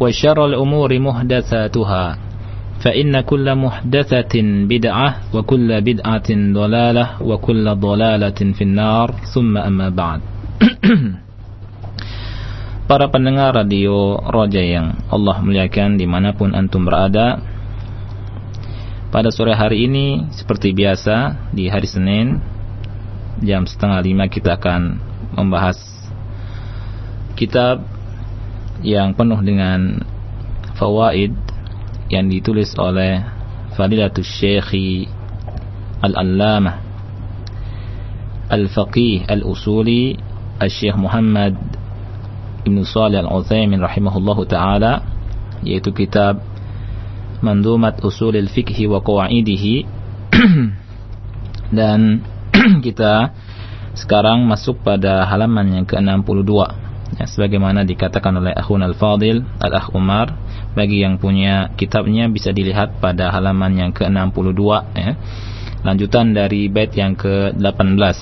وشر 0.00 0.38
الأمور 0.46 0.90
محدثاتها 0.98 2.04
فإن 2.84 3.20
كل 3.20 3.46
محدثة 3.54 4.34
بدعة 4.68 5.08
وكل 5.34 5.68
بدعة 5.80 6.30
ضلالة 6.30 7.06
وكل 7.22 7.66
ضلالة 7.74 8.40
في 8.52 8.62
النار 8.64 9.08
ثم 9.32 9.56
أما 9.56 9.88
بعد 9.88 10.20
Para 12.86 13.10
pendengar 13.10 13.50
radio 13.50 14.14
Roja 14.30 14.62
yang 14.62 14.94
Allah 15.10 15.42
muliakan 15.42 15.98
dimanapun 15.98 16.54
antum 16.54 16.86
berada 16.86 17.42
Pada 19.10 19.34
sore 19.34 19.58
hari 19.58 19.90
ini 19.90 20.30
seperti 20.30 20.70
biasa 20.70 21.50
di 21.50 21.66
hari 21.66 21.90
Senin 21.90 22.38
Jam 23.42 23.66
setengah 23.66 23.98
lima 24.06 24.30
kita 24.30 24.54
akan 24.54 25.02
membahas 25.34 25.82
Kitab 27.34 27.89
yang 28.81 29.13
penuh 29.13 29.37
dengan 29.45 30.01
fawaid 30.77 31.33
yang 32.09 32.27
ditulis 32.27 32.73
oleh 32.75 33.23
Fadilatul 33.77 34.27
Syekhi 34.27 35.07
Al-Allamah 36.03 36.75
Al-Faqih 38.51 39.31
Al-Usuli 39.31 40.19
Al-Syekh 40.59 40.97
Muhammad 40.99 41.55
Ibn 42.67 42.77
Salih 42.83 43.23
Al-Uthaymin 43.23 43.79
rahimahullahu 43.79 44.43
ta'ala 44.49 45.05
yaitu 45.63 45.93
kitab 45.93 46.41
Mandumat 47.41 47.97
Usul 48.05 48.37
Al-Fiqhi 48.37 48.85
wa 48.85 49.01
Qawa'idihi. 49.01 49.75
Dan 51.77 52.21
kita 52.85 53.33
sekarang 53.97 54.45
masuk 54.45 54.85
pada 54.85 55.25
halaman 55.25 55.81
yang 55.81 55.85
ke-62 55.89 56.80
ya, 57.17 57.25
sebagaimana 57.27 57.83
dikatakan 57.83 58.39
oleh 58.39 58.53
Akhun 58.55 58.83
Al-Fadil 58.85 59.43
Al-Akh 59.59 59.91
Umar 59.95 60.35
bagi 60.71 61.03
yang 61.03 61.19
punya 61.19 61.73
kitabnya 61.75 62.31
bisa 62.31 62.55
dilihat 62.55 63.03
pada 63.03 63.31
halaman 63.33 63.75
yang 63.75 63.91
ke-62 63.91 64.61
ya. 64.95 65.11
lanjutan 65.83 66.31
dari 66.31 66.71
bait 66.71 66.93
yang 66.95 67.17
ke-18 67.17 68.15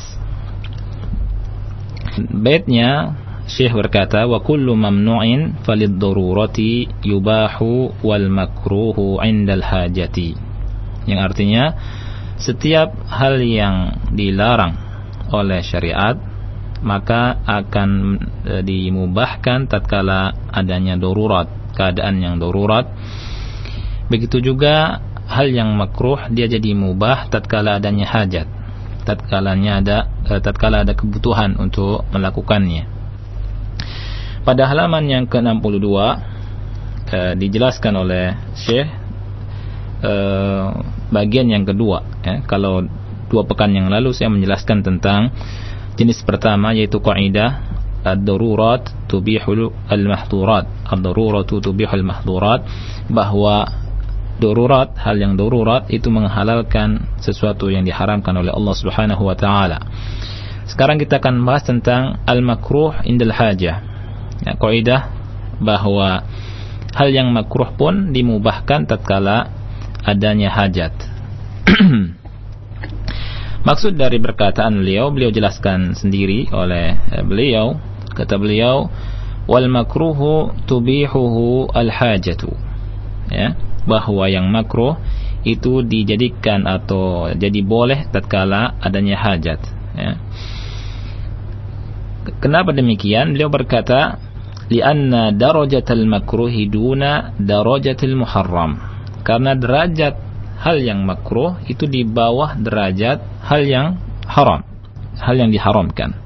baitnya 2.34 3.20
Syekh 3.50 3.74
berkata 3.74 4.30
wa 4.30 4.46
kullu 4.46 4.78
mamnu'in 4.78 5.66
falid 5.66 5.98
darurati 5.98 6.86
yubahu 7.02 7.98
wal 8.06 8.30
makruhu 8.30 9.18
indal 9.26 9.66
hajati 9.66 10.38
yang 11.10 11.26
artinya 11.26 11.74
setiap 12.38 12.94
hal 13.10 13.42
yang 13.42 13.98
dilarang 14.14 14.78
oleh 15.34 15.66
syariat 15.66 16.29
maka 16.80 17.44
akan 17.44 17.90
e, 18.48 18.54
dimubahkan 18.64 19.68
tatkala 19.68 20.32
adanya 20.52 20.96
darurat, 20.96 21.48
keadaan 21.76 22.24
yang 22.24 22.36
darurat. 22.40 22.88
Begitu 24.08 24.42
juga 24.42 25.04
hal 25.30 25.54
yang 25.54 25.78
makruh 25.78 26.32
dia 26.34 26.50
jadi 26.50 26.74
mubah 26.74 27.30
tatkala 27.30 27.78
adanya 27.78 28.10
hajat. 28.10 28.48
Tatkalanya 29.06 29.72
ada 29.84 29.98
e, 30.26 30.32
tatkala 30.42 30.88
ada 30.88 30.98
kebutuhan 30.98 31.60
untuk 31.60 32.08
melakukannya. 32.10 32.90
Pada 34.48 34.66
halaman 34.66 35.06
yang 35.06 35.24
ke-62 35.30 35.88
e, 37.12 37.20
dijelaskan 37.38 37.94
oleh 38.00 38.34
Syekh 38.58 38.90
e, 40.02 40.14
bagian 41.14 41.52
yang 41.52 41.68
kedua 41.68 42.02
ya. 42.26 42.42
Kalau 42.48 42.88
dua 43.30 43.46
pekan 43.46 43.70
yang 43.78 43.94
lalu 43.94 44.10
saya 44.12 44.34
menjelaskan 44.34 44.82
tentang 44.82 45.30
Jenis 46.00 46.24
pertama 46.24 46.72
yaitu 46.72 47.04
kaidah 47.04 47.60
ad-darurat 48.08 48.88
tubihul 49.12 49.76
al-mahdurat. 49.92 50.64
Ad-darurat 50.88 51.44
tubihul 51.44 52.08
mahdurat 52.08 52.64
bahwa 53.12 53.68
darurat, 54.40 54.96
hal 54.96 55.20
yang 55.20 55.36
darurat 55.36 55.86
itu 55.92 56.08
menghalalkan 56.08 57.04
sesuatu 57.20 57.68
yang 57.68 57.84
diharamkan 57.84 58.32
oleh 58.32 58.56
Allah 58.56 58.76
Subhanahu 58.80 59.28
wa 59.28 59.36
taala. 59.36 59.84
Sekarang 60.66 60.96
kita 60.96 61.20
akan 61.20 61.44
bahas 61.44 61.68
tentang 61.68 62.24
al-makruh 62.24 62.96
indal 63.04 63.36
hajah. 63.36 63.84
Ya, 64.48 64.54
kaidah 64.56 65.12
bahwa 65.60 66.24
hal 66.96 67.10
yang 67.12 67.36
makruh 67.36 67.76
pun 67.76 68.16
dimubahkan 68.16 68.88
tatkala 68.88 69.52
adanya 70.08 70.48
hajat. 70.48 70.96
Maksud 73.60 74.00
dari 74.00 74.24
perkataan 74.24 74.80
beliau, 74.80 75.12
beliau 75.12 75.36
jelaskan 75.36 75.92
sendiri 75.92 76.48
oleh 76.56 76.96
beliau, 77.28 77.76
kata 78.16 78.40
beliau, 78.40 78.88
wal 79.52 79.68
makruhu 79.68 80.56
tubihuhu 80.64 81.68
al 81.76 81.92
hajatu. 81.92 82.56
Ya, 83.30 83.54
bahwa 83.86 84.26
yang 84.32 84.48
makruh 84.50 84.98
itu 85.44 85.84
dijadikan 85.86 86.66
atau 86.66 87.32
jadi 87.36 87.60
boleh 87.64 88.08
tatkala 88.10 88.80
adanya 88.80 89.20
hajat, 89.20 89.60
ya. 89.96 90.18
Kenapa 92.40 92.72
demikian? 92.76 93.34
Beliau 93.34 93.50
berkata, 93.50 94.22
"Lianna 94.70 95.34
darajatal 95.34 96.06
makruhi 96.06 96.70
duna 96.70 97.34
darajatil 97.42 98.14
muharram." 98.14 98.78
Karena 99.26 99.58
derajat 99.58 100.29
hal 100.60 100.78
yang 100.84 101.08
makruh 101.08 101.56
itu 101.72 101.88
di 101.88 102.04
bawah 102.04 102.60
derajat 102.60 103.24
hal 103.48 103.62
yang 103.64 103.88
haram, 104.28 104.62
hal 105.18 105.36
yang 105.40 105.50
diharamkan. 105.50 106.20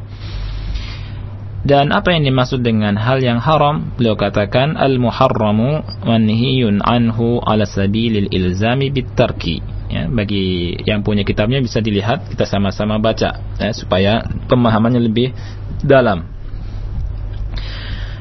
Dan 1.63 1.95
apa 1.95 2.11
yang 2.11 2.27
dimaksud 2.27 2.59
dengan 2.59 2.99
hal 2.99 3.23
yang 3.23 3.39
haram? 3.39 3.95
Beliau 3.95 4.19
katakan 4.19 4.75
al-muharramu 4.75 6.03
manhiyun 6.03 6.83
anhu 6.83 7.39
ala 7.39 7.63
sabilil 7.63 8.27
ilzami 8.27 8.91
bitarki. 8.91 9.63
Ya, 9.87 10.11
bagi 10.11 10.75
yang 10.83 11.07
punya 11.07 11.23
kitabnya 11.23 11.63
bisa 11.63 11.79
dilihat, 11.79 12.27
kita 12.27 12.43
sama-sama 12.43 12.99
baca 12.99 13.39
ya, 13.63 13.71
supaya 13.71 14.27
pemahamannya 14.51 15.07
lebih 15.07 15.31
dalam. 15.79 16.27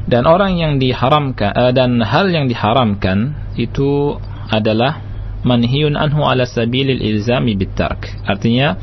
Dan 0.07 0.23
orang 0.27 0.59
yang 0.59 0.79
diharamkan 0.79 1.51
uh, 1.51 1.73
dan 1.75 1.99
hal 1.99 2.31
yang 2.31 2.47
diharamkan 2.47 3.35
itu 3.59 4.19
adalah 4.51 5.12
manhiyun 5.43 5.99
anhu 5.99 6.23
ala 6.27 6.47
sabilil 6.47 7.03
ilzami 7.03 7.59
bitark. 7.59 8.09
Artinya 8.27 8.79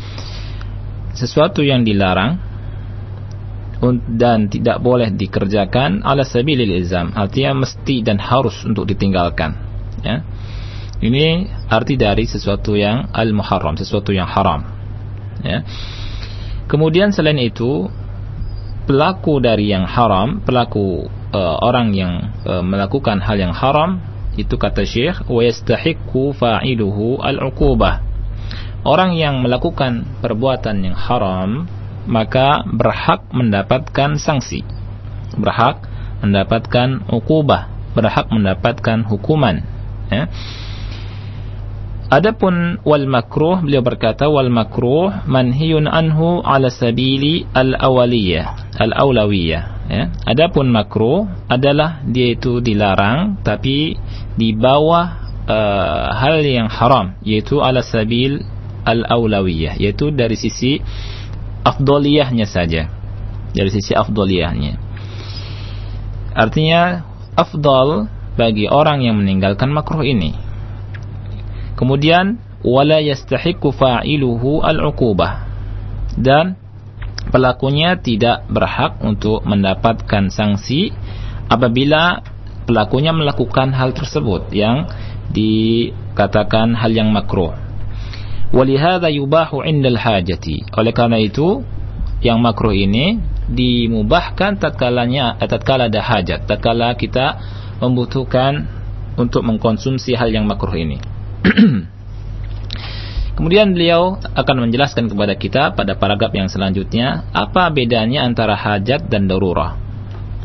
sesuatu 1.16 1.64
yang 1.66 1.84
dilarang 1.84 2.40
dan 4.12 4.52
tidak 4.52 4.84
boleh 4.84 5.08
dikerjakan 5.16 6.04
ala 6.04 6.28
sabilil 6.28 6.68
ilzam. 6.68 7.16
Artinya 7.16 7.64
mesti 7.64 8.04
dan 8.04 8.20
harus 8.20 8.60
untuk 8.68 8.84
ditinggalkan. 8.88 9.56
Ya. 10.04 10.24
Ini 11.00 11.48
arti 11.72 11.96
dari 11.96 12.28
sesuatu 12.28 12.76
yang 12.76 13.08
al 13.16 13.32
muharram 13.32 13.80
sesuatu 13.80 14.12
yang 14.12 14.28
haram. 14.28 14.68
Ya. 15.40 15.64
Kemudian 16.68 17.16
selain 17.16 17.40
itu 17.40 17.88
pelaku 18.84 19.40
dari 19.40 19.72
yang 19.72 19.88
haram 19.88 20.44
pelaku 20.44 21.08
uh, 21.32 21.58
orang 21.64 21.96
yang 21.96 22.36
uh, 22.44 22.66
melakukan 22.66 23.24
hal 23.24 23.38
yang 23.40 23.56
haram 23.56 24.02
itu 24.40 24.56
kata 24.56 24.88
Syekh 24.88 25.28
wa 25.28 25.42
yastahiqqu 25.44 26.36
fa'iluhu 26.40 27.20
al-uqubah. 27.20 28.08
Orang 28.88 29.20
yang 29.20 29.44
melakukan 29.44 30.08
perbuatan 30.24 30.88
yang 30.88 30.96
haram 30.96 31.68
maka 32.08 32.64
berhak 32.64 33.28
mendapatkan 33.36 34.16
sanksi. 34.16 34.64
Berhak 35.36 35.84
mendapatkan 36.24 37.06
ukubah 37.12 37.80
berhak 37.94 38.30
mendapatkan 38.30 39.06
hukuman. 39.06 39.66
Ya. 40.10 40.30
Adapun 42.10 42.82
wal 42.82 43.06
makruh 43.06 43.62
beliau 43.62 43.86
berkata 43.86 44.26
wal 44.26 44.50
makruh 44.50 45.14
manhiyun 45.30 45.86
anhu 45.86 46.42
ala 46.42 46.74
sabili 46.74 47.46
al 47.54 47.78
awaliyah 47.78 48.74
al 48.82 48.98
awlawiyah 48.98 49.64
ya. 49.86 50.04
Adapun 50.26 50.74
makruh 50.74 51.30
adalah 51.46 52.02
dia 52.02 52.34
itu 52.34 52.66
dilarang 52.66 53.38
tapi 53.46 53.94
di 54.34 54.50
bawah 54.58 55.06
uh, 55.46 56.10
hal 56.18 56.42
yang 56.42 56.66
haram 56.66 57.14
yaitu 57.22 57.62
ala 57.62 57.86
sabil 57.86 58.42
al 58.90 59.06
awlawiyah 59.06 59.78
yaitu 59.78 60.10
dari 60.10 60.34
sisi 60.34 60.82
afdoliyahnya 61.62 62.50
saja 62.50 62.90
dari 63.54 63.70
sisi 63.70 63.94
afdoliyahnya 63.94 64.82
artinya 66.34 67.06
afdol 67.38 68.10
bagi 68.34 68.66
orang 68.66 69.06
yang 69.06 69.22
meninggalkan 69.22 69.70
makruh 69.70 70.02
ini 70.02 70.49
kemudian 71.80 72.44
wala 72.60 73.00
yastahiqu 73.00 73.72
fa'iluhu 73.72 74.60
al-uqubah 74.60 75.48
dan 76.20 76.60
pelakunya 77.32 77.96
tidak 77.96 78.44
berhak 78.52 79.00
untuk 79.00 79.48
mendapatkan 79.48 80.28
sanksi 80.28 80.92
apabila 81.48 82.20
pelakunya 82.68 83.16
melakukan 83.16 83.72
hal 83.72 83.96
tersebut 83.96 84.52
yang 84.52 84.92
dikatakan 85.32 86.76
hal 86.76 86.92
yang 86.92 87.16
makruh 87.16 87.56
Walihada 88.50 89.14
yubahu 89.14 89.62
indal 89.62 90.02
hajati. 90.02 90.66
Oleh 90.74 90.90
karena 90.90 91.22
itu, 91.22 91.62
yang 92.26 92.42
makruh 92.42 92.74
ini 92.74 93.22
dimubahkan 93.46 94.58
tatkalanya 94.58 95.38
eh, 95.38 95.46
tatkala 95.46 95.86
ada 95.86 96.02
hajat, 96.02 96.50
tatkala 96.50 96.98
kita 96.98 97.38
membutuhkan 97.78 98.66
untuk 99.22 99.46
mengkonsumsi 99.46 100.18
hal 100.18 100.34
yang 100.34 100.50
makruh 100.50 100.74
ini. 100.74 100.98
Kemudian 103.40 103.72
beliau 103.72 104.20
akan 104.20 104.68
menjelaskan 104.68 105.08
kepada 105.08 105.32
kita 105.40 105.72
pada 105.72 105.96
paragraf 105.96 106.36
yang 106.36 106.52
selanjutnya 106.52 107.24
apa 107.32 107.72
bedanya 107.72 108.28
antara 108.28 108.52
hajat 108.52 109.08
dan 109.08 109.32
darurah. 109.32 109.80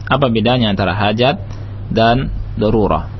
Apa 0.07 0.31
bedanya 0.31 0.71
antara 0.71 0.95
hajat 0.95 1.43
dan 1.91 2.31
darurah? 2.55 3.11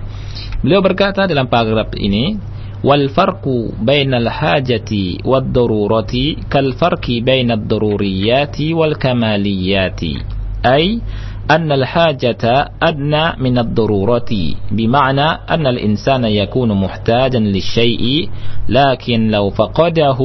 Beliau 0.63 0.79
berkata 0.79 1.27
dalam 1.27 1.51
paragraf 1.51 1.91
ini, 1.99 2.39
"Wal 2.87 3.11
farqu 3.11 3.75
bainal 3.83 4.31
hajati 4.31 5.27
wad 5.27 5.51
darurati 5.51 6.47
kal 6.47 6.79
farqi 6.79 7.19
bainad 7.19 7.67
daruriyati 7.67 8.71
wal 8.79 8.95
kamaliyati." 8.95 10.23
Ai 10.63 11.03
أن 11.45 11.69
الحاجة 11.73 12.45
أدنى 12.83 13.25
من 13.37 13.59
الضرورة 13.59 14.33
بمعنى 14.71 15.29
أن 15.45 15.65
الإنسان 15.67 16.25
يكون 16.25 16.71
محتاجا 16.73 17.39
للشيء 17.39 18.31
لكن 18.69 19.31
لو 19.31 19.51
فقده 19.51 20.21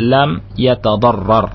لم 0.00 0.30
يتضرر 0.58 1.46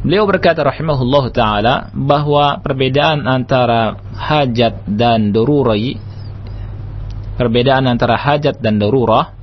Beliau 0.00 0.24
berkata 0.24 0.64
rahimahullah 0.64 1.24
taala 1.28 1.74
bahwa 1.92 2.56
perbedaan 2.64 3.28
antara 3.28 4.00
hajat 4.16 4.88
dan 4.88 5.28
doruri 5.28 6.00
perbedaan 7.36 7.84
antara 7.84 8.16
hajat 8.16 8.64
dan 8.64 8.80
darurah 8.80 9.36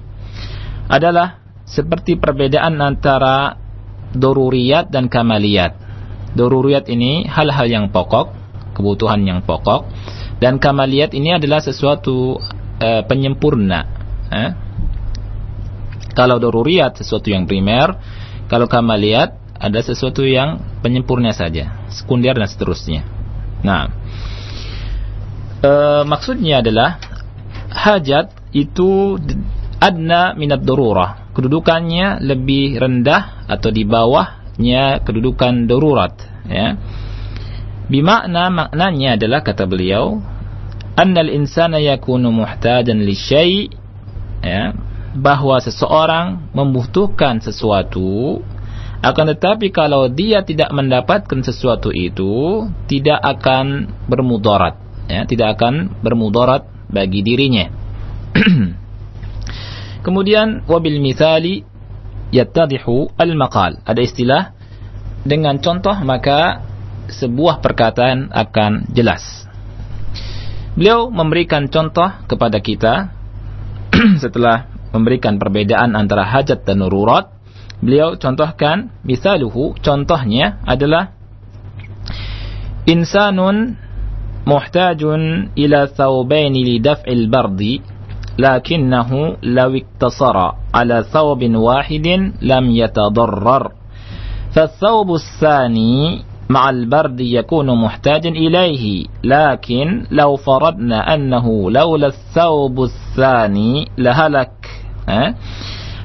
adalah 0.90 1.45
seperti 1.62 2.18
perbedaan 2.18 2.81
antara 2.81 3.54
doruriyat 4.18 4.90
dan 4.90 5.06
kamaliyat. 5.13 5.87
Doruriyat 6.35 6.91
ini 6.91 7.24
hal-hal 7.29 7.68
yang 7.69 7.85
pokok, 7.94 8.33
kebutuhan 8.75 9.24
yang 9.24 9.45
pokok, 9.45 9.88
dan 10.38 10.62
kamaliyat 10.62 11.15
ini 11.18 11.38
adalah 11.38 11.63
sesuatu 11.63 12.38
e, 12.77 12.89
penyempurna. 13.06 13.81
Eh? 14.29 14.51
Kalau 16.13 16.41
doruriyat 16.41 16.97
sesuatu 16.97 17.29
yang 17.29 17.45
primer, 17.45 17.94
kalau 18.50 18.65
kamaliyat 18.65 19.38
ada 19.57 19.79
sesuatu 19.81 20.21
yang 20.21 20.81
penyempurna 20.85 21.33
saja, 21.33 21.89
sekunder 21.89 22.38
dan 22.38 22.50
seterusnya. 22.50 23.01
Nah, 23.65 23.89
e, 25.62 25.71
maksudnya 26.06 26.62
adalah 26.62 27.01
hajat 27.73 28.33
itu 28.53 29.18
adna 29.81 30.38
minat 30.38 30.62
darurah. 30.62 31.30
Kedudukannya 31.33 32.21
lebih 32.25 32.81
rendah 32.81 33.45
atau 33.45 33.69
di 33.69 33.85
bawahnya 34.57 35.06
kedudukan 35.06 35.69
darurat. 35.69 36.13
Ya. 36.50 36.77
Bimakna 37.88 38.50
maknanya 38.51 39.15
adalah 39.15 39.45
kata 39.45 39.63
beliau, 39.69 40.19
annal 40.98 41.30
insana 41.31 41.80
yakunu 41.80 42.33
muhtajan 42.33 43.06
li 43.06 43.15
syai' 43.15 43.69
ya, 44.44 44.75
bahwa 45.15 45.62
seseorang 45.62 46.51
membutuhkan 46.51 47.39
sesuatu 47.39 48.42
akan 48.98 49.30
tetapi 49.30 49.69
kalau 49.69 50.09
dia 50.09 50.42
tidak 50.42 50.74
mendapatkan 50.74 51.45
sesuatu 51.45 51.94
itu 51.94 52.65
tidak 52.89 53.21
akan 53.21 53.94
bermudarat 54.09 54.74
ya, 55.07 55.24
tidak 55.30 55.56
akan 55.56 55.95
bermudarat 56.04 56.68
bagi 56.92 57.24
dirinya. 57.24 57.71
Kemudian 60.06 60.68
wabil 60.68 61.00
mithali 61.00 61.63
yattadihu 62.31 63.12
al-maqal. 63.15 63.79
Ada 63.83 64.01
istilah 64.03 64.44
dengan 65.27 65.59
contoh 65.59 65.95
maka 66.03 66.63
sebuah 67.07 67.63
perkataan 67.63 68.31
akan 68.31 68.91
jelas. 68.91 69.47
Beliau 70.77 71.09
memberikan 71.09 71.71
contoh 71.71 72.12
kepada 72.29 72.62
kita 72.62 73.09
setelah 74.23 74.69
memberikan 74.94 75.42
perbedaan 75.42 75.97
antara 75.97 76.28
hajat 76.28 76.63
dan 76.68 76.85
nururat. 76.85 77.33
Beliau 77.78 78.18
contohkan, 78.18 78.90
misaluhu, 79.06 79.78
contohnya 79.81 80.57
adalah 80.66 81.13
insanun 82.90 83.78
muhtajun 84.47 85.54
ila 85.54 85.85
thawbaini 85.85 86.61
li 86.66 86.78
daf'il 86.81 87.30
bardi 87.30 87.96
لكنه 88.37 89.37
لو 89.44 89.75
اقتصر 89.75 90.37
على 90.73 91.03
ثوب 91.03 91.44
واحد 91.56 92.07
لم 92.41 92.65
يتضرر. 92.71 93.71
فالثوب 94.51 95.13
الثاني 95.13 96.21
مع 96.49 96.69
البرد 96.69 97.19
يكون 97.19 97.81
محتاجا 97.83 98.29
إليه 98.29 99.06
لكن 99.23 100.06
لو 100.11 100.35
فرضنا 100.35 101.13
أنه 101.13 101.71
لولا 101.71 102.07
الثوب 102.07 102.83
الثاني 102.83 103.87
لهلك 103.97 104.51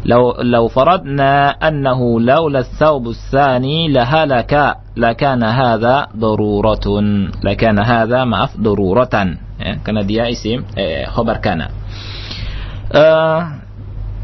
لو 0.04 0.34
لو 0.42 0.68
فرضنا 0.68 1.50
أنه 1.50 2.20
لولا 2.20 2.58
الثوب 2.58 3.08
الثاني 3.08 3.88
لهلك 3.88 4.76
لكان 4.96 5.42
هذا 5.44 6.06
ضرورة 6.16 7.02
لكان 7.44 7.78
هذا 7.78 8.24
maaf 8.24 8.60
ضرورة 8.60 9.36
karena 9.62 10.02
dia 10.02 10.26
isim 10.26 10.66
eh, 10.74 11.06
khobar 11.06 11.38
kana 11.38 11.81
uh, 12.92 13.38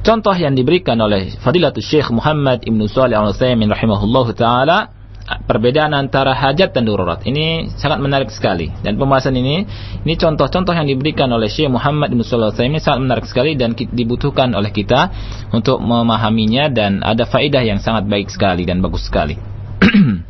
contoh 0.04 0.36
yang 0.36 0.54
diberikan 0.54 1.00
oleh 1.00 1.34
Fadilatul 1.40 1.84
Syekh 1.84 2.12
Muhammad 2.12 2.62
Ibn 2.64 2.80
Salih 2.86 3.16
Al-Utsaimin 3.16 3.72
rahimahullahu 3.72 4.36
taala 4.36 4.98
perbedaan 5.44 5.92
antara 5.92 6.32
hajat 6.32 6.72
dan 6.72 6.88
darurat. 6.88 7.20
Ini 7.20 7.76
sangat 7.76 8.00
menarik 8.00 8.32
sekali. 8.32 8.72
Dan 8.80 8.96
pembahasan 8.96 9.36
ini, 9.36 9.68
ini 10.04 10.14
contoh-contoh 10.16 10.72
yang 10.72 10.88
diberikan 10.88 11.28
oleh 11.28 11.52
Syekh 11.52 11.68
Muhammad 11.68 12.08
bin 12.08 12.24
Shalih 12.24 12.52
ini 12.64 12.80
sangat 12.80 13.04
menarik 13.04 13.26
sekali 13.28 13.52
dan 13.52 13.76
dibutuhkan 13.76 14.56
oleh 14.56 14.72
kita 14.72 15.12
untuk 15.52 15.84
memahaminya 15.84 16.72
dan 16.72 17.04
ada 17.04 17.28
faedah 17.28 17.60
yang 17.60 17.76
sangat 17.80 18.08
baik 18.08 18.32
sekali 18.32 18.64
dan 18.64 18.80
bagus 18.80 19.04
sekali. 19.04 19.36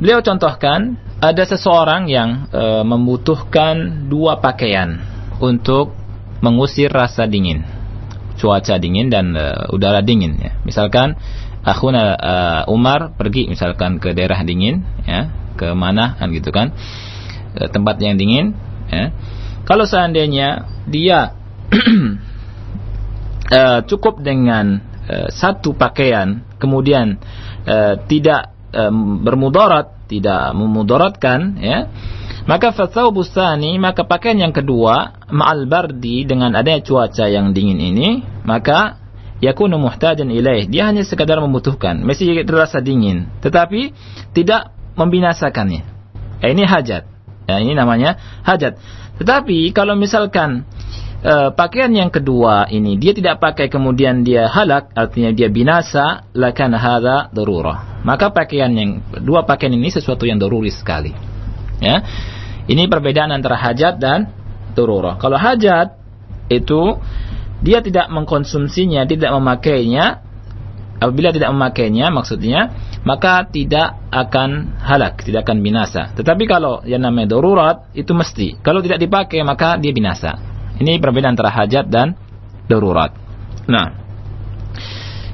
Beliau 0.00 0.20
contohkan 0.20 1.00
ada 1.18 1.42
seseorang 1.48 2.04
yang 2.12 2.52
e, 2.52 2.84
membutuhkan 2.84 4.06
dua 4.12 4.36
pakaian 4.44 5.00
untuk 5.40 5.96
mengusir 6.44 6.92
rasa 6.92 7.24
dingin, 7.28 7.64
cuaca 8.36 8.76
dingin 8.76 9.08
dan 9.08 9.32
e, 9.32 9.72
udara 9.72 10.00
dingin. 10.04 10.36
Ya. 10.40 10.52
Misalkan 10.64 11.16
akhuna 11.66 12.02
uh, 12.14 12.62
Umar 12.70 13.18
pergi 13.18 13.50
misalkan 13.50 13.98
ke 13.98 14.14
daerah 14.14 14.38
dingin 14.46 14.86
ya 15.02 15.34
ke 15.58 15.74
mana 15.74 16.14
kan 16.14 16.30
gitu 16.30 16.54
kan 16.54 16.70
ke 17.58 17.66
tempat 17.74 17.98
yang 17.98 18.14
dingin 18.14 18.54
ya 18.86 19.10
kalau 19.66 19.82
seandainya 19.82 20.70
dia 20.86 21.34
uh, 23.50 23.80
cukup 23.90 24.22
dengan 24.22 24.78
uh, 25.10 25.26
satu 25.26 25.74
pakaian 25.74 26.46
kemudian 26.62 27.18
uh, 27.66 27.98
tidak 28.06 28.54
um, 28.70 29.26
bermudarat 29.26 30.06
tidak 30.06 30.54
memudaratkan 30.54 31.58
ya 31.58 31.90
maka 32.46 32.70
fathau 32.70 33.10
busani 33.10 33.74
maka 33.82 34.06
pakaian 34.06 34.38
yang 34.38 34.54
kedua 34.54 35.18
ma'al 35.30 35.66
bardi 35.66 36.22
dengan 36.22 36.54
adanya 36.54 36.82
cuaca 36.82 37.26
yang 37.26 37.50
dingin 37.50 37.82
ini 37.82 38.22
maka 38.46 39.06
yakunu 39.40 39.76
muhtajan 39.76 40.28
ilaih. 40.32 40.68
Dia 40.68 40.88
hanya 40.88 41.04
sekadar 41.04 41.40
membutuhkan. 41.44 42.00
Masih 42.00 42.44
terasa 42.44 42.80
dingin. 42.80 43.28
Tetapi 43.44 43.92
tidak 44.32 44.72
membinasakannya. 44.96 45.82
Ya, 46.40 46.46
ini 46.52 46.64
hajat. 46.64 47.04
Ya, 47.46 47.56
ini 47.62 47.76
namanya 47.76 48.18
hajat. 48.42 48.80
Tetapi 49.16 49.72
kalau 49.72 49.96
misalkan 49.96 50.68
uh, 51.24 51.48
pakaian 51.54 51.88
yang 51.88 52.12
kedua 52.12 52.68
ini 52.68 53.00
dia 53.00 53.16
tidak 53.16 53.40
pakai 53.40 53.72
kemudian 53.72 54.26
dia 54.26 54.44
halak 54.50 54.92
artinya 54.92 55.32
dia 55.32 55.48
binasa 55.48 56.28
lakan 56.36 56.76
hadza 56.76 57.32
darurah. 57.32 58.04
Maka 58.04 58.34
pakaian 58.34 58.72
yang 58.74 59.00
dua 59.24 59.48
pakaian 59.48 59.72
ini 59.72 59.88
sesuatu 59.88 60.28
yang 60.28 60.36
daruri 60.36 60.68
sekali 60.74 61.35
ya 61.80 62.02
ini 62.66 62.90
perbedaan 62.90 63.30
antara 63.30 63.54
hajat 63.54 64.02
dan 64.02 64.30
tururah. 64.74 65.16
Kalau 65.22 65.38
hajat 65.38 65.94
itu 66.50 66.98
dia 67.62 67.80
tidak 67.80 68.10
mengkonsumsinya, 68.10 69.06
tidak 69.06 69.30
memakainya. 69.32 70.26
Apabila 70.96 71.28
tidak 71.28 71.52
memakainya 71.52 72.08
maksudnya, 72.08 72.72
maka 73.04 73.44
tidak 73.44 74.00
akan 74.08 74.80
halak, 74.80 75.20
tidak 75.28 75.44
akan 75.44 75.60
binasa. 75.60 76.08
Tetapi 76.16 76.48
kalau 76.48 76.80
yang 76.88 77.04
namanya 77.04 77.36
darurat 77.36 77.84
itu 77.92 78.16
mesti. 78.16 78.56
Kalau 78.64 78.80
tidak 78.80 79.04
dipakai 79.04 79.44
maka 79.44 79.76
dia 79.76 79.92
binasa. 79.92 80.40
Ini 80.80 80.96
perbedaan 80.96 81.36
antara 81.36 81.52
hajat 81.52 81.86
dan 81.88 82.16
darurat. 82.68 83.12
Nah, 83.68 84.08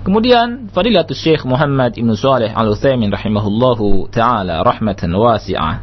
Kemudian 0.03 0.67
Fadilatul 0.75 1.15
Syekh 1.15 1.47
Muhammad 1.47 1.95
Ibn 1.95 2.11
Saleh 2.19 2.51
Al-Utsaimin 2.51 3.07
rahimahullahu 3.15 4.11
taala 4.11 4.59
rahmatan 4.67 5.15
wasi'ah 5.15 5.79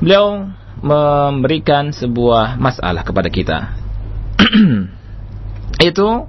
beliau 0.00 0.48
memberikan 0.80 1.92
sebuah 1.92 2.56
masalah 2.56 3.04
kepada 3.04 3.28
kita. 3.28 3.58
Itu 5.80 6.28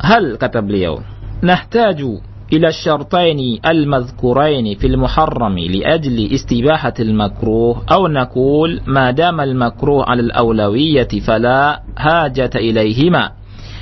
hal 0.00 0.38
kata 0.38 0.62
beliau, 0.62 1.02
nahtaju 1.42 2.22
ila 2.50 2.68
syartaini 2.74 3.62
al-madhkuraini 3.62 4.74
fil 4.74 4.98
muharrami 4.98 5.70
li 5.70 5.80
ajli 5.86 6.34
istibahati 6.34 7.06
al-makruh 7.06 7.86
aw 7.86 8.02
naqul 8.10 8.82
ma 8.90 9.14
dama 9.14 9.46
al-makruh 9.46 10.02
'ala 10.02 10.26
al-awlawiyyati 10.30 11.22
fala 11.22 11.86
hajata 11.94 12.58
ilayhima 12.58 13.38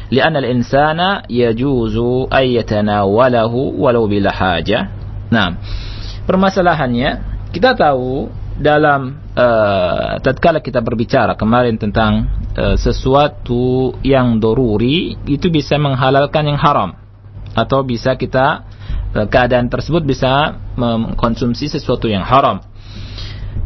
لأن 0.09 0.37
الإنسان 0.37 1.29
يجوز 1.29 1.97
أن 2.33 2.45
يتناوله 2.49 3.53
ولو 3.77 4.09
بلا 4.09 4.33
حاجة. 4.33 4.89
Nah, 5.29 5.61
permasalahannya 6.25 7.32
kita 7.54 7.78
tahu 7.78 8.34
dalam 8.58 9.22
uh, 9.38 10.18
tatkala 10.26 10.58
kita 10.58 10.82
berbicara 10.82 11.38
kemarin 11.38 11.78
tentang 11.78 12.26
uh, 12.58 12.74
sesuatu 12.74 13.94
yang 14.02 14.42
doruri 14.42 15.14
itu 15.30 15.54
bisa 15.54 15.78
menghalalkan 15.78 16.50
yang 16.50 16.58
haram. 16.58 16.98
Atau 17.54 17.86
bisa 17.86 18.18
kita 18.18 18.66
uh, 19.14 19.30
keadaan 19.30 19.70
tersebut 19.70 20.02
bisa 20.02 20.58
mengkonsumsi 20.74 21.70
sesuatu 21.70 22.10
yang 22.10 22.26
haram. 22.26 22.66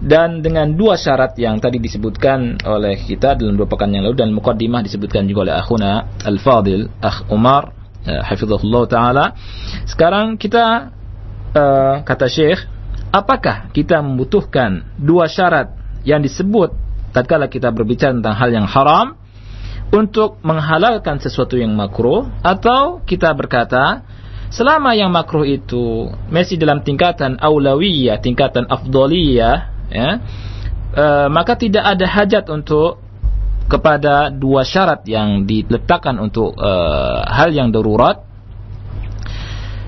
Dan 0.03 0.43
dengan 0.43 0.75
dua 0.75 0.99
syarat 0.99 1.39
yang 1.39 1.57
tadi 1.63 1.79
disebutkan 1.79 2.59
oleh 2.67 2.99
kita 2.99 3.39
dalam 3.39 3.55
dua 3.55 3.71
pekan 3.71 3.89
yang 3.95 4.03
lalu 4.03 4.19
dan 4.19 4.29
mukaddimah 4.35 4.83
disebutkan 4.83 5.25
juga 5.31 5.47
oleh 5.47 5.55
akhuna 5.55 6.21
Al-Fadil 6.27 6.91
Akh 6.99 7.31
Umar 7.31 7.71
uh, 8.03 8.23
hafizahullah 8.27 8.83
taala. 8.91 9.25
Sekarang 9.87 10.35
kita 10.35 10.91
uh, 11.55 12.03
kata 12.03 12.27
Syekh 12.27 12.76
apakah 13.11 13.71
kita 13.71 14.03
membutuhkan 14.03 14.85
dua 14.99 15.31
syarat 15.31 15.73
yang 16.03 16.23
disebut 16.23 16.73
tatkala 17.15 17.47
kita 17.49 17.71
berbicara 17.71 18.13
tentang 18.13 18.35
hal 18.35 18.49
yang 18.51 18.67
haram 18.67 19.17
untuk 19.89 20.39
menghalalkan 20.43 21.19
sesuatu 21.23 21.55
yang 21.55 21.71
makruh? 21.73 22.27
Atau 22.43 23.01
kita 23.07 23.31
berkata 23.33 24.03
selama 24.51 24.95
yang 24.95 25.11
makruh 25.11 25.47
itu 25.47 26.11
masih 26.27 26.59
dalam 26.59 26.83
tingkatan 26.83 27.39
aulawiyah, 27.39 28.19
tingkatan 28.19 28.67
afdoliyah 28.67 29.57
ya, 29.91 30.09
e, 30.91 31.05
maka 31.31 31.55
tidak 31.55 31.83
ada 31.83 32.05
hajat 32.07 32.45
untuk 32.51 32.99
kepada 33.67 34.31
dua 34.31 34.63
syarat 34.63 35.03
yang 35.07 35.43
diletakkan 35.43 36.19
untuk 36.19 36.55
e, 36.55 36.71
hal 37.27 37.51
yang 37.51 37.71
darurat 37.71 38.26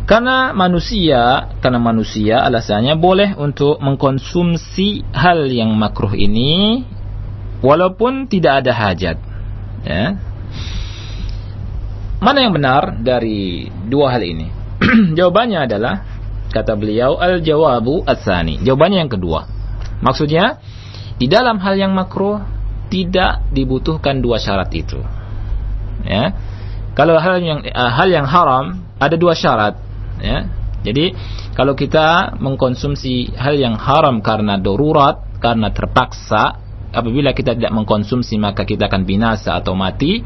karena 0.09 0.57
manusia, 0.57 1.53
karena 1.61 1.77
manusia 1.77 2.41
alasannya 2.41 2.97
boleh 2.97 3.37
untuk 3.37 3.77
mengkonsumsi 3.77 5.05
hal 5.13 5.45
yang 5.45 5.69
makruh 5.77 6.17
ini 6.17 6.81
walaupun 7.61 8.25
tidak 8.25 8.65
ada 8.65 8.73
hajat. 8.73 9.17
Ya. 9.85 10.17
Mana 12.17 12.41
yang 12.41 12.57
benar 12.57 12.97
dari 13.05 13.69
dua 13.85 14.17
hal 14.17 14.25
ini? 14.25 14.49
Jawabannya 15.17 15.69
adalah 15.69 16.01
kata 16.49 16.73
beliau 16.73 17.21
al-jawabu 17.21 18.01
asani. 18.09 18.57
Jawabannya 18.65 19.05
yang 19.05 19.13
kedua. 19.13 19.45
Maksudnya 20.01 20.57
di 21.21 21.29
dalam 21.29 21.61
hal 21.61 21.77
yang 21.77 21.93
makruh 21.93 22.41
tidak 22.89 23.45
dibutuhkan 23.53 24.25
dua 24.25 24.41
syarat 24.41 24.73
itu. 24.73 25.05
Ya. 26.01 26.33
Kalau 26.97 27.13
hal 27.21 27.45
yang 27.45 27.61
uh, 27.61 27.91
hal 27.93 28.09
yang 28.09 28.25
haram 28.25 28.81
ada 28.97 29.13
dua 29.13 29.37
syarat 29.37 29.88
ya. 30.21 30.39
Jadi 30.79 31.11
kalau 31.59 31.75
kita 31.75 32.39
mengkonsumsi 32.39 33.35
hal 33.35 33.59
yang 33.59 33.75
haram 33.75 34.23
karena 34.23 34.55
darurat, 34.55 35.19
karena 35.43 35.75
terpaksa, 35.75 36.55
apabila 36.95 37.35
kita 37.35 37.53
tidak 37.53 37.73
mengkonsumsi 37.75 38.39
maka 38.39 38.63
kita 38.63 38.87
akan 38.87 39.03
binasa 39.03 39.59
atau 39.59 39.75
mati, 39.75 40.23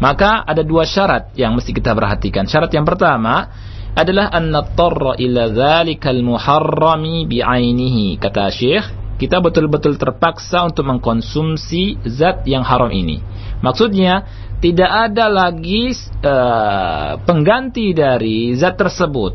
maka 0.00 0.40
ada 0.42 0.64
dua 0.64 0.88
syarat 0.88 1.36
yang 1.36 1.52
mesti 1.52 1.76
kita 1.76 1.92
perhatikan. 1.92 2.48
Syarat 2.48 2.72
yang 2.72 2.88
pertama 2.88 3.52
adalah 3.92 4.32
an 4.32 4.54
nattarra 4.54 5.18
ila 5.18 5.50
dzalikal 5.52 6.22
muharrami 6.22 7.26
bi'ainihi 7.26 8.16
kata 8.22 8.48
Syekh 8.54 8.86
kita 9.20 9.36
betul-betul 9.44 10.00
terpaksa 10.00 10.64
untuk 10.64 10.88
mengkonsumsi 10.88 12.00
zat 12.08 12.48
yang 12.48 12.64
haram 12.64 12.88
ini. 12.88 13.20
Maksudnya 13.60 14.24
tidak 14.60 14.90
ada 14.92 15.26
lagi 15.32 15.92
uh, 16.20 17.16
pengganti 17.24 17.96
dari 17.96 18.52
zat 18.56 18.76
tersebut. 18.76 19.32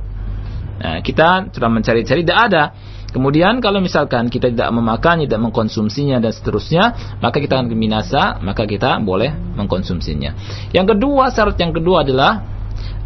Nah, 0.76 1.02
kita 1.02 1.50
sudah 1.50 1.70
mencari-cari 1.70 2.22
tidak 2.22 2.40
ada. 2.52 2.64
Kemudian 3.10 3.64
kalau 3.64 3.80
misalkan 3.80 4.28
kita 4.28 4.52
tidak 4.52 4.70
memakannya, 4.76 5.26
tidak 5.26 5.50
mengkonsumsinya 5.50 6.20
dan 6.20 6.36
seterusnya, 6.36 6.84
maka 7.24 7.40
kita 7.40 7.58
akan 7.58 7.72
binasa, 7.72 8.44
maka 8.44 8.68
kita 8.68 9.00
boleh 9.00 9.32
mengkonsumsinya. 9.56 10.36
Yang 10.76 11.00
kedua, 11.00 11.32
syarat 11.32 11.56
yang 11.56 11.72
kedua 11.72 12.04
adalah 12.04 12.44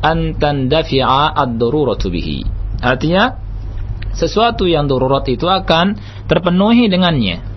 antandafi'a 0.01 1.38
ad-daruratu. 1.38 2.09
Artinya 2.81 3.38
sesuatu 4.17 4.65
yang 4.65 4.89
darurat 4.89 5.23
itu 5.29 5.45
akan 5.45 5.93
terpenuhi 6.25 6.89
dengannya. 6.89 7.49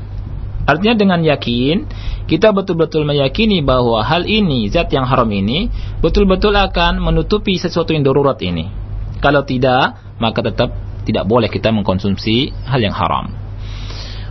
Artinya 0.73 0.97
dengan 0.97 1.21
yakin 1.21 1.85
kita 2.25 2.49
betul-betul 2.57 3.05
meyakini 3.05 3.61
bahwa 3.61 4.00
hal 4.00 4.25
ini, 4.25 4.73
zat 4.73 4.88
yang 4.88 5.05
haram 5.05 5.29
ini, 5.29 5.69
betul-betul 6.00 6.57
akan 6.57 6.97
menutupi 6.97 7.61
sesuatu 7.61 7.93
yang 7.93 8.00
darurat 8.00 8.41
ini. 8.41 8.73
Kalau 9.21 9.45
tidak, 9.45 10.17
maka 10.17 10.41
tetap 10.41 10.73
tidak 11.05 11.29
boleh 11.29 11.52
kita 11.52 11.69
mengkonsumsi 11.69 12.57
hal 12.64 12.81
yang 12.81 12.97
haram. 12.97 13.37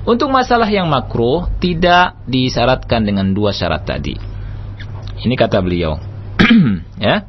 Untuk 0.01 0.33
masalah 0.33 0.65
yang 0.65 0.89
makruh, 0.89 1.45
tidak 1.62 2.17
disyaratkan 2.25 3.05
dengan 3.05 3.38
dua 3.38 3.53
syarat 3.53 3.86
tadi. 3.86 4.17
Ini 5.21 5.36
kata 5.38 5.62
beliau. 5.62 6.01
ya. 6.98 7.21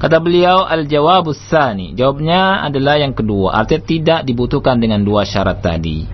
Kata 0.00 0.16
beliau 0.18 0.64
al-jawabus 0.64 1.44
sani. 1.52 1.92
Jawabnya 1.92 2.64
adalah 2.64 2.96
yang 2.96 3.12
kedua. 3.12 3.52
Artinya 3.52 3.84
tidak 3.84 4.20
dibutuhkan 4.24 4.80
dengan 4.80 5.04
dua 5.04 5.28
syarat 5.28 5.60
tadi 5.60 6.08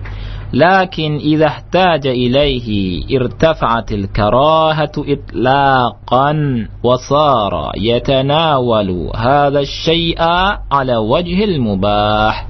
lakin 0.49 1.21
idha 1.21 1.61
ihtaja 1.61 2.09
ilaihi 2.09 3.05
irtafa'atil 3.05 4.09
karahatu 4.09 5.05
itlaqan 5.05 6.65
wasara 6.81 7.77
yatanawalu 7.77 9.13
hadha 9.13 9.61
syai'a 9.61 10.65
ala 10.65 11.05
wajhil 11.05 11.61
mubah 11.61 12.49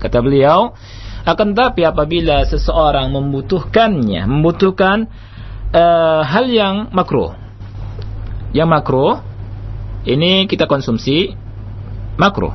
kata 0.00 0.24
beliau 0.24 0.72
akan 1.24 1.56
tapi 1.56 1.84
apabila 1.84 2.48
seseorang 2.48 3.12
membutuhkannya 3.12 4.24
membutuhkan 4.28 5.08
uh, 5.72 6.20
hal 6.20 6.48
yang 6.48 6.92
makro, 6.92 7.32
yang 8.52 8.68
makro 8.68 9.20
ini 10.04 10.44
kita 10.44 10.68
konsumsi 10.68 11.32
makro. 12.20 12.52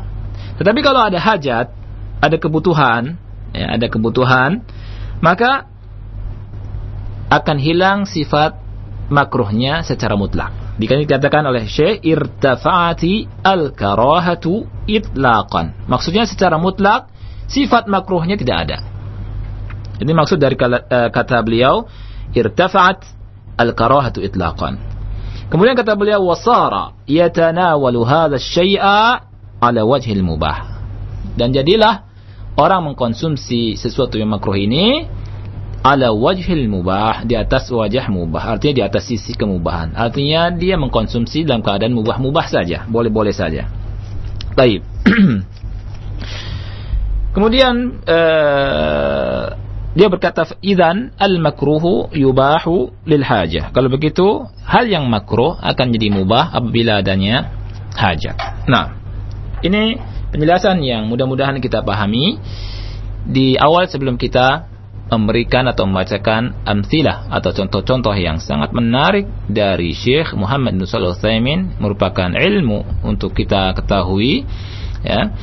tetapi 0.61 0.81
kalau 0.81 1.01
ada 1.01 1.17
hajat 1.17 1.73
ada 2.21 2.37
kebutuhan 2.37 3.28
ya, 3.53 3.75
ada 3.75 3.85
kebutuhan, 3.87 4.63
maka 5.19 5.69
akan 7.29 7.57
hilang 7.61 8.09
sifat 8.09 8.57
makruhnya 9.13 9.85
secara 9.85 10.17
mutlak. 10.17 10.53
Dikatakan 10.79 11.43
oleh 11.43 11.67
Syekh 11.67 12.01
irtafa'ati 12.07 13.43
al-karahatu 13.43 14.63
itlaqan. 14.87 15.75
Maksudnya 15.91 16.23
secara 16.23 16.55
mutlak 16.55 17.11
sifat 17.51 17.85
makruhnya 17.91 18.39
tidak 18.39 18.57
ada. 18.65 18.77
Ini 19.99 20.11
maksud 20.15 20.39
dari 20.39 20.55
eh, 20.55 21.09
kata 21.11 21.43
beliau 21.43 21.83
irtafa'at 22.31 23.03
al-karahatu 23.59 24.23
itlaqan. 24.23 24.79
Kemudian 25.51 25.75
kata 25.75 25.97
beliau 25.99 26.23
wasara 26.29 26.95
yatanawalu 27.09 28.01
hadha 28.07 28.37
syai'a 28.39 29.27
ala 29.59 29.81
wajhil 29.83 30.23
mubah. 30.23 30.79
Dan 31.35 31.51
jadilah 31.51 32.08
orang 32.59 32.91
mengkonsumsi 32.91 33.79
sesuatu 33.79 34.19
yang 34.19 34.35
makruh 34.35 34.59
ini 34.59 35.07
ala 35.79 36.11
wajhil 36.11 36.67
mubah 36.67 37.23
di 37.23 37.39
atas 37.39 37.71
wajah 37.71 38.11
mubah. 38.11 38.59
Artinya 38.59 38.75
di 38.75 38.83
atas 38.83 39.07
sisi 39.07 39.31
kemubahan. 39.31 39.95
Artinya 39.95 40.51
dia 40.51 40.75
mengkonsumsi 40.75 41.47
dalam 41.47 41.63
keadaan 41.63 41.95
mubah-mubah 41.95 42.51
saja. 42.51 42.83
Boleh-boleh 42.83 43.31
saja. 43.31 43.71
Baik. 44.59 44.83
Kemudian 47.35 48.03
uh, 48.03 49.55
dia 49.95 50.07
berkata 50.11 50.45
idan 50.61 51.15
al 51.17 51.41
makruhu 51.41 52.13
yubahu 52.13 52.93
lil 53.09 53.25
hajah 53.25 53.73
kalau 53.73 53.89
begitu 53.89 54.45
hal 54.61 54.85
yang 54.85 55.09
makruh 55.09 55.57
akan 55.57 55.87
jadi 55.97 56.13
mubah 56.13 56.53
apabila 56.53 57.01
adanya 57.01 57.49
hajat 57.97 58.37
nah 58.69 58.93
ini 59.65 59.97
penjelasan 60.31 60.81
yang 60.85 61.09
mudah-mudahan 61.09 61.57
kita 61.61 61.81
pahami. 61.81 62.37
Di 63.29 63.59
awal 63.59 63.85
sebelum 63.91 64.15
kita 64.15 64.69
memberikan 65.09 65.65
atau 65.65 65.89
membacakan 65.89 66.53
amsilah 66.63 67.33
atau 67.33 67.49
contoh-contoh 67.49 68.13
yang 68.13 68.37
sangat 68.37 68.69
menarik 68.71 69.25
dari 69.49 69.97
Syekh 69.97 70.37
Muhammad 70.37 70.77
bin 70.77 70.85
Shalih 70.85 71.17
Utsaimin 71.17 71.81
merupakan 71.81 72.29
ilmu 72.29 73.01
untuk 73.01 73.33
kita 73.33 73.73
ketahui 73.73 74.45
ya. 75.01 75.33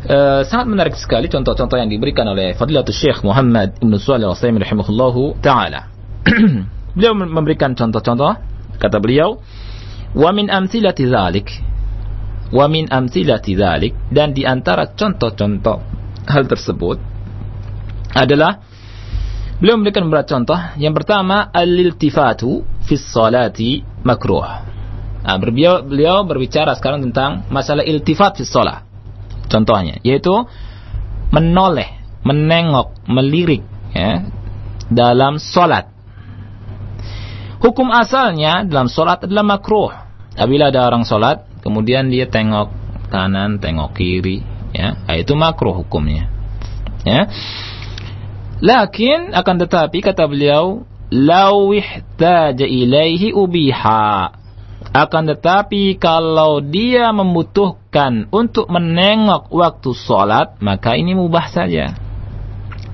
E, 0.00 0.48
sangat 0.48 0.66
menarik 0.72 0.96
sekali 0.96 1.28
contoh-contoh 1.28 1.76
yang 1.76 1.92
diberikan 1.92 2.24
oleh 2.24 2.56
Fadilatul 2.56 2.96
Syekh 2.96 3.20
Muhammad 3.20 3.76
bin 3.76 3.92
Shalih 4.00 4.32
Utsaimin 4.32 4.64
rahimahullahu 4.64 5.44
taala. 5.44 5.92
Beliau 6.96 7.12
memberikan 7.14 7.76
contoh-contoh. 7.76 8.48
Kata 8.80 8.96
beliau 8.96 9.44
wa 10.16 10.30
min 10.32 10.48
amsilati 10.48 11.04
dzalik 11.04 11.69
wa 12.50 12.66
min 12.66 12.90
amsilati 12.90 13.54
dzalik 13.54 13.94
dan 14.10 14.34
di 14.34 14.42
antara 14.42 14.90
contoh-contoh 14.90 15.78
hal 16.26 16.44
tersebut 16.46 16.98
adalah 18.10 18.70
Beliau 19.60 19.76
memberikan 19.76 20.08
beberapa 20.08 20.24
contoh. 20.24 20.56
Yang 20.80 21.04
pertama, 21.04 21.52
al-iltifatu 21.52 22.64
fi 22.88 22.96
salati 22.96 23.84
makruh. 24.08 24.40
Nah, 25.20 25.36
beliau, 25.36 25.84
beliau 25.84 26.24
berbicara 26.24 26.72
sekarang 26.72 27.04
tentang 27.04 27.44
masalah 27.52 27.84
iltifat 27.84 28.40
fi 28.40 28.48
salat. 28.48 28.88
Contohnya, 29.52 30.00
yaitu 30.00 30.32
menoleh, 31.28 32.00
menengok, 32.24 33.04
melirik 33.04 33.60
ya, 33.92 34.24
dalam 34.88 35.36
solat. 35.36 35.92
Hukum 37.60 37.92
asalnya 37.92 38.64
dalam 38.64 38.88
solat 38.88 39.28
adalah 39.28 39.44
makruh. 39.44 39.92
Apabila 40.40 40.72
ada 40.72 40.88
orang 40.88 41.04
solat, 41.04 41.44
kemudian 41.60 42.08
dia 42.12 42.26
tengok 42.28 42.72
kanan, 43.10 43.58
tengok 43.58 43.96
kiri, 43.96 44.42
ya, 44.72 44.96
itu 45.18 45.34
makruh 45.34 45.74
hukumnya. 45.74 46.30
Ya. 47.04 47.28
Lakin 48.60 49.32
akan 49.32 49.56
tetapi 49.56 50.04
kata 50.04 50.28
beliau, 50.28 50.84
ilaihi 52.68 53.32
ubiha. 53.32 54.36
Akan 54.90 55.28
tetapi 55.28 56.00
kalau 56.00 56.58
dia 56.64 57.12
membutuhkan 57.14 58.26
untuk 58.34 58.68
menengok 58.72 59.52
waktu 59.52 59.90
sholat, 59.94 60.58
maka 60.58 60.98
ini 60.98 61.14
mubah 61.14 61.46
saja. 61.52 61.94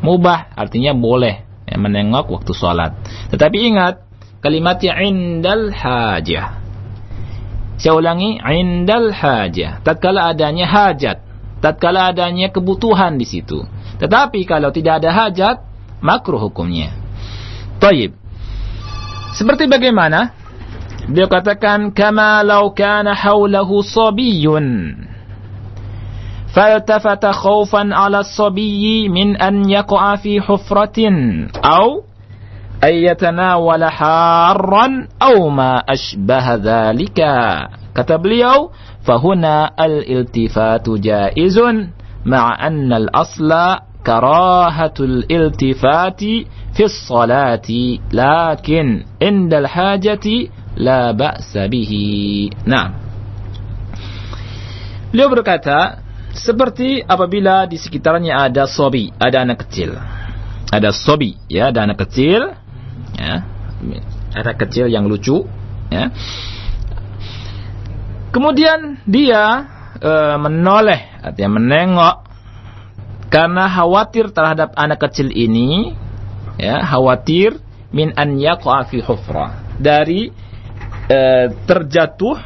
Mubah 0.05 0.53
artinya 0.55 0.93
boleh 0.93 1.47
ya, 1.65 1.77
menengok 1.81 2.29
waktu 2.31 2.53
sholat. 2.53 2.93
Tetapi 3.33 3.57
ingat, 3.73 4.05
kalimatnya 4.45 4.93
indal 5.03 5.73
hajah. 5.73 6.66
Saya 7.82 7.98
ulangi, 7.98 8.38
indal 8.38 9.10
hajah. 9.10 9.82
Tatkala 9.82 10.30
adanya 10.30 10.70
hajat, 10.70 11.18
tatkala 11.64 12.14
adanya 12.14 12.54
kebutuhan 12.54 13.18
di 13.18 13.26
situ. 13.26 13.66
Tetapi 13.98 14.46
kalau 14.46 14.70
tidak 14.70 15.02
ada 15.02 15.10
hajat, 15.10 15.58
makruh 16.02 16.38
hukumnya. 16.38 16.94
Taib. 17.82 18.14
Seperti 19.34 19.66
bagaimana? 19.66 20.38
Dia 21.10 21.26
katakan 21.26 21.90
kama 21.90 22.46
law 22.46 22.70
kana 22.78 23.18
haulahu 23.18 23.82
sabiyyun 23.82 24.68
فالتفت 26.52 27.26
خوفا 27.26 27.96
على 27.96 28.20
الصبي 28.20 29.10
من 29.10 29.40
أن 29.40 29.70
يقع 29.70 30.16
في 30.16 30.42
حفرة 30.42 31.00
أو 31.64 32.04
ay 32.83 33.09
yatanawala 33.09 33.89
حارا 33.91 35.09
أو 35.23 35.49
ما 35.49 35.81
أشبه 35.89 36.55
ذلك. 36.55 37.19
كتب 37.97 38.21
beliau 38.23 38.71
فهنا 39.07 39.73
الالتفات 39.81 40.91
جائز 40.91 41.59
مع 42.27 42.67
أن 42.67 42.93
الأصل 42.93 43.51
كراهة 44.07 44.97
الالتفات 45.01 46.21
في 46.77 46.83
الصلاة 46.85 47.69
لكن 48.13 48.87
عند 49.23 49.53
الحاجة 49.55 50.27
لا 50.77 51.11
بأس 51.11 51.59
به. 51.59 51.93
نعم. 52.67 52.91
Beliau 55.15 55.33
berkata 55.33 56.03
seperti 56.37 57.01
apabila 57.01 57.65
di 57.65 57.81
sekitarnya 57.81 58.45
ada 58.45 58.69
sobi 58.69 59.09
ada 59.17 59.41
anak 59.41 59.65
kecil. 59.65 59.97
Ada 60.69 60.93
sobi 60.93 61.41
ya 61.49 61.73
ada 61.73 61.89
anak 61.89 62.05
kecil 62.05 62.66
ya, 63.15 63.47
ada 64.35 64.53
kecil 64.59 64.91
yang 64.91 65.07
lucu, 65.07 65.47
ya. 65.93 66.11
Kemudian 68.35 69.01
dia 69.09 69.65
e, 69.97 70.13
menoleh, 70.37 71.25
artinya 71.25 71.57
menengok 71.57 72.17
karena 73.33 73.65
khawatir 73.67 74.31
terhadap 74.31 74.77
anak 74.77 75.03
kecil 75.09 75.33
ini 75.33 75.97
ya 76.61 76.85
khawatir 76.85 77.59
min 77.91 78.15
an 78.15 78.39
yaqa 78.39 78.87
fi 78.87 79.01
hufra 79.01 79.77
dari 79.81 80.29
e, 81.09 81.21
terjatuh 81.65 82.37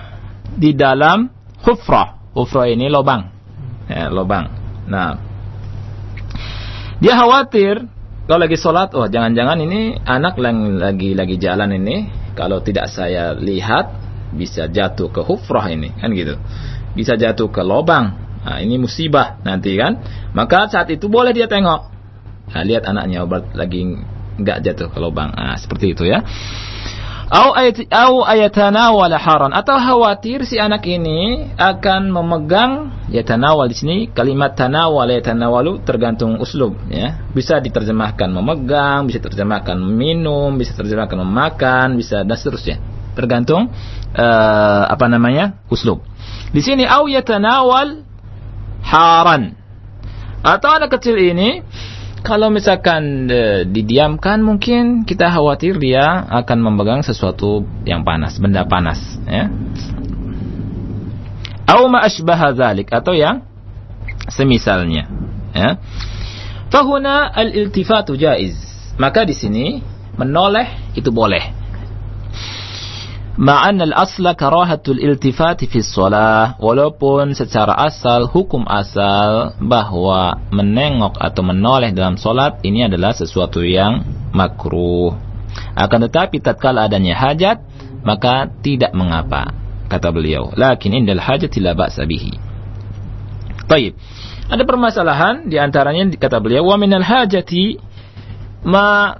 di 0.54 0.72
dalam 0.78 1.26
hufra. 1.66 2.22
Hufra 2.30 2.70
ini 2.70 2.86
lubang 2.86 3.26
ya, 3.90 4.06
lubang. 4.14 4.46
Nah 4.86 5.18
dia 7.02 7.18
khawatir 7.18 7.82
kalau 8.30 8.46
lagi 8.46 8.54
sholat 8.54 8.94
oh 8.94 9.10
jangan-jangan 9.10 9.58
ini 9.58 9.98
anak 10.06 10.38
lagi 10.38 11.18
lagi 11.18 11.36
jalan 11.42 11.74
ini 11.74 12.06
kalau 12.38 12.62
tidak 12.62 12.86
saya 12.86 13.34
lihat 13.34 13.90
bisa 14.30 14.70
jatuh 14.70 15.10
ke 15.10 15.26
hufrah 15.26 15.66
ini 15.66 15.90
kan 15.98 16.14
gitu 16.14 16.38
bisa 16.94 17.18
jatuh 17.18 17.50
ke 17.50 17.66
lubang 17.66 18.30
Nah, 18.40 18.58
ini 18.64 18.80
musibah 18.80 19.40
nanti 19.44 19.76
kan. 19.76 20.00
Maka 20.32 20.72
saat 20.72 20.88
itu 20.88 21.12
boleh 21.12 21.36
dia 21.36 21.44
tengok. 21.44 21.80
Nah, 22.50 22.62
lihat 22.64 22.88
anaknya 22.88 23.22
obat 23.28 23.52
lagi 23.52 23.84
enggak 24.40 24.64
jatuh 24.64 24.88
ke 24.88 24.98
lubang. 24.98 25.28
Nah, 25.36 25.56
seperti 25.60 25.92
itu 25.92 26.08
ya. 26.08 26.24
Au 27.30 27.54
ayatana 28.26 28.90
wala 28.90 29.14
haran 29.14 29.54
atau 29.54 29.78
khawatir 29.78 30.42
si 30.42 30.58
anak 30.58 30.82
ini 30.90 31.46
akan 31.54 32.10
memegang 32.10 32.90
yatanawal 33.06 33.70
di 33.70 33.76
sini. 33.78 33.96
Kalimat 34.10 34.58
tanawal 34.58 35.06
yatanawalu 35.14 35.86
tergantung 35.86 36.42
uslub 36.42 36.74
ya. 36.90 37.22
Bisa 37.30 37.62
diterjemahkan 37.62 38.26
memegang 38.34 39.06
bisa 39.06 39.22
diterjemahkan 39.22 39.78
minum 39.78 40.58
bisa 40.58 40.74
diterjemahkan 40.74 41.22
memakan 41.22 41.94
bisa 41.94 42.26
dan 42.26 42.34
seterusnya. 42.34 42.82
Tergantung 43.14 43.70
uh, 44.10 44.84
apa 44.90 45.06
namanya 45.06 45.62
uslub. 45.70 46.02
Di 46.50 46.66
sini 46.66 46.82
au 46.82 47.06
yatanawal 47.06 48.02
haran. 48.82 49.54
Atau 50.42 50.66
anak 50.66 50.98
kecil 50.98 51.14
ini 51.14 51.62
kalau 52.20 52.52
misalkan 52.52 53.28
e, 53.28 53.64
didiamkan 53.68 54.40
mungkin 54.44 55.02
kita 55.08 55.28
khawatir 55.28 55.76
dia 55.80 56.24
akan 56.28 56.58
memegang 56.60 57.02
sesuatu 57.04 57.64
yang 57.84 58.04
panas, 58.04 58.40
benda 58.40 58.64
panas, 58.64 59.00
ya. 59.24 59.48
Au 61.70 61.86
ma 61.86 62.02
asbaha 62.02 62.50
dzalik 62.56 62.90
atau 62.90 63.14
yang 63.14 63.44
semisalnya, 64.28 65.06
ya. 65.52 65.76
Fahuna 66.70 67.28
al-iltifatu 67.34 68.14
jaiz. 68.14 68.54
Maka 68.94 69.26
di 69.26 69.34
sini 69.34 69.82
menoleh 70.14 70.94
itu 70.94 71.10
boleh. 71.10 71.59
Ma'an 73.38 73.78
al-asla 73.78 74.34
karahatul 74.34 74.98
iltifati 74.98 75.70
fi 75.70 75.78
shalah 75.78 76.58
walaupun 76.58 77.30
secara 77.38 77.78
asal 77.78 78.26
hukum 78.26 78.66
asal 78.66 79.54
bahwa 79.62 80.34
menengok 80.50 81.14
atau 81.14 81.46
menoleh 81.46 81.94
dalam 81.94 82.18
solat 82.18 82.58
ini 82.66 82.90
adalah 82.90 83.14
sesuatu 83.14 83.62
yang 83.62 84.02
makruh. 84.34 85.14
Akan 85.78 86.02
tetapi 86.02 86.42
tatkala 86.42 86.90
adanya 86.90 87.14
hajat 87.14 87.62
maka 88.02 88.50
tidak 88.66 88.90
mengapa 88.98 89.54
kata 89.86 90.10
beliau. 90.10 90.50
Lakin 90.58 90.98
indal 90.98 91.22
hajat 91.22 91.54
la 91.62 91.78
ba'sa 91.78 92.02
bihi. 92.06 92.34
Baik. 93.70 93.94
Ada 94.50 94.66
permasalahan 94.66 95.46
di 95.46 95.54
antaranya 95.54 96.10
kata 96.18 96.42
beliau 96.42 96.66
wa 96.66 96.74
minal 96.74 97.06
hajati 97.06 97.78
ma 98.66 99.14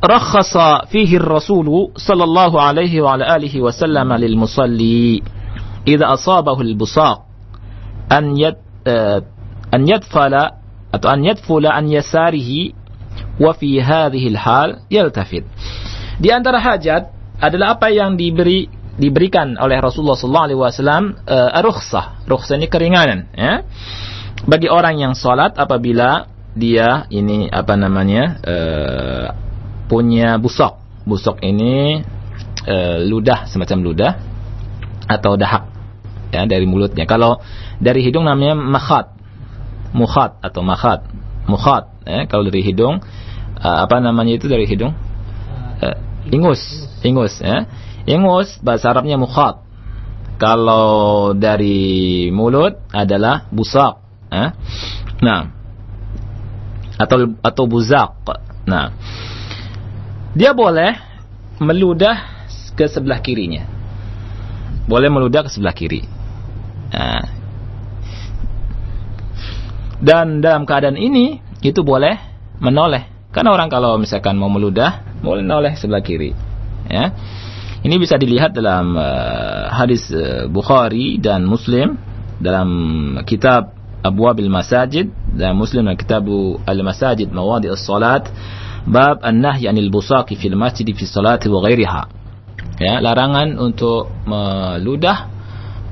rakhasa 0.00 0.88
فيه 0.88 1.20
الرسول 1.20 1.92
صلى 1.96 2.24
الله 2.24 2.52
wa 2.56 3.12
ala 3.14 3.24
alihi 3.36 3.60
wasallam 3.60 4.08
lil 4.16 4.36
musalli 4.36 5.20
idza 5.84 6.08
asabahu 6.08 6.64
al 6.64 6.72
أن 6.76 7.20
an 8.10 8.24
yad 8.36 8.56
uh, 8.88 9.20
an 9.70 9.86
yadfala 9.86 10.58
atau 10.90 11.08
an 11.12 11.22
yadfula 11.22 11.70
an 11.76 11.86
yasarihi 11.86 12.74
wa 13.38 13.52
fi. 13.54 13.78
Di 16.20 16.28
antara 16.28 16.58
hajat 16.60 17.02
adalah 17.40 17.78
apa 17.78 17.88
yang 17.88 18.18
diberi 18.18 18.68
diberikan 19.00 19.56
oleh 19.56 19.80
Rasulullah 19.80 20.18
sallallahu 20.18 20.46
alaihi 20.50 20.60
wasallam 20.60 21.04
eh, 21.24 21.48
uh, 21.56 21.62
rukhsah. 21.64 22.26
Rukhsah 22.28 22.60
ini 22.60 22.68
keringanan, 22.68 23.32
ya. 23.32 23.64
Bagi 24.44 24.68
orang 24.68 25.00
yang 25.00 25.14
salat 25.16 25.56
apabila 25.56 26.28
dia 26.52 27.08
ini 27.08 27.48
apa 27.48 27.78
namanya? 27.80 28.24
Uh, 28.44 29.49
punya 29.90 30.38
busok. 30.38 30.78
Busok 31.02 31.42
ini 31.42 31.98
e, 32.62 32.76
ludah 33.10 33.50
semacam 33.50 33.78
ludah 33.82 34.12
atau 35.10 35.34
dahak 35.34 35.66
ya 36.30 36.46
dari 36.46 36.70
mulutnya. 36.70 37.10
Kalau 37.10 37.42
dari 37.82 38.06
hidung 38.06 38.22
namanya 38.22 38.54
makhat. 38.54 39.10
Mukhat 39.90 40.38
atau 40.38 40.62
makhat. 40.62 41.02
Mukhat 41.50 41.90
ya 42.06 42.30
kalau 42.30 42.46
dari 42.46 42.62
hidung 42.62 43.02
e, 43.58 43.66
apa 43.66 43.98
namanya 43.98 44.38
itu 44.38 44.46
dari 44.46 44.70
hidung? 44.70 44.94
E, 45.82 45.86
ingus, 46.30 46.86
ingus 47.02 47.42
ya. 47.42 47.66
Ingus 48.06 48.62
bahasa 48.62 48.94
Arabnya 48.94 49.18
mukhat. 49.18 49.66
Kalau 50.38 51.36
dari 51.36 52.30
mulut 52.32 52.80
adalah 52.94 53.50
busak. 53.52 54.00
Ya. 54.32 54.56
Nah, 55.20 55.52
atau 56.96 57.36
atau 57.44 57.64
buzak. 57.68 58.16
Nah, 58.64 58.92
dia 60.34 60.54
boleh 60.54 60.94
meludah 61.58 62.46
ke 62.78 62.86
sebelah 62.86 63.18
kirinya. 63.20 63.66
Boleh 64.86 65.10
meludah 65.10 65.46
ke 65.46 65.50
sebelah 65.52 65.74
kiri. 65.74 66.02
Nah. 66.90 67.26
Dan 70.00 70.40
dalam 70.40 70.64
keadaan 70.64 70.96
ini 70.96 71.38
itu 71.60 71.84
boleh 71.84 72.16
menoleh. 72.58 73.06
Karena 73.30 73.54
orang 73.54 73.68
kalau 73.70 73.94
misalkan 74.00 74.34
mau 74.34 74.50
meludah, 74.50 75.04
boleh 75.22 75.44
menoleh 75.44 75.76
sebelah 75.76 76.02
kiri. 76.02 76.32
Ya. 76.88 77.14
Ini 77.80 77.96
bisa 77.96 78.20
dilihat 78.20 78.52
dalam 78.52 78.92
uh, 78.96 79.72
hadis 79.72 80.08
uh, 80.12 80.50
Bukhari 80.50 81.16
dan 81.16 81.48
Muslim 81.48 81.96
dalam 82.40 82.68
kitab 83.24 83.72
Abu 84.00 84.28
Abil 84.28 84.48
Masajid 84.48 85.12
dan 85.36 85.56
Muslim 85.56 85.84
dalam 85.88 86.00
kitab 86.00 86.24
Al-Masajid 86.64 87.28
Mawadi 87.28 87.68
As-Salat 87.68 88.28
bab 88.86 89.20
an-nahy 89.24 89.68
'anil 89.68 89.90
busaqi 89.92 90.36
fil 90.36 90.56
masjid 90.56 90.86
fi 90.88 91.04
salati 91.04 91.48
wa 91.48 91.60
ghairiha. 91.64 92.02
Ya, 92.80 92.96
larangan 93.04 93.60
untuk 93.60 94.08
meludah 94.24 95.28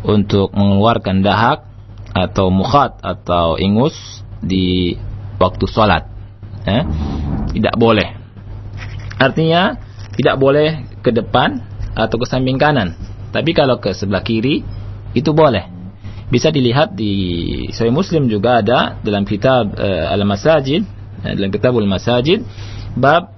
untuk 0.06 0.54
mengeluarkan 0.56 1.20
dahak 1.20 1.68
atau 2.16 2.48
mukhat 2.48 2.96
atau 3.04 3.60
ingus 3.60 4.24
di 4.40 4.96
waktu 5.36 5.64
salat. 5.68 6.08
Ya, 6.64 6.84
tidak 7.52 7.74
boleh. 7.76 8.16
Artinya 9.18 9.76
tidak 10.14 10.36
boleh 10.38 10.86
ke 11.00 11.10
depan 11.10 11.60
atau 11.94 12.16
ke 12.18 12.26
samping 12.28 12.56
kanan. 12.56 12.94
Tapi 13.34 13.52
kalau 13.52 13.78
ke 13.82 13.92
sebelah 13.92 14.24
kiri 14.24 14.64
itu 15.12 15.30
boleh. 15.34 15.66
Bisa 16.28 16.52
dilihat 16.52 16.92
di 16.92 17.12
Sahih 17.72 17.92
Muslim 17.92 18.28
juga 18.28 18.60
ada 18.60 19.00
dalam 19.00 19.24
kitab 19.24 19.72
uh, 19.72 20.12
Al-Masajid, 20.12 20.84
dalam 21.22 21.50
kitab 21.50 21.74
Al-Masajid 21.74 22.42
bab 22.94 23.34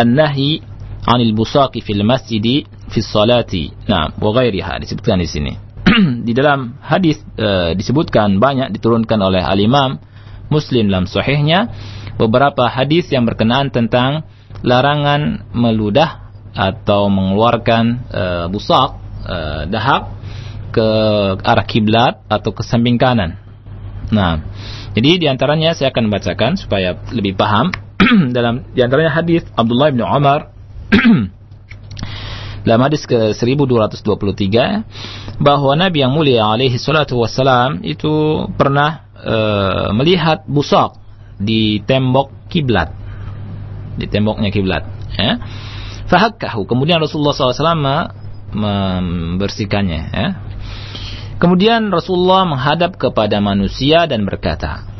an-nahi 0.00 0.64
'anil 1.04 1.32
busaqi 1.32 1.80
fil 1.80 2.04
masjid 2.04 2.64
fi 2.64 2.98
salati. 3.00 3.72
Nah, 3.88 4.12
wa 4.16 4.30
ghairiha 4.36 4.80
disebutkan 4.80 5.20
di 5.20 5.28
sini. 5.28 5.52
di 6.26 6.32
dalam 6.36 6.76
hadis 6.82 7.18
e, 7.34 7.74
disebutkan 7.74 8.36
banyak 8.36 8.70
diturunkan 8.76 9.18
oleh 9.18 9.40
al-Imam 9.40 9.96
Muslim 10.52 10.90
dalam 10.90 11.06
sahihnya 11.08 11.70
beberapa 12.20 12.68
hadis 12.68 13.08
yang 13.08 13.24
berkenaan 13.24 13.72
tentang 13.72 14.28
larangan 14.60 15.46
meludah 15.56 16.30
atau 16.52 17.08
mengeluarkan 17.08 17.84
e, 18.10 18.22
busaq 18.52 18.90
e, 19.24 19.36
dahak 19.72 20.02
ke 20.70 20.88
arah 21.42 21.66
kiblat 21.66 22.22
atau 22.30 22.54
ke 22.54 22.62
samping 22.62 23.00
kanan. 23.00 23.40
Nah, 24.10 24.42
jadi 24.90 25.22
di 25.22 25.26
antaranya 25.30 25.70
saya 25.78 25.94
akan 25.94 26.10
bacakan 26.10 26.58
supaya 26.58 26.98
lebih 27.14 27.38
paham. 27.38 27.70
Dalam 28.36 28.66
di 28.74 28.82
antaranya 28.82 29.14
hadis 29.14 29.46
Abdullah 29.54 29.94
bin 29.94 30.02
Umar. 30.02 30.50
Dalam 32.66 32.80
hadis 32.84 33.08
ke 33.08 33.32
1223 33.32 35.40
bahwa 35.40 35.72
Nabi 35.78 36.04
yang 36.04 36.12
mulia 36.12 36.44
alaihi 36.44 36.76
salatu 36.76 37.16
wassalam 37.22 37.80
itu 37.86 38.44
pernah 38.58 39.06
uh, 39.16 39.96
melihat 39.96 40.44
busak 40.44 40.92
di 41.40 41.80
tembok 41.86 42.50
kiblat. 42.52 42.92
Di 43.96 44.04
temboknya 44.10 44.52
kiblat 44.52 44.84
ya. 45.16 45.40
Fahakkahu. 46.10 46.66
Kemudian 46.66 46.98
Rasulullah 46.98 47.32
SAW 47.32 48.10
membersihkannya 48.50 50.02
ya 50.10 50.49
kemudian 51.40 51.88
Rasulullah 51.88 52.44
menghadap 52.44 53.00
kepada 53.00 53.40
manusia 53.40 54.04
dan 54.04 54.28
berkata 54.28 54.90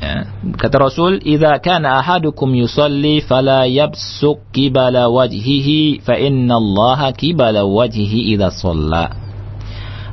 Ya. 0.00 0.24
Kata 0.56 0.80
Rasul, 0.80 1.20
"Idza 1.20 1.60
kana 1.60 2.00
ahadukum 2.00 2.56
yusalli 2.56 3.20
fala 3.20 3.68
yabsuq 3.68 4.48
qibala 4.48 5.12
wajhihi 5.12 6.00
fa 6.00 6.16
inna 6.16 6.56
Allah 6.56 7.12
qibala 7.12 7.68
wajhihi 7.68 8.32
idza 8.32 8.48
shalla." 8.48 9.12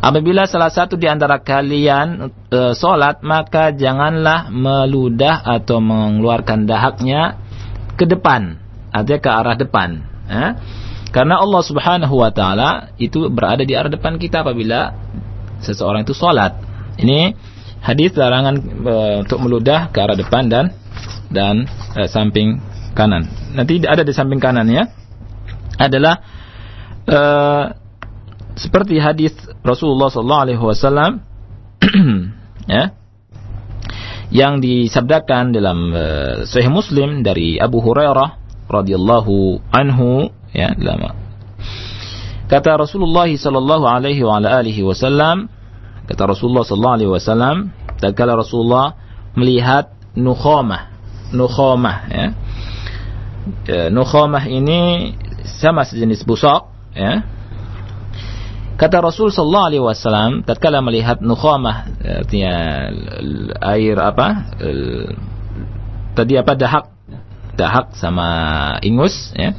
Apabila 0.04 0.44
salah 0.46 0.70
satu 0.70 1.00
di 1.00 1.08
antara 1.08 1.40
kalian 1.40 2.30
e, 2.52 2.76
salat, 2.76 3.24
maka 3.24 3.74
janganlah 3.74 4.52
meludah 4.52 5.42
atau 5.42 5.82
mengeluarkan 5.82 6.70
dahaknya 6.70 7.40
ke 7.98 8.06
depan, 8.06 8.60
artinya 8.94 9.20
ke 9.24 9.30
arah 9.32 9.56
depan, 9.56 9.90
ya. 10.28 10.46
Karena 11.16 11.40
Allah 11.40 11.64
Subhanahu 11.64 12.20
wa 12.20 12.30
taala 12.36 12.92
itu 13.00 13.32
berada 13.32 13.64
di 13.64 13.74
arah 13.74 13.90
depan 13.90 14.20
kita 14.20 14.44
apabila 14.44 14.94
seseorang 15.62 16.06
itu 16.06 16.14
salat. 16.18 16.58
Ini 16.98 17.34
hadis 17.82 18.18
larangan 18.18 18.56
e, 18.62 18.96
untuk 19.26 19.40
meludah 19.44 19.94
ke 19.94 19.98
arah 20.02 20.18
depan 20.18 20.50
dan 20.50 20.74
dan 21.30 21.66
e, 21.94 22.10
samping 22.10 22.58
kanan. 22.98 23.30
Nanti 23.54 23.84
ada 23.86 24.02
di 24.02 24.14
samping 24.14 24.42
kanan 24.42 24.68
ya. 24.70 24.90
Adalah 25.78 26.16
e, 27.06 27.20
seperti 28.58 28.98
hadis 28.98 29.34
Rasulullah 29.62 30.10
sallallahu 30.10 30.44
alaihi 30.50 30.62
wasallam 30.62 31.22
ya 32.66 32.98
yang 34.34 34.60
disabdakan 34.60 35.56
dalam 35.56 35.94
e, 35.94 36.06
Sahih 36.50 36.74
Muslim 36.74 37.24
dari 37.24 37.62
Abu 37.62 37.80
Hurairah 37.80 38.44
radhiyallahu 38.68 39.64
anhu 39.72 40.34
ya 40.52 40.76
dalam 40.76 41.27
kata 42.48 42.80
Rasulullah 42.80 43.28
sallallahu 43.28 43.86
alaihi 43.86 44.24
wa 44.24 44.40
alihi 44.40 44.84
wasallam 44.84 45.52
Kata 46.08 46.24
Rasulullah 46.24 46.64
sallallahu 46.64 46.98
alaihi 47.04 47.12
wasallam, 47.12 47.56
tatkala 48.00 48.40
Rasulullah 48.40 48.96
melihat 49.36 49.92
nukhamah, 50.16 50.88
nukhamah 51.36 51.98
ya. 52.08 52.28
E, 53.68 53.76
nukhamah 53.92 54.48
ini 54.48 55.12
sama 55.60 55.84
sejenis 55.84 56.24
busok 56.24 56.72
ya. 56.96 57.28
Kata 58.80 59.04
Rasul 59.04 59.36
sallallahu 59.36 59.68
alaihi 59.68 59.84
wasallam 59.84 60.48
tatkala 60.48 60.80
melihat 60.80 61.20
nukhamah 61.20 61.92
artinya 62.24 62.88
air 63.76 64.00
apa? 64.00 64.28
tadi 66.16 66.34
apa 66.34 66.54
dahak 66.58 66.86
dahak 67.54 67.94
sama 67.94 68.30
ingus 68.82 69.34
ya 69.38 69.54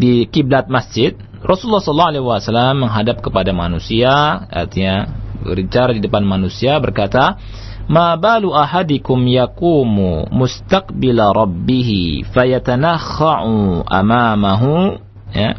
di 0.00 0.24
kiblat 0.24 0.64
masjid 0.72 1.12
Rasulullah 1.40 2.12
wasallam 2.20 2.84
menghadap 2.84 3.24
kepada 3.24 3.56
manusia 3.56 4.44
artinya 4.52 5.08
berbicara 5.40 5.96
di 5.96 6.04
depan 6.04 6.20
manusia 6.20 6.76
berkata, 6.76 7.40
"Ma 7.88 8.12
balu 8.20 8.52
ahadikum 8.52 9.24
yakumu 9.24 10.28
mustaqbila 10.28 11.32
rabbih 11.32 12.28
fayatanakha'u 12.28 13.88
amamahu." 13.88 15.00
Ya. 15.32 15.56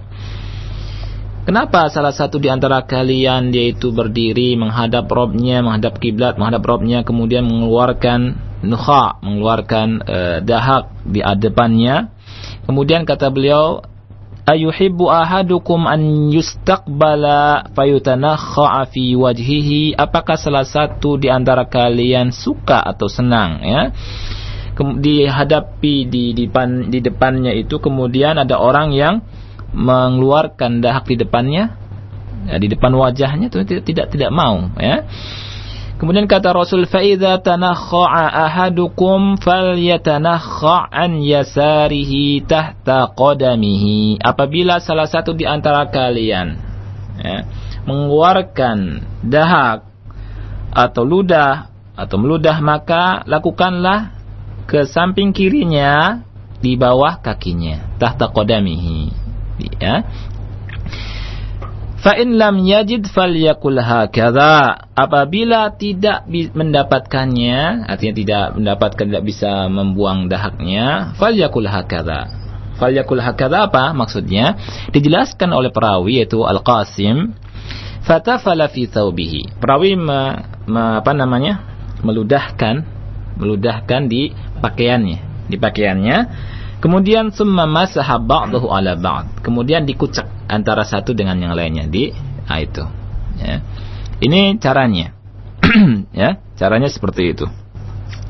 Kenapa 1.41 1.89
salah 1.89 2.13
satu 2.13 2.37
di 2.37 2.53
antara 2.53 2.85
kalian 2.85 3.49
dia 3.49 3.73
itu 3.73 3.89
berdiri 3.89 4.53
menghadap 4.53 5.09
Robnya, 5.09 5.65
menghadap 5.65 5.97
kiblat, 5.97 6.37
menghadap 6.37 6.61
Robnya, 6.61 7.01
kemudian 7.01 7.49
mengeluarkan 7.49 8.37
nukha, 8.61 9.17
mengeluarkan 9.25 9.87
uh, 10.05 10.37
dahak 10.45 10.93
di 11.01 11.25
depannya. 11.41 12.13
Kemudian 12.69 13.09
kata 13.09 13.33
beliau, 13.33 13.81
ayuhibbu 14.45 15.07
ahadukum 15.09 15.85
an 15.85 16.31
yustaqbala 16.33 17.71
fayutanakha'a 17.73 18.89
fi 18.89 19.13
wajhihi? 19.13 19.95
Apakah 19.97 20.37
salah 20.37 20.65
satu 20.65 21.17
di 21.17 21.29
antara 21.29 21.67
kalian 21.69 22.33
suka 22.33 22.81
atau 22.81 23.07
senang 23.11 23.61
ya? 23.61 23.81
Dihadapi 24.81 26.09
di 26.09 26.33
depan 26.33 26.89
di 26.89 27.03
depannya 27.03 27.53
itu 27.53 27.77
kemudian 27.77 28.41
ada 28.41 28.57
orang 28.57 28.89
yang 28.95 29.21
mengeluarkan 29.77 30.81
dahak 30.81 31.05
di 31.05 31.21
depannya? 31.21 31.77
Ya, 32.41 32.57
di 32.57 32.73
depan 32.73 32.89
wajahnya 32.97 33.53
itu 33.53 33.61
tidak 33.61 33.85
tidak, 33.85 34.05
tidak 34.09 34.31
mau 34.33 34.73
ya 34.81 35.05
Kemudian 36.01 36.25
kata 36.25 36.49
Rasul 36.49 36.89
faida 36.89 37.37
tanakha'a 37.37 38.49
ahadukum 38.49 39.37
falyatanakha' 39.37 40.89
an 40.89 41.21
yasarihi 41.21 42.41
tahta 42.41 43.13
qadamihi. 43.13 44.17
Apabila 44.17 44.81
salah 44.81 45.05
satu 45.05 45.37
di 45.37 45.45
antara 45.45 45.85
kalian 45.93 46.57
ya, 47.21 47.45
mengeluarkan 47.85 49.05
dahak 49.21 49.85
atau 50.73 51.05
ludah 51.05 51.69
atau 51.93 52.17
meludah 52.17 52.57
maka 52.65 53.21
lakukanlah 53.29 54.09
ke 54.65 54.89
samping 54.89 55.37
kirinya 55.37 56.25
di 56.65 56.81
bawah 56.81 57.21
kakinya 57.21 57.93
tahta 58.01 58.25
qadamihi 58.33 59.13
ya 59.77 60.01
Fa 62.01 62.17
in 62.17 62.33
lam 62.41 62.65
yajid 62.65 63.05
falyakul 63.13 63.77
hakadha. 63.77 64.89
Apabila 64.97 65.69
tidak 65.77 66.25
mendapatkannya, 66.29 67.85
artinya 67.85 68.15
tidak 68.17 68.45
mendapatkan 68.57 69.05
tidak 69.05 69.25
bisa 69.25 69.69
membuang 69.69 70.25
dahaknya, 70.25 71.13
falyakul 71.21 71.69
hakadha. 71.69 72.25
Falyakul 72.81 73.21
hakadha 73.21 73.69
apa 73.69 73.93
maksudnya? 73.93 74.57
Dijelaskan 74.89 75.53
oleh 75.53 75.69
perawi 75.69 76.25
yaitu 76.25 76.41
Al-Qasim 76.41 77.37
fatafala 78.01 78.65
fi 78.73 78.89
thawbihi. 78.89 79.61
Perawi 79.61 79.93
me, 79.93 80.41
me, 80.65 80.97
apa 80.97 81.13
namanya? 81.13 81.69
meludahkan 82.01 82.81
meludahkan 83.37 84.09
di 84.09 84.33
pakaiannya, 84.57 85.45
di 85.53 85.57
pakaiannya 85.61 86.17
Kemudian 86.81 87.29
summa 87.29 87.69
masaha 87.69 88.17
ba'dahu 88.17 88.65
ala 88.73 88.97
ba'd. 88.97 89.45
Kemudian 89.45 89.85
dikucek 89.85 90.25
antara 90.49 90.81
satu 90.81 91.13
dengan 91.13 91.37
yang 91.37 91.53
lainnya 91.53 91.85
di 91.85 92.09
nah 92.49 92.57
itu. 92.57 92.83
Ya. 93.37 93.61
Ini 94.17 94.57
caranya. 94.57 95.13
ya, 96.21 96.41
caranya 96.57 96.89
seperti 96.89 97.37
itu. 97.37 97.45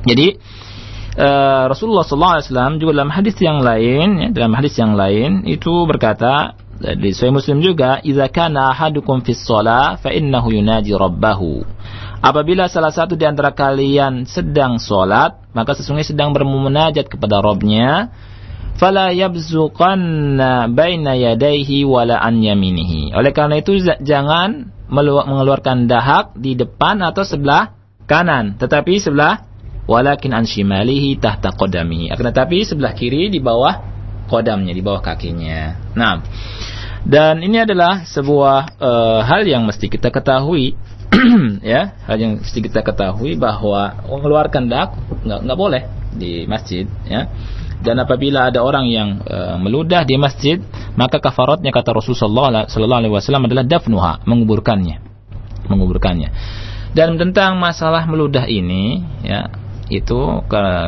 Jadi 0.04 0.36
uh, 1.16 1.72
Rasulullah 1.72 2.04
SAW 2.04 2.76
juga 2.76 2.92
dalam 3.02 3.12
hadis 3.12 3.40
yang 3.40 3.64
lain, 3.64 4.08
ya, 4.20 4.28
dalam 4.36 4.54
hadis 4.54 4.76
yang 4.76 5.00
lain 5.00 5.48
itu 5.48 5.88
berkata 5.88 6.60
di 6.82 7.14
Sahih 7.14 7.32
Muslim 7.32 7.62
juga, 7.62 8.02
"Idza 8.02 8.28
kana 8.34 8.74
ahadukum 8.74 9.22
fis 9.22 9.42
shalah 9.46 10.02
fa 10.02 10.10
innahu 10.10 10.52
yunaji 10.52 10.92
rabbahu." 10.98 11.64
Apabila 12.22 12.70
salah 12.70 12.94
satu 12.94 13.18
di 13.18 13.26
antara 13.26 13.54
kalian 13.54 14.30
sedang 14.30 14.78
sholat, 14.78 15.42
maka 15.58 15.74
sesungguhnya 15.74 16.14
sedang 16.14 16.34
bermunajat 16.38 17.10
kepada 17.10 17.42
Robnya, 17.42 18.14
fala 18.76 19.12
yabzuqanna 19.12 20.72
baina 20.72 21.16
yadayhi 21.18 21.84
wala 21.84 22.20
an 22.20 22.40
yaminihi. 22.40 23.12
Oleh 23.16 23.32
karena 23.36 23.60
itu 23.60 23.78
jangan 24.04 24.72
mengeluarkan 24.92 25.88
dahak 25.88 26.36
di 26.36 26.60
depan 26.60 27.00
atau 27.00 27.24
sebelah 27.24 27.76
kanan, 28.06 28.60
tetapi 28.60 29.00
sebelah 29.00 29.48
walakin 29.88 30.36
an 30.36 30.44
shimalihi 30.44 31.18
tahta 31.18 31.56
qadamihi. 31.56 32.12
Akan 32.12 32.28
tetapi 32.28 32.68
sebelah 32.68 32.92
kiri 32.92 33.32
di 33.32 33.40
bawah 33.40 33.80
kodamnya, 34.28 34.76
di 34.76 34.84
bawah 34.84 35.00
kakinya. 35.00 35.92
Nah, 35.96 36.24
dan 37.08 37.40
ini 37.42 37.64
adalah 37.64 38.04
sebuah 38.08 38.78
uh, 38.78 39.20
hal 39.26 39.48
yang 39.48 39.64
mesti 39.68 39.88
kita 39.88 40.12
ketahui 40.12 40.76
ya, 41.64 41.96
hal 42.08 42.18
yang 42.20 42.32
mesti 42.40 42.60
kita 42.64 42.84
ketahui 42.84 43.36
bahwa 43.36 44.00
mengeluarkan 44.08 44.72
dak 44.72 44.96
nggak 45.28 45.40
nggak 45.44 45.60
boleh 45.60 45.84
di 46.12 46.44
masjid 46.44 46.88
ya 47.08 47.32
dan 47.82 47.98
apabila 47.98 48.54
ada 48.54 48.62
orang 48.62 48.86
yang 48.86 49.26
uh, 49.26 49.58
meludah 49.58 50.06
di 50.06 50.14
masjid 50.22 50.62
maka 50.94 51.18
kafaratnya 51.18 51.74
kata 51.74 51.98
Rasulullah 51.98 52.70
sallallahu 52.70 53.02
alaihi 53.06 53.14
wasallam 53.14 53.50
adalah 53.50 53.66
dafnuha 53.66 54.22
menguburkannya. 54.30 55.02
Menguburkannya. 55.66 56.30
Dan 56.94 57.18
tentang 57.18 57.58
masalah 57.58 58.06
meludah 58.06 58.46
ini 58.46 59.02
ya 59.26 59.50
itu 59.92 60.46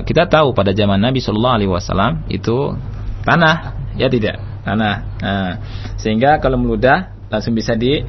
kita 0.08 0.29
tahu 0.29 0.56
pada 0.56 0.71
zaman 0.71 1.01
Nabi 1.01 1.19
sallallahu 1.19 1.56
alaihi 1.58 1.71
wasallam 1.71 2.23
itu 2.29 2.77
tanah 3.25 3.73
ya 3.97 4.08
tidak? 4.08 4.38
Tanah. 4.63 4.95
Nah, 5.19 5.51
sehingga 5.99 6.39
kalau 6.39 6.62
meludah 6.62 7.12
langsung 7.27 7.58
bisa 7.58 7.73
di 7.73 7.99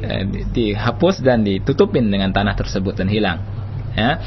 eh, 0.00 0.22
dihapus 0.50 1.20
dan 1.20 1.44
ditutupin 1.44 2.08
dengan 2.08 2.32
tanah 2.32 2.56
tersebut 2.56 2.96
dan 2.96 3.06
hilang. 3.12 3.38
Ya. 3.90 4.22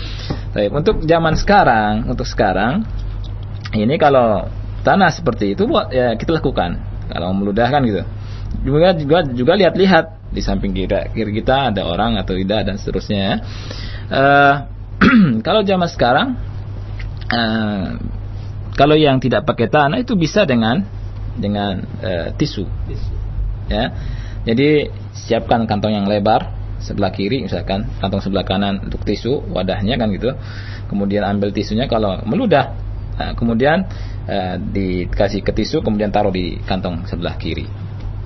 Untuk 0.69 1.07
zaman 1.07 1.39
sekarang 1.39 2.11
untuk 2.11 2.27
sekarang 2.27 2.83
ini 3.73 3.97
kalau 3.97 4.47
tanah 4.85 5.09
seperti 5.09 5.57
itu 5.57 5.65
buat 5.65 5.89
ya 5.89 6.13
kita 6.13 6.37
lakukan. 6.37 6.77
Kalau 7.09 7.33
meludahkan 7.33 7.81
gitu. 7.83 8.01
Juga 8.63 8.93
juga 8.93 9.17
juga 9.25 9.53
lihat-lihat. 9.57 10.21
Di 10.33 10.41
samping 10.41 10.73
kiri, 10.73 11.13
kiri 11.13 11.29
kita 11.29 11.69
ada 11.69 11.85
orang 11.85 12.17
atau 12.17 12.33
tidak 12.33 12.65
dan 12.65 12.81
seterusnya 12.81 13.45
uh, 14.09 14.65
kalau 15.45 15.61
zaman 15.61 15.85
sekarang 15.85 16.33
uh, 17.29 18.01
kalau 18.73 18.97
yang 18.97 19.21
tidak 19.21 19.45
pakai 19.45 19.69
tanah 19.69 20.01
itu 20.01 20.17
bisa 20.17 20.49
dengan 20.49 20.81
dengan 21.37 21.85
uh, 22.01 22.33
tisu. 22.33 22.65
Ya. 23.69 23.93
Jadi 24.43 24.89
siapkan 25.13 25.69
kantong 25.69 26.01
yang 26.01 26.09
lebar 26.09 26.49
sebelah 26.81 27.13
kiri 27.13 27.45
misalkan. 27.45 27.85
Kantong 28.01 28.25
sebelah 28.25 28.41
kanan 28.41 28.81
untuk 28.89 29.05
tisu 29.05 29.53
wadahnya 29.53 30.01
kan 30.01 30.09
gitu. 30.09 30.33
Kemudian 30.89 31.21
ambil 31.25 31.53
tisunya 31.53 31.85
kalau 31.85 32.21
meludah 32.25 32.82
Nah, 33.13 33.37
kemudian 33.37 33.85
uh, 34.25 34.55
dikasih 34.57 35.45
ke 35.45 35.53
tisu, 35.53 35.85
kemudian 35.85 36.09
taruh 36.09 36.33
di 36.33 36.57
kantong 36.65 37.05
sebelah 37.05 37.37
kiri. 37.37 37.69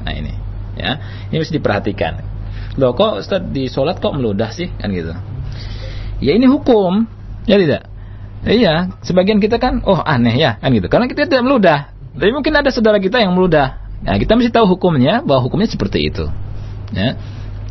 Nah 0.08 0.14
ini, 0.16 0.34
ya, 0.80 0.92
ini 1.28 1.36
mesti 1.44 1.60
diperhatikan. 1.60 2.14
Loh 2.80 2.96
kok 2.96 3.20
Ustaz 3.20 3.44
di 3.52 3.68
sholat 3.68 4.00
kok 4.00 4.16
meludah 4.16 4.54
sih, 4.54 4.72
kan 4.80 4.94
gitu? 4.96 5.12
Ya 6.24 6.32
ini 6.34 6.48
hukum, 6.48 7.04
ya 7.46 7.60
tidak? 7.60 7.90
Iya, 8.48 8.96
sebagian 9.04 9.44
kita 9.44 9.60
kan, 9.60 9.84
oh 9.84 10.00
aneh 10.00 10.40
ya, 10.40 10.56
kan 10.62 10.72
gitu. 10.72 10.88
Karena 10.88 11.10
kita 11.10 11.28
tidak 11.28 11.44
meludah. 11.44 11.92
Tapi 12.16 12.32
mungkin 12.32 12.54
ada 12.56 12.70
saudara 12.72 13.02
kita 13.02 13.20
yang 13.20 13.36
meludah. 13.36 13.82
Nah, 14.02 14.16
kita 14.16 14.38
mesti 14.38 14.54
tahu 14.54 14.78
hukumnya, 14.78 15.26
bahwa 15.26 15.44
hukumnya 15.44 15.68
seperti 15.68 16.08
itu. 16.08 16.30
Ya. 16.96 17.18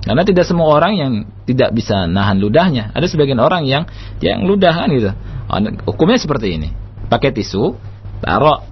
Karena 0.06 0.22
tidak 0.22 0.46
semua 0.46 0.70
orang 0.70 0.92
yang 0.94 1.12
tidak 1.48 1.74
bisa 1.74 2.06
nahan 2.06 2.38
ludahnya. 2.38 2.94
Ada 2.94 3.10
sebagian 3.10 3.42
orang 3.42 3.66
yang 3.66 3.90
yang 4.22 4.46
ludah 4.46 4.70
kan 4.70 4.86
gitu. 4.94 5.10
Hukumnya 5.82 6.18
seperti 6.18 6.54
ini 6.54 6.85
pakai 7.06 7.30
tisu, 7.34 7.74
taruh, 8.22 8.62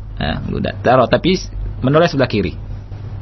udah 0.51 0.75
taruh, 0.81 1.07
tapi 1.11 1.37
menoleh 1.83 2.09
sebelah 2.09 2.31
kiri. 2.31 2.55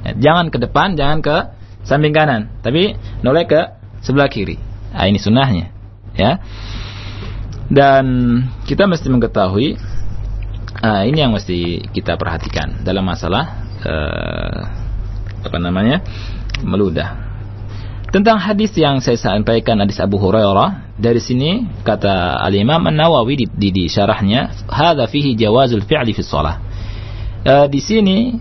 Ya, 0.02 0.12
jangan 0.18 0.50
ke 0.50 0.58
depan, 0.58 0.98
jangan 0.98 1.18
ke 1.22 1.36
samping 1.82 2.14
kanan, 2.14 2.50
tapi 2.62 2.94
noleh 3.22 3.46
ke 3.46 3.60
sebelah 4.02 4.30
kiri. 4.30 4.58
Nah, 4.92 5.06
ini 5.08 5.18
sunnahnya, 5.18 5.72
ya. 6.14 6.42
Dan 7.72 8.04
kita 8.68 8.84
mesti 8.84 9.08
mengetahui 9.08 9.80
uh, 10.84 11.02
ini 11.08 11.18
yang 11.24 11.32
mesti 11.32 11.88
kita 11.88 12.20
perhatikan 12.20 12.84
dalam 12.84 13.06
masalah 13.08 13.64
uh, 13.80 14.58
apa 15.42 15.56
namanya 15.56 16.04
meludah. 16.60 17.31
Tentang 18.12 18.36
hadis 18.36 18.76
yang 18.76 19.00
saya 19.00 19.16
sampaikan 19.16 19.80
hadis 19.80 19.96
Abu 19.96 20.20
Hurairah, 20.20 21.00
dari 21.00 21.16
sini 21.16 21.64
kata 21.80 22.44
Al-Imam 22.44 22.84
An-Nawawi 22.84 23.40
di, 23.40 23.46
di, 23.48 23.68
di 23.72 23.84
syarahnya, 23.88 24.52
hadza 24.68 25.08
fihi 25.08 25.32
jawazul 25.32 25.80
fi'li 25.80 26.12
fi 26.12 26.20
shalah. 26.20 26.60
E, 27.40 27.72
di 27.72 27.80
sini 27.80 28.36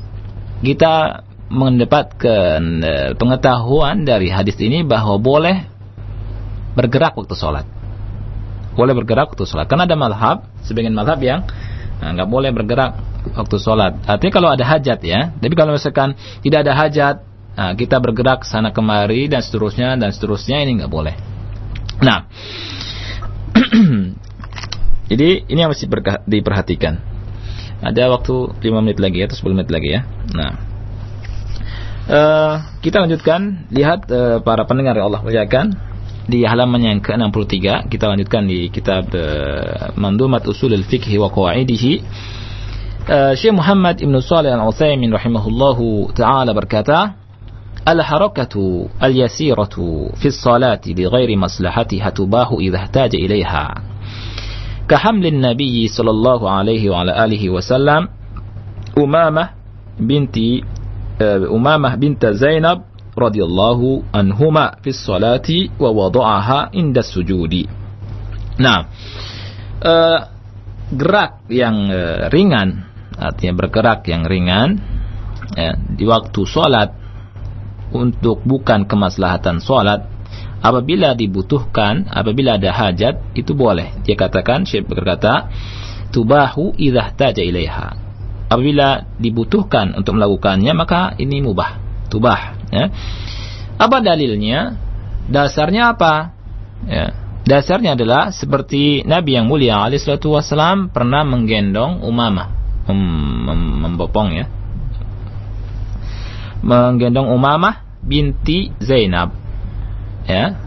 kita 0.60 1.24
mendapatkan 1.48 2.60
e, 2.84 2.94
pengetahuan 3.16 4.04
dari 4.04 4.28
hadis 4.28 4.60
ini 4.60 4.84
bahwa 4.84 5.16
boleh 5.16 5.64
bergerak 6.76 7.16
waktu 7.16 7.32
sholat. 7.40 7.64
Boleh 8.76 8.92
bergerak 8.92 9.32
waktu 9.32 9.48
sholat. 9.48 9.72
Karena 9.72 9.88
ada 9.88 9.96
malhab, 9.96 10.52
sebagian 10.68 10.92
malhab 10.92 11.24
yang 11.24 11.48
e, 11.96 12.12
nggak 12.12 12.28
boleh 12.28 12.52
bergerak 12.52 13.00
waktu 13.40 13.56
sholat. 13.56 14.04
Artinya 14.04 14.36
kalau 14.36 14.52
ada 14.52 14.68
hajat 14.68 15.00
ya. 15.00 15.32
Tapi 15.32 15.56
kalau 15.56 15.80
misalkan 15.80 16.20
tidak 16.44 16.68
ada 16.68 16.76
hajat, 16.76 17.31
Nah, 17.52 17.76
kita 17.76 18.00
bergerak 18.00 18.48
sana 18.48 18.72
kemari 18.72 19.28
dan 19.28 19.44
seterusnya 19.44 20.00
dan 20.00 20.10
seterusnya 20.16 20.64
ini 20.64 20.82
nggak 20.82 20.92
boleh. 20.92 21.16
Nah, 22.02 22.26
jadi 25.12 25.30
ini 25.46 25.60
yang 25.60 25.72
mesti 25.72 25.86
diperhatikan. 26.26 27.12
Ada 27.82 28.14
waktu 28.14 28.62
5 28.62 28.86
menit 28.86 29.02
lagi 29.02 29.26
atau 29.26 29.36
10 29.36 29.58
menit 29.58 29.70
lagi 29.74 29.90
ya. 30.00 30.02
Nah, 30.32 30.72
Uh, 32.02 32.82
kita 32.82 32.98
lanjutkan 32.98 33.70
lihat 33.70 34.10
uh, 34.10 34.42
para 34.42 34.66
pendengar 34.66 34.98
yang 34.98 35.14
Allah 35.14 35.22
muliakan 35.22 35.78
di 36.26 36.42
halaman 36.42 36.82
yang 36.82 36.98
ke-63 36.98 37.88
kita 37.94 38.10
lanjutkan 38.10 38.50
di 38.50 38.74
kitab 38.74 39.14
uh, 39.14 39.94
Mandumat 39.94 40.42
Usul 40.50 40.74
al-Fiqh 40.74 41.14
wa 41.22 41.30
Qawaidihi 41.30 41.94
uh, 43.06 43.38
Syekh 43.38 43.54
Muhammad 43.54 44.02
Ibn 44.02 44.18
Salih 44.18 44.50
Al-Utsaimin 44.50 45.14
rahimahullahu 45.14 46.10
taala 46.18 46.58
berkata 46.58 47.21
الحركة 47.88 48.55
اليسيرة 49.03 49.77
في 50.16 50.27
الصلاة 50.27 50.81
بغير 50.87 51.37
مصلحتها 51.38 52.11
تباح 52.11 52.49
إذا 52.61 52.77
احتاج 52.77 53.14
إليها 53.14 53.75
كحمل 54.88 55.27
النبي 55.27 55.88
صلى 55.88 56.11
الله 56.11 56.51
عليه 56.51 56.90
وعلى 56.90 57.25
آله 57.25 57.51
وسلم 57.51 58.09
أمامة 58.99 59.51
بنت 60.01 60.37
أمامة 61.23 61.95
بنت 61.95 62.27
زينب 62.27 62.79
رضي 63.19 63.45
الله 63.45 64.03
عنهما 64.14 64.64
في 64.83 64.90
الصلاة 64.90 65.49
ووضعها 65.81 66.71
عند 66.75 66.97
السجود 66.99 67.55
Nah, 68.57 68.88
uh, 69.85 70.19
gerak 70.88 71.45
yang 71.53 71.92
uh, 71.92 72.33
ringan, 72.33 72.88
artinya 73.21 73.53
bergerak 73.53 74.09
yang 74.09 74.25
ringan, 74.25 74.81
ya, 75.53 75.77
di 75.77 76.09
waktu 76.09 76.40
sholat 76.49 77.00
untuk 77.91 78.43
bukan 78.43 78.88
kemaslahatan 78.88 79.60
sholat, 79.60 80.08
apabila 80.63 81.13
dibutuhkan, 81.15 82.08
apabila 82.08 82.56
ada 82.56 82.71
hajat, 82.71 83.36
itu 83.36 83.51
boleh. 83.51 83.91
Dia 84.04 84.15
katakan, 84.15 84.63
Syekh 84.63 84.88
berkata, 84.88 85.51
tubahu 86.12 86.75
idah 86.75 87.12
taja 87.15 87.43
ilaiha. 87.43 87.95
Apabila 88.51 89.08
dibutuhkan 89.15 89.95
untuk 89.95 90.19
melakukannya, 90.19 90.75
maka 90.75 91.15
ini 91.15 91.39
mubah, 91.39 91.80
tubah. 92.12 92.60
Ya. 92.67 92.91
Apa 93.80 94.04
dalilnya? 94.04 94.75
Dasarnya 95.32 95.95
apa? 95.95 96.36
Ya. 96.84 97.15
Dasarnya 97.41 97.97
adalah 97.97 98.30
seperti 98.30 99.01
Nabi 99.01 99.34
yang 99.34 99.49
mulia 99.49 99.82
alaihissalatu 99.82 100.38
wassalam 100.38 100.93
pernah 100.93 101.25
menggendong 101.25 102.06
Umamah, 102.06 102.54
mem 102.86 103.01
mem 103.49 103.62
membopong 103.82 104.30
ya. 104.36 104.45
Menggendong 106.62 107.30
Umamah 107.30 108.02
binti 108.02 108.74
Zainab. 108.82 109.34
Ya. 110.26 110.58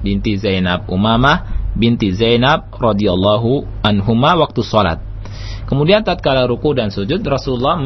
Binti 0.00 0.34
Zainab 0.40 0.88
Umamah 0.90 1.70
binti 1.76 2.10
Zainab 2.10 2.72
radhiyallahu 2.74 3.82
anhuma 3.84 4.34
waktu 4.38 4.60
salat. 4.66 4.98
Kemudian 5.70 6.02
tatkala 6.02 6.50
ruku 6.50 6.74
dan 6.74 6.90
sujud 6.90 7.22
Rasulullah 7.22 7.78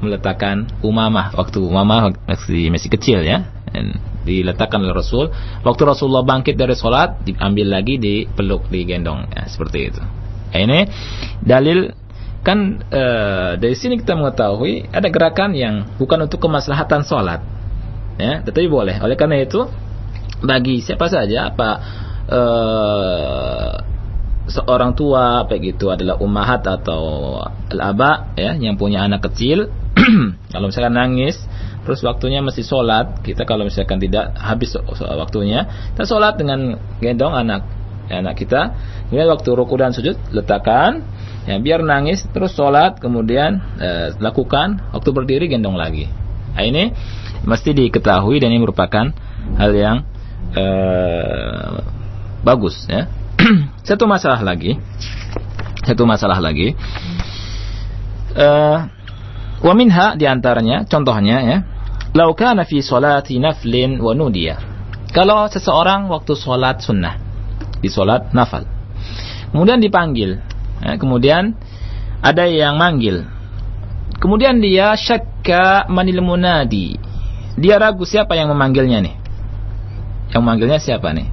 meletakkan 0.00 0.64
Umamah 0.80 1.36
waktu 1.36 1.60
Umamah 1.60 2.16
masih 2.24 2.72
masih 2.72 2.88
kecil 2.88 3.20
ya. 3.20 3.52
Dan 3.68 4.00
diletakkan 4.26 4.82
oleh 4.82 4.96
Rasul. 4.96 5.30
Waktu 5.62 5.82
Rasulullah 5.86 6.26
bangkit 6.26 6.58
dari 6.58 6.74
sholat, 6.74 7.22
diambil 7.22 7.78
lagi, 7.78 7.94
dipeluk, 8.00 8.66
digendong. 8.66 9.30
Ya, 9.30 9.46
seperti 9.46 9.94
itu. 9.94 10.02
Ini 10.50 10.90
dalil 11.44 11.94
kan 12.46 12.78
e, 12.86 13.02
dari 13.58 13.74
sini 13.74 13.98
kita 13.98 14.14
mengetahui 14.14 14.94
ada 14.94 15.10
gerakan 15.10 15.50
yang 15.58 15.82
bukan 15.98 16.30
untuk 16.30 16.38
kemaslahatan 16.38 17.02
sholat, 17.02 17.42
ya, 18.22 18.46
tetapi 18.46 18.70
boleh. 18.70 19.02
Oleh 19.02 19.18
karena 19.18 19.42
itu, 19.42 19.66
bagi 20.46 20.78
siapa 20.78 21.10
saja 21.10 21.50
apa 21.50 21.68
e, 22.30 22.40
seorang 24.46 24.94
tua 24.94 25.42
begitu 25.50 25.90
adalah 25.90 26.22
ummahat 26.22 26.62
atau 26.70 27.42
al-aba 27.66 28.30
ya 28.38 28.54
yang 28.54 28.78
punya 28.78 29.02
anak 29.02 29.26
kecil 29.26 29.74
kalau 30.54 30.70
misalkan 30.70 30.94
nangis 30.94 31.34
terus 31.82 31.98
waktunya 32.06 32.38
masih 32.46 32.62
sholat 32.62 33.26
kita 33.26 33.42
kalau 33.42 33.66
misalkan 33.66 33.98
tidak 33.98 34.38
habis 34.38 34.70
waktunya 35.02 35.66
kita 35.98 36.06
sholat 36.06 36.38
dengan 36.38 36.78
gendong 37.02 37.34
anak 37.34 37.66
anak 38.10 38.38
kita. 38.38 38.74
Kemudian 39.10 39.28
waktu 39.30 39.50
ruku 39.54 39.74
dan 39.78 39.90
sujud 39.90 40.14
letakkan 40.30 41.02
ya 41.46 41.56
biar 41.62 41.80
nangis 41.86 42.26
terus 42.34 42.52
sholat 42.52 42.98
kemudian 42.98 43.62
eh, 43.78 44.12
lakukan 44.18 44.82
waktu 44.90 45.10
berdiri 45.14 45.46
gendong 45.46 45.78
lagi 45.78 46.10
nah, 46.52 46.62
ini 46.66 46.90
mesti 47.46 47.70
diketahui 47.72 48.42
dan 48.42 48.50
ini 48.50 48.60
merupakan 48.60 49.14
hal 49.56 49.72
yang 49.72 49.96
eh, 50.52 51.80
bagus 52.42 52.90
ya 52.90 53.06
satu 53.88 54.10
masalah 54.10 54.42
lagi 54.42 54.76
satu 55.86 56.02
masalah 56.02 56.42
lagi 56.42 56.74
uh, 58.34 58.78
wa 59.62 59.72
minha 59.78 60.18
di 60.18 60.26
antaranya 60.26 60.82
contohnya 60.82 61.36
ya 61.46 61.58
Lau 62.16 62.32
kana 62.32 62.64
fi 62.64 62.80
salati 62.80 63.36
naflin 63.36 64.00
wa 64.00 64.16
nudiya. 64.16 64.56
Kalau 65.12 65.52
seseorang 65.52 66.08
waktu 66.08 66.32
salat 66.32 66.80
sunnah, 66.80 67.20
di 67.76 67.92
salat 67.92 68.32
nafal. 68.32 68.64
Kemudian 69.52 69.84
dipanggil, 69.84 70.40
ya, 70.82 70.96
kemudian 71.00 71.56
ada 72.20 72.44
yang 72.48 72.80
manggil. 72.80 73.28
Kemudian 74.16 74.58
dia 74.64 74.96
syakka 74.96 75.86
manil 75.92 76.24
munadi. 76.24 76.96
Dia 77.56 77.76
ragu 77.80 78.04
siapa 78.08 78.36
yang 78.36 78.52
memanggilnya 78.52 79.04
nih. 79.04 79.14
Yang 80.32 80.40
memanggilnya 80.40 80.80
siapa 80.80 81.12
nih? 81.12 81.28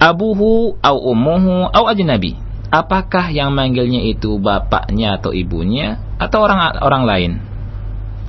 Abuhu 0.00 0.80
au 0.80 0.96
ummuhu 1.12 1.68
au 1.68 1.84
ajnabi. 1.88 2.36
Apakah 2.70 3.34
yang 3.34 3.50
manggilnya 3.50 4.00
itu 4.06 4.38
bapaknya 4.38 5.18
atau 5.18 5.34
ibunya 5.34 5.98
atau 6.22 6.46
orang 6.46 6.78
orang 6.80 7.04
lain? 7.04 7.32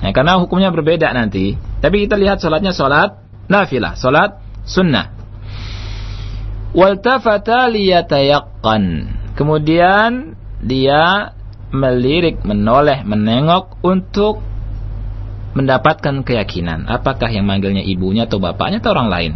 Ya, 0.02 0.10
karena 0.18 0.42
hukumnya 0.42 0.74
berbeda 0.74 1.14
nanti. 1.14 1.56
Tapi 1.80 2.10
kita 2.10 2.18
lihat 2.18 2.42
sholatnya 2.42 2.74
sholat 2.74 3.22
nafilah, 3.46 3.94
sholat 3.94 4.42
sunnah. 4.66 5.14
Waltafata 6.74 7.70
liyatayaqqan. 7.70 8.84
Kemudian 9.36 10.36
dia 10.62 11.34
melirik, 11.72 12.44
menoleh, 12.44 13.02
menengok 13.08 13.80
untuk 13.82 14.44
mendapatkan 15.56 16.24
keyakinan. 16.24 16.88
Apakah 16.88 17.32
yang 17.32 17.48
manggilnya 17.48 17.84
ibunya 17.84 18.28
atau 18.28 18.40
bapaknya 18.40 18.80
atau 18.80 18.92
orang 18.96 19.10
lain? 19.12 19.34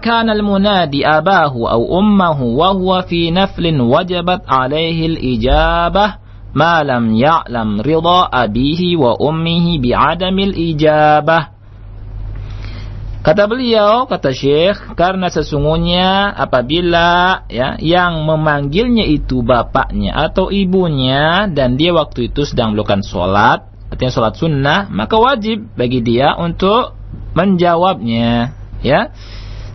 Kana 0.00 0.32
al-munadi 0.32 1.04
abahu 1.04 1.68
aw 1.68 1.76
ummuhu 1.76 2.56
wa 2.56 2.72
huwa 2.72 2.98
fi 3.04 3.28
naflin 3.28 3.76
wajabat 3.76 4.48
alaihi 4.48 5.12
al-ijabah 5.12 6.16
ma 6.56 6.80
lam 6.80 7.12
ya'lam 7.12 7.84
ridha 7.84 8.32
abihi 8.32 8.96
wa 8.96 9.20
ummihi 9.20 9.76
bi'adamil 9.76 10.56
ijabah. 10.56 11.59
Kata 13.20 13.44
beliau, 13.44 14.08
kata 14.08 14.32
Syekh, 14.32 14.96
karena 14.96 15.28
sesungguhnya 15.28 16.32
apabila 16.32 17.44
ya 17.52 17.76
yang 17.76 18.24
memanggilnya 18.24 19.04
itu 19.04 19.44
bapaknya 19.44 20.16
atau 20.16 20.48
ibunya 20.48 21.44
dan 21.52 21.76
dia 21.76 21.92
waktu 21.92 22.32
itu 22.32 22.48
sedang 22.48 22.72
melakukan 22.72 23.04
sholat, 23.04 23.68
artinya 23.92 24.12
sholat 24.12 24.34
sunnah, 24.40 24.80
maka 24.88 25.20
wajib 25.20 25.68
bagi 25.76 26.00
dia 26.00 26.32
untuk 26.40 26.96
menjawabnya, 27.36 28.56
ya. 28.80 29.12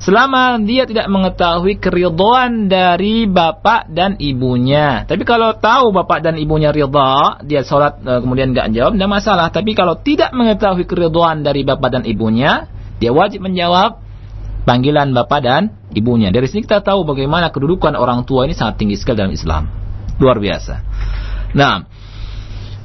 Selama 0.01 0.57
dia 0.61 0.85
tidak 0.89 1.05
mengetahui 1.09 1.81
keridhaan 1.81 2.69
dari 2.69 3.25
bapak 3.29 3.89
dan 3.89 4.17
ibunya. 4.21 5.05
Tapi 5.05 5.21
kalau 5.25 5.53
tahu 5.57 5.93
bapak 5.93 6.21
dan 6.21 6.37
ibunya 6.37 6.69
ridha, 6.69 7.41
dia 7.45 7.61
sholat 7.65 8.01
uh, 8.05 8.21
kemudian 8.21 8.53
nggak 8.53 8.73
jawab, 8.73 8.97
tidak 8.97 9.09
masalah. 9.09 9.47
Tapi 9.49 9.73
kalau 9.73 9.97
tidak 10.01 10.33
mengetahui 10.33 10.85
keridhaan 10.85 11.41
dari 11.41 11.65
bapak 11.65 11.89
dan 11.89 12.03
ibunya, 12.05 12.69
dia 12.99 13.11
wajib 13.11 13.43
menjawab 13.43 14.01
panggilan 14.65 15.13
bapak 15.13 15.39
dan 15.45 15.63
ibunya. 15.93 16.33
Dari 16.33 16.49
sini 16.49 16.65
kita 16.65 16.81
tahu 16.81 17.05
bagaimana 17.05 17.53
kedudukan 17.53 17.93
orang 17.93 18.25
tua 18.25 18.49
ini 18.49 18.57
sangat 18.57 18.81
tinggi 18.81 18.97
sekali 18.97 19.21
dalam 19.21 19.33
Islam. 19.33 19.63
Luar 20.17 20.41
biasa. 20.41 20.75
Nah, 21.55 21.85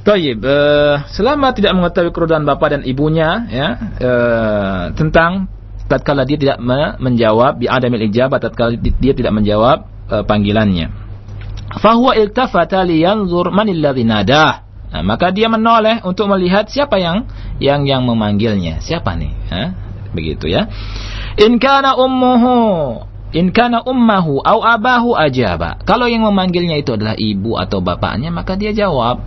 Tayyib, 0.01 0.41
uh, 0.41 1.05
selama 1.13 1.53
tidak 1.53 1.77
mengetahui 1.77 2.09
keridhaan 2.09 2.41
bapak 2.41 2.73
dan 2.73 2.81
ibunya 2.89 3.45
ya 3.53 3.67
uh, 4.01 4.83
tentang 4.97 5.45
tatkala 5.85 6.25
dia 6.25 6.41
tidak 6.41 6.57
menjawab 6.97 7.61
bi 7.61 7.69
adamil 7.69 8.01
ijabah 8.09 8.41
tatkala 8.41 8.73
dia 8.81 9.13
tidak 9.13 9.29
menjawab 9.29 9.85
uh, 10.09 10.25
panggilannya. 10.25 10.89
Fahuwa 11.77 12.17
iltafata 12.17 12.81
liyanzur 12.81 13.53
manil 13.53 13.77
ladzi 13.77 14.03
nadah. 14.03 14.67
Nah, 14.91 15.03
maka 15.07 15.31
dia 15.31 15.47
menoleh 15.47 16.03
untuk 16.03 16.27
melihat 16.27 16.67
siapa 16.67 16.99
yang 16.99 17.29
yang 17.63 17.87
yang 17.87 18.03
memanggilnya. 18.03 18.83
Siapa 18.83 19.15
nih? 19.15 19.31
Hah? 19.47 19.69
Begitu 20.11 20.51
ya. 20.51 20.67
In 21.39 21.59
kana 21.59 21.95
ummuhu 21.95 23.07
In 23.31 23.55
kana 23.55 23.79
ummahu 23.87 24.43
au 24.43 24.59
abahu 24.59 25.15
ajaba. 25.15 25.79
Kalau 25.87 26.11
yang 26.11 26.27
memanggilnya 26.27 26.75
itu 26.75 26.99
adalah 26.99 27.15
ibu 27.15 27.55
atau 27.55 27.79
bapaknya, 27.79 28.27
maka 28.27 28.59
dia 28.59 28.75
jawab. 28.75 29.23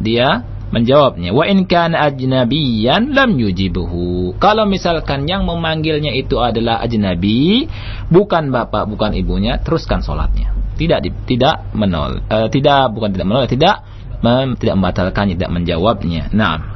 Dia 0.00 0.48
menjawabnya 0.72 1.36
wa 1.36 1.44
in 1.44 1.68
kana 1.68 2.00
ajnabiyan 2.08 3.12
lam 3.12 3.36
yujibuhu 3.36 4.40
kalau 4.40 4.64
misalkan 4.64 5.28
yang 5.28 5.44
memanggilnya 5.44 6.16
itu 6.16 6.40
adalah 6.40 6.80
ajnabi 6.80 7.68
bukan 8.08 8.48
bapak 8.48 8.88
bukan 8.88 9.12
ibunya 9.12 9.60
teruskan 9.60 10.00
salatnya 10.00 10.56
tidak 10.80 11.04
tidak 11.28 11.68
menol 11.76 12.24
uh, 12.24 12.48
tidak 12.48 12.88
bukan 12.88 13.12
tidak 13.12 13.26
menolak 13.28 13.52
tidak 13.52 13.84
mem, 14.24 14.56
tidak 14.56 14.74
membatalkannya 14.80 15.36
tidak 15.36 15.52
menjawabnya 15.52 16.32
nah 16.32 16.72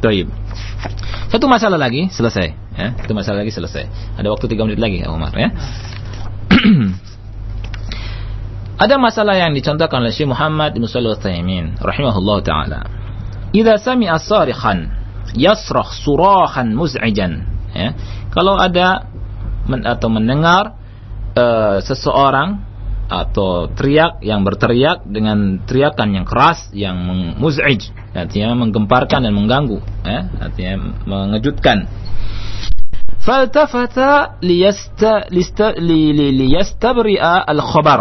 Baik. 0.00 0.32
Satu 1.28 1.44
masalah 1.44 1.76
lagi 1.76 2.08
selesai. 2.08 2.69
Ya. 2.80 2.88
Satu 2.96 3.12
masalah 3.12 3.44
lagi 3.44 3.52
selesai. 3.52 3.84
Ada 4.16 4.32
waktu 4.32 4.48
tiga 4.48 4.64
menit 4.64 4.80
lagi, 4.80 5.04
Umar. 5.04 5.36
Ya. 5.36 5.52
Ada 8.80 8.96
masalah 8.96 9.36
yang 9.36 9.52
dicontohkan 9.52 10.00
oleh 10.00 10.08
Syekh 10.08 10.32
Muhammad 10.32 10.72
bin 10.72 10.88
Shalih 10.88 11.12
Al-Utsaimin 11.12 11.76
rahimahullah 11.84 12.38
taala. 12.40 12.80
Idza 13.52 13.76
sami'a 13.76 14.16
sarikhan 14.16 14.88
yasrakh 15.36 15.92
surahan 16.00 16.72
muz'ijan. 16.72 17.44
Ya. 17.76 17.92
Kalau 18.32 18.56
ada 18.56 19.04
men 19.68 19.84
atau 19.84 20.08
mendengar 20.08 20.80
uh, 21.36 21.78
seseorang 21.84 22.70
atau 23.10 23.66
teriak 23.74 24.22
yang 24.22 24.46
berteriak 24.46 25.02
dengan 25.02 25.60
teriakan 25.66 26.14
yang 26.14 26.26
keras 26.26 26.70
yang 26.70 26.94
muz'ij 27.42 27.90
artinya 28.14 28.54
menggemparkan 28.54 29.26
dan 29.26 29.34
mengganggu 29.34 29.82
ya 30.06 30.30
artinya 30.38 30.94
mengejutkan 31.10 31.90
faltafata 33.20 34.40
liyastabri'a 36.40 37.34
al-khabar 37.44 38.00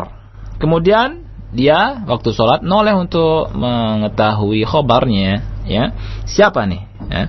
kemudian 0.59 1.30
dia 1.49 2.05
waktu 2.05 2.30
sholat 2.30 2.61
noleh 2.61 2.93
untuk 2.93 3.49
mengetahui 3.57 4.61
khobarnya 4.70 5.41
ya. 5.65 5.93
Siapa 6.30 6.70
nih 6.70 6.82
ya? 7.09 7.24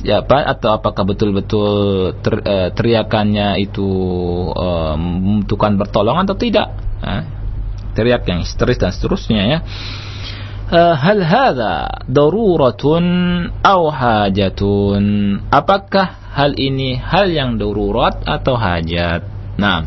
Siapa 0.00 0.48
atau 0.48 0.80
apakah 0.80 1.04
betul-betul 1.04 1.68
ter, 2.24 2.40
uh, 2.40 2.68
teriakannya 2.72 3.60
itu 3.60 3.84
uh, 4.56 4.96
membutuhkan 4.96 5.76
pertolongan 5.76 6.24
atau 6.24 6.40
tidak 6.40 6.72
uh, 7.04 7.22
teriak 7.92 8.24
yang 8.24 8.40
histeris 8.40 8.80
dan 8.80 8.96
seterusnya 8.96 9.42
ya 9.44 9.58
hal 10.70 11.20
hadha 11.26 12.06
daruratun 12.06 13.04
au 13.62 13.82
hajatun 13.90 15.04
apakah 15.50 16.14
hal 16.30 16.54
ini 16.54 16.94
hal 16.94 17.26
yang 17.30 17.58
darurat 17.58 18.22
atau 18.22 18.54
hajat 18.54 19.26
nah 19.58 19.82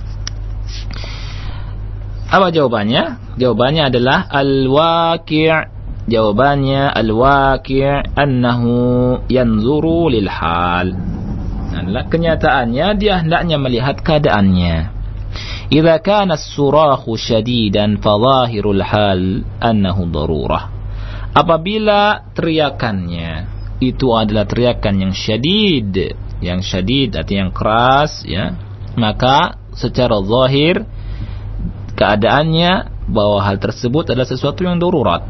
apa 2.27 2.47
jawabannya 2.51 3.38
jawabannya 3.39 3.84
adalah 3.93 4.27
al-waqi' 4.27 5.73
Jawabannya 6.03 6.91
al-waqi' 6.91 8.11
annahu 8.19 9.23
yanzuru 9.31 10.11
lil 10.11 10.27
hal. 10.27 10.91
Adalah 11.71 12.11
kenyataannya 12.11 12.88
dia 12.99 13.23
hendaknya 13.23 13.55
melihat 13.55 14.03
keadaannya. 14.03 14.91
Idza 15.71 15.95
kana 16.03 16.36
as-surahu 16.36 17.15
shadidan 17.15 18.03
fadhahirul 18.03 18.84
hal 18.84 19.47
annahu 19.63 20.03
darurah. 20.11 20.72
Apabila 21.34 22.29
teriakannya 22.38 23.31
itu 23.81 24.13
adalah 24.13 24.45
teriakan 24.45 25.09
yang 25.09 25.13
syadid, 25.17 26.15
yang 26.39 26.61
syadid 26.61 27.17
artinya 27.17 27.49
yang 27.49 27.53
keras 27.53 28.21
ya, 28.23 28.53
maka 28.93 29.57
secara 29.73 30.21
zahir 30.21 30.86
keadaannya 31.97 32.93
bahwa 33.09 33.41
hal 33.41 33.57
tersebut 33.57 34.13
adalah 34.13 34.29
sesuatu 34.29 34.61
yang 34.61 34.77
darurat 34.77 35.25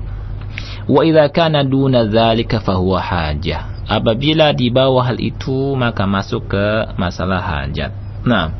Wa 0.83 1.01
idza 1.07 1.31
kana 1.31 1.63
duna 1.63 2.03
dzalika 2.05 2.59
fahuwa 2.59 2.99
hajah. 2.99 3.87
Apabila 3.87 4.51
di 4.55 4.71
bawah 4.71 5.03
hal 5.03 5.19
itu 5.19 5.75
maka 5.75 6.07
masuk 6.07 6.51
ke 6.51 6.67
masalah 6.99 7.39
hajat. 7.39 7.91
Nah, 8.23 8.51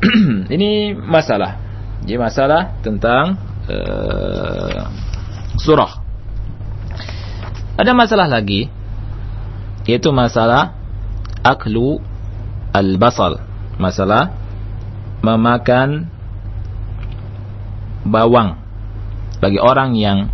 ini 0.54 0.96
masalah. 0.96 1.60
Jadi 2.00 2.16
masalah 2.16 2.80
tentang 2.80 3.36
uh, 3.68 4.80
surah. 5.60 6.00
Ada 7.76 7.92
masalah 7.92 8.28
lagi 8.28 8.72
yaitu 9.84 10.08
masalah 10.12 10.76
aklu 11.44 12.00
al-basal. 12.72 13.44
Masalah 13.80 14.32
memakan 15.24 16.08
bawang 18.04 18.60
bagi 19.40 19.60
orang 19.60 19.96
yang 19.96 20.28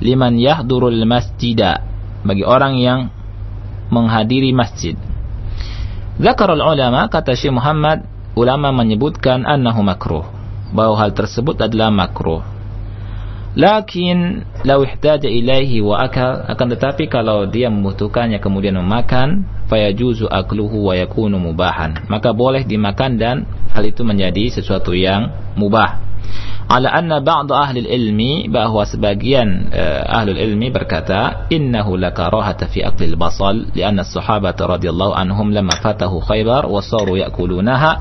liman 0.00 0.40
yahdurul 0.40 1.04
masjida 1.04 1.84
bagi 2.24 2.44
orang 2.44 2.80
yang 2.80 3.00
menghadiri 3.92 4.56
masjid. 4.56 4.96
Zakarul 6.20 6.60
ulama 6.60 7.08
kata 7.08 7.36
Syekh 7.36 7.56
Muhammad 7.56 8.04
ulama 8.36 8.72
menyebutkan 8.72 9.44
annahu 9.44 9.84
makruh 9.84 10.24
bahwa 10.72 10.96
hal 10.96 11.12
tersebut 11.12 11.60
adalah 11.60 11.92
makruh. 11.92 12.51
Lakin 13.52 14.48
law 14.64 14.80
ihtaja 14.80 15.28
ilaihi 15.28 15.84
wa 15.84 16.00
akal. 16.00 16.48
Akan 16.48 16.72
tetapi 16.72 17.04
kalau 17.12 17.44
dia 17.44 17.68
membutuhkannya 17.68 18.40
kemudian 18.40 18.80
memakan 18.80 19.44
fayajuzu 19.68 20.24
akluhu 20.24 20.88
wa 20.88 20.96
yakunu 20.96 21.36
mubahan. 21.36 22.08
Maka 22.08 22.32
boleh 22.32 22.64
dimakan 22.64 23.20
dan 23.20 23.36
hal 23.76 23.84
itu 23.84 24.08
menjadi 24.08 24.48
sesuatu 24.56 24.96
yang 24.96 25.52
mubah. 25.52 26.00
Ala 26.64 26.96
anna 26.96 27.20
ba'd 27.20 27.52
ahli 27.52 27.84
ilmi 27.84 28.48
bahwa 28.48 28.88
sebagian 28.88 29.68
uh, 29.68 30.08
ahli 30.08 30.32
ilmi 30.32 30.72
berkata 30.72 31.44
innahu 31.52 32.00
lakarahata 32.00 32.72
fi 32.72 32.80
akli 32.80 33.12
al-basal 33.12 33.68
lianna 33.76 34.00
as-sahabata 34.00 34.64
radhiyallahu 34.64 35.12
anhum 35.12 35.52
lamma 35.52 35.76
fatahu 35.76 36.24
khaybar 36.24 36.64
wa 36.64 36.80
saru 36.80 37.20
ya'kulunaha. 37.20 37.92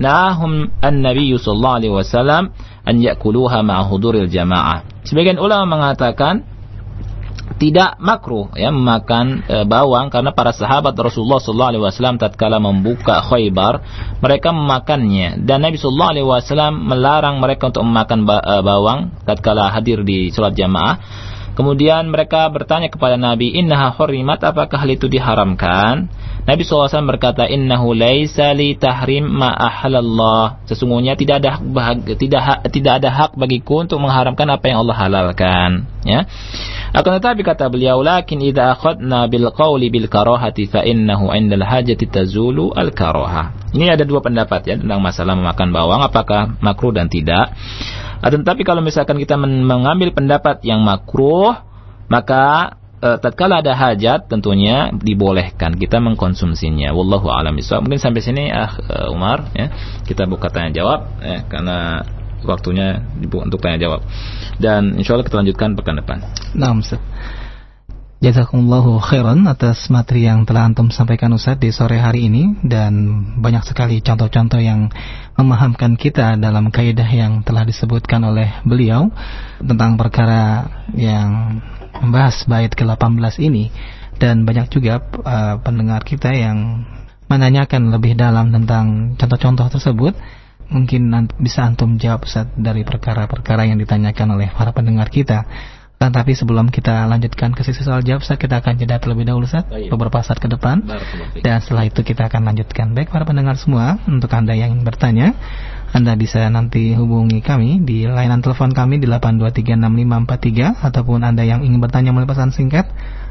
Nahum 0.00 0.72
an-nabiy 0.80 1.36
sallallahu 1.36 1.76
alaihi 1.76 1.92
wasallam 1.92 2.56
an 2.88 2.96
ya'kuluha 2.96 3.60
ma'a 3.60 3.84
huduril 3.84 4.32
jamaah 4.32 4.93
sebagian 5.04 5.38
ulama 5.40 5.68
mengatakan 5.68 6.44
tidak 7.54 8.00
makruh 8.02 8.50
ya 8.58 8.74
memakan 8.74 9.46
e, 9.46 9.56
bawang 9.62 10.10
karena 10.10 10.34
para 10.34 10.50
sahabat 10.50 10.96
Rasulullah 10.96 11.38
sallallahu 11.38 11.70
alaihi 11.76 11.84
wasallam 11.86 12.16
tatkala 12.18 12.58
membuka 12.58 13.22
Khaybar 13.22 13.84
mereka 14.18 14.50
memakannya. 14.50 15.44
Dan 15.44 15.62
Nabi 15.62 15.78
sallallahu 15.78 16.12
alaihi 16.18 16.26
wasallam 16.26 16.74
melarang 16.88 17.38
mereka 17.38 17.70
untuk 17.70 17.86
memakan 17.86 18.26
e, 18.26 18.54
bawang 18.64 19.00
tatkala 19.22 19.70
hadir 19.70 20.02
di 20.02 20.34
salat 20.34 20.56
jamaah 20.58 20.98
kemudian 21.54 22.10
mereka 22.10 22.46
bertanya 22.50 22.92
kepada 22.92 23.18
Nabi 23.18 23.54
innaha 23.54 23.94
hurimat 23.94 24.42
apakah 24.42 24.78
hal 24.78 24.90
itu 24.90 25.10
diharamkan 25.10 26.10
Nabi 26.44 26.60
SAW 26.62 27.08
berkata 27.08 27.48
innahu 27.48 27.96
laisa 27.96 28.52
li 28.52 28.76
tahrim 28.76 29.24
ma 29.24 29.54
ahlallah 29.54 30.60
sesungguhnya 30.68 31.16
tidak 31.16 31.40
ada 31.42 31.56
hak 31.58 32.18
tidak 32.20 32.42
tidak 32.68 32.92
ada 33.00 33.08
hak 33.10 33.32
bagiku 33.34 33.86
untuk 33.86 33.98
mengharamkan 34.02 34.50
apa 34.52 34.64
yang 34.68 34.84
Allah 34.84 34.96
halalkan 34.98 35.70
ya 36.04 36.28
akan 36.94 37.18
tetapi 37.18 37.42
kata 37.42 37.66
beliau, 37.74 38.06
lakin 38.06 38.38
idza 38.38 38.70
akhadna 38.70 39.26
bil 39.26 39.50
qawli 39.50 39.90
bil 39.90 40.06
karahati 40.06 40.70
fa 40.70 40.86
innahu 40.86 41.26
'indal 41.34 41.66
hajati 41.66 42.06
tazulu 42.06 42.70
al 42.70 42.94
karaha. 42.94 43.50
Ini 43.74 43.98
ada 43.98 44.06
dua 44.06 44.22
pendapat 44.22 44.62
ya 44.62 44.78
tentang 44.78 45.02
masalah 45.02 45.34
memakan 45.34 45.74
bawang 45.74 46.06
apakah 46.06 46.54
makruh 46.62 46.94
dan 46.94 47.10
tidak. 47.10 47.50
Tetapi 48.24 48.62
kalau 48.64 48.80
misalkan 48.80 49.20
kita 49.20 49.36
mengambil 49.40 50.12
pendapat 50.16 50.64
yang 50.64 50.80
makruh, 50.80 51.60
maka 52.08 52.76
e, 53.04 53.08
tatkala 53.20 53.60
ada 53.60 53.76
hajat 53.76 54.32
tentunya 54.32 54.88
dibolehkan 54.96 55.76
kita 55.76 56.00
mengkonsumsinya. 56.00 56.92
Wallahu 56.96 57.28
a'lam 57.28 57.60
Mungkin 57.60 58.00
sampai 58.00 58.22
sini 58.24 58.48
ah 58.48 58.72
uh, 58.80 59.12
Umar 59.12 59.52
ya. 59.52 59.68
Kita 60.08 60.24
buka 60.24 60.48
tanya 60.48 60.72
jawab 60.72 61.20
ya 61.20 61.44
karena 61.44 62.00
waktunya 62.44 63.00
untuk 63.20 63.60
tanya 63.60 63.80
jawab. 63.80 64.00
Dan 64.60 64.96
insya 65.00 65.16
Allah 65.16 65.26
kita 65.26 65.40
lanjutkan 65.40 65.76
pekan 65.76 65.96
depan. 66.00 66.18
Nah, 66.56 66.76
Ustaz. 66.76 67.00
Jazakumullahu 68.24 69.04
khairan 69.04 69.44
atas 69.44 69.92
materi 69.92 70.24
yang 70.24 70.48
telah 70.48 70.64
antum 70.64 70.88
sampaikan 70.88 71.28
Ustaz 71.36 71.60
di 71.60 71.68
sore 71.68 72.00
hari 72.00 72.32
ini. 72.32 72.56
Dan 72.64 73.20
banyak 73.36 73.68
sekali 73.68 74.00
contoh-contoh 74.00 74.64
yang 74.64 74.88
memahamkan 75.36 75.92
kita 75.92 76.40
dalam 76.40 76.72
kaidah 76.72 77.04
yang 77.04 77.44
telah 77.44 77.68
disebutkan 77.68 78.24
oleh 78.24 78.48
beliau 78.64 79.12
tentang 79.60 80.00
perkara 80.00 80.64
yang 80.96 81.60
membahas 82.00 82.48
bait 82.48 82.72
ke-18 82.72 83.44
ini. 83.44 83.68
Dan 84.16 84.48
banyak 84.48 84.72
juga 84.72 85.04
uh, 85.04 85.60
pendengar 85.60 86.00
kita 86.00 86.32
yang 86.32 86.80
menanyakan 87.28 87.92
lebih 87.92 88.16
dalam 88.16 88.48
tentang 88.56 89.20
contoh-contoh 89.20 89.68
tersebut. 89.68 90.16
Mungkin 90.72 91.12
bisa 91.44 91.68
antum 91.68 92.00
jawab 92.00 92.24
Ustaz 92.24 92.48
dari 92.56 92.88
perkara-perkara 92.88 93.68
yang 93.68 93.76
ditanyakan 93.76 94.32
oleh 94.32 94.48
para 94.48 94.72
pendengar 94.72 95.12
kita. 95.12 95.44
Nah, 96.04 96.12
tapi 96.12 96.36
sebelum 96.36 96.68
kita 96.68 97.08
lanjutkan 97.08 97.56
ke 97.56 97.64
sisi 97.64 97.80
soal 97.80 98.04
jawab, 98.04 98.20
Ustaz, 98.20 98.36
kita 98.36 98.60
akan 98.60 98.76
jeda 98.76 99.00
terlebih 99.00 99.24
dahulu, 99.24 99.48
Ustaz, 99.48 99.64
oh 99.72 99.80
iya. 99.80 99.88
beberapa 99.88 100.20
saat 100.20 100.36
ke 100.36 100.52
depan. 100.52 100.84
Dan 101.40 101.64
setelah 101.64 101.88
itu 101.88 102.04
kita 102.04 102.28
akan 102.28 102.44
lanjutkan. 102.44 102.92
Baik, 102.92 103.08
para 103.08 103.24
pendengar 103.24 103.56
semua, 103.56 103.96
untuk 104.04 104.28
Anda 104.36 104.52
yang 104.52 104.76
bertanya, 104.84 105.32
Anda 105.96 106.12
bisa 106.12 106.44
nanti 106.52 106.92
hubungi 106.92 107.40
kami 107.40 107.80
di 107.88 108.04
layanan 108.04 108.44
telepon 108.44 108.76
kami 108.76 109.00
di 109.00 109.08
8236543 109.08 110.84
ataupun 110.84 111.24
Anda 111.24 111.48
yang 111.48 111.64
ingin 111.64 111.80
bertanya 111.80 112.12
melalui 112.12 112.28
pesan 112.28 112.52
singkat, 112.52 112.84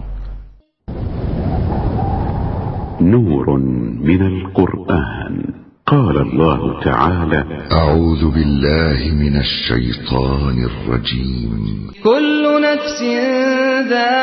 Nurun 3.03 3.99
minal 3.99 4.55
Qur'an 4.55 5.64
قال 5.87 6.17
الله 6.17 6.81
تعالى 6.85 7.45
أعوذ 7.73 8.31
بالله 8.31 9.13
من 9.13 9.37
الشيطان 9.37 10.65
الرجيم. 10.65 11.91
كل 12.05 12.63
نفس 12.63 13.03
ذائقة 13.91 14.21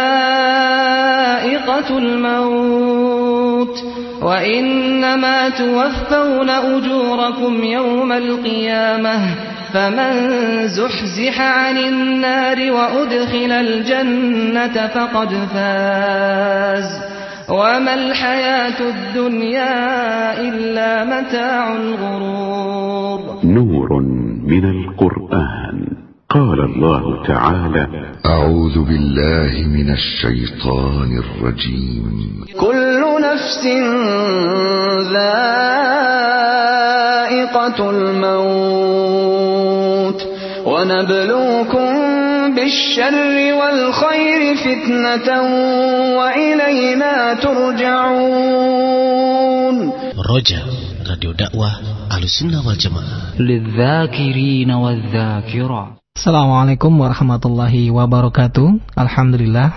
الموت 1.97 3.77
وإنما 4.21 5.49
توفون 5.49 6.49
أجوركم 6.49 7.63
يوم 7.63 8.11
القيامة 8.11 9.35
فمن 9.73 10.13
زحزح 10.67 11.41
عن 11.41 11.77
النار 11.77 12.71
وأدخل 12.71 13.51
الجنة 13.51 14.87
فقد 14.87 15.29
فاز. 15.53 17.10
وما 17.51 17.93
الحياة 17.93 18.79
الدنيا 18.79 20.41
إلا 20.41 21.03
متاع 21.05 21.75
الغرور 21.75 23.39
نور 23.43 24.01
من 24.47 24.65
القرآن 24.65 25.87
قال 26.29 26.59
الله 26.59 27.23
تعالى 27.27 27.87
أعوذ 28.25 28.83
بالله 28.87 29.67
من 29.67 29.89
الشيطان 29.93 31.09
الرجيم 31.23 32.45
كل 32.59 33.01
نفس 33.21 33.65
ذائقة 36.51 37.89
الموت 38.81 39.41
ونبلوكم 40.65 41.91
بالشر 42.56 43.36
والخير 43.60 44.40
فتنة 44.56 45.28
وإلينا 46.18 47.14
ترجعون 48.86 49.76
رجاء 50.34 50.66
راديو 51.10 51.32
دعوة 51.32 51.70
على 52.10 52.24
السنة 52.24 52.58
والجماعة 52.66 53.40
للذاكرين 53.40 54.70
والذاكرات 54.70 55.92
Assalamualaikum 56.16 56.96
warahmatullahi 56.96 57.92
wabarakatuh 57.92 58.96
Alhamdulillah 58.96 59.68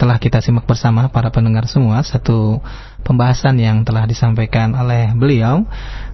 telah 0.00 0.16
kita 0.16 0.40
simak 0.40 0.64
bersama 0.64 1.12
para 1.12 1.28
pendengar 1.28 1.68
semua 1.68 2.00
satu 2.00 2.64
pembahasan 3.04 3.60
yang 3.60 3.84
telah 3.84 4.08
disampaikan 4.08 4.72
oleh 4.74 5.12
beliau 5.12 5.68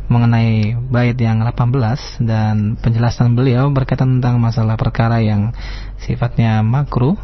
mengenai 0.08 0.78
bait 0.90 1.18
yang 1.18 1.42
18 1.42 2.22
dan 2.24 2.78
penjelasan 2.80 3.34
beliau 3.34 3.70
berkaitan 3.74 4.20
tentang 4.20 4.38
masalah 4.38 4.78
perkara 4.78 5.22
yang 5.22 5.54
sifatnya 6.02 6.62
makruh 6.62 7.18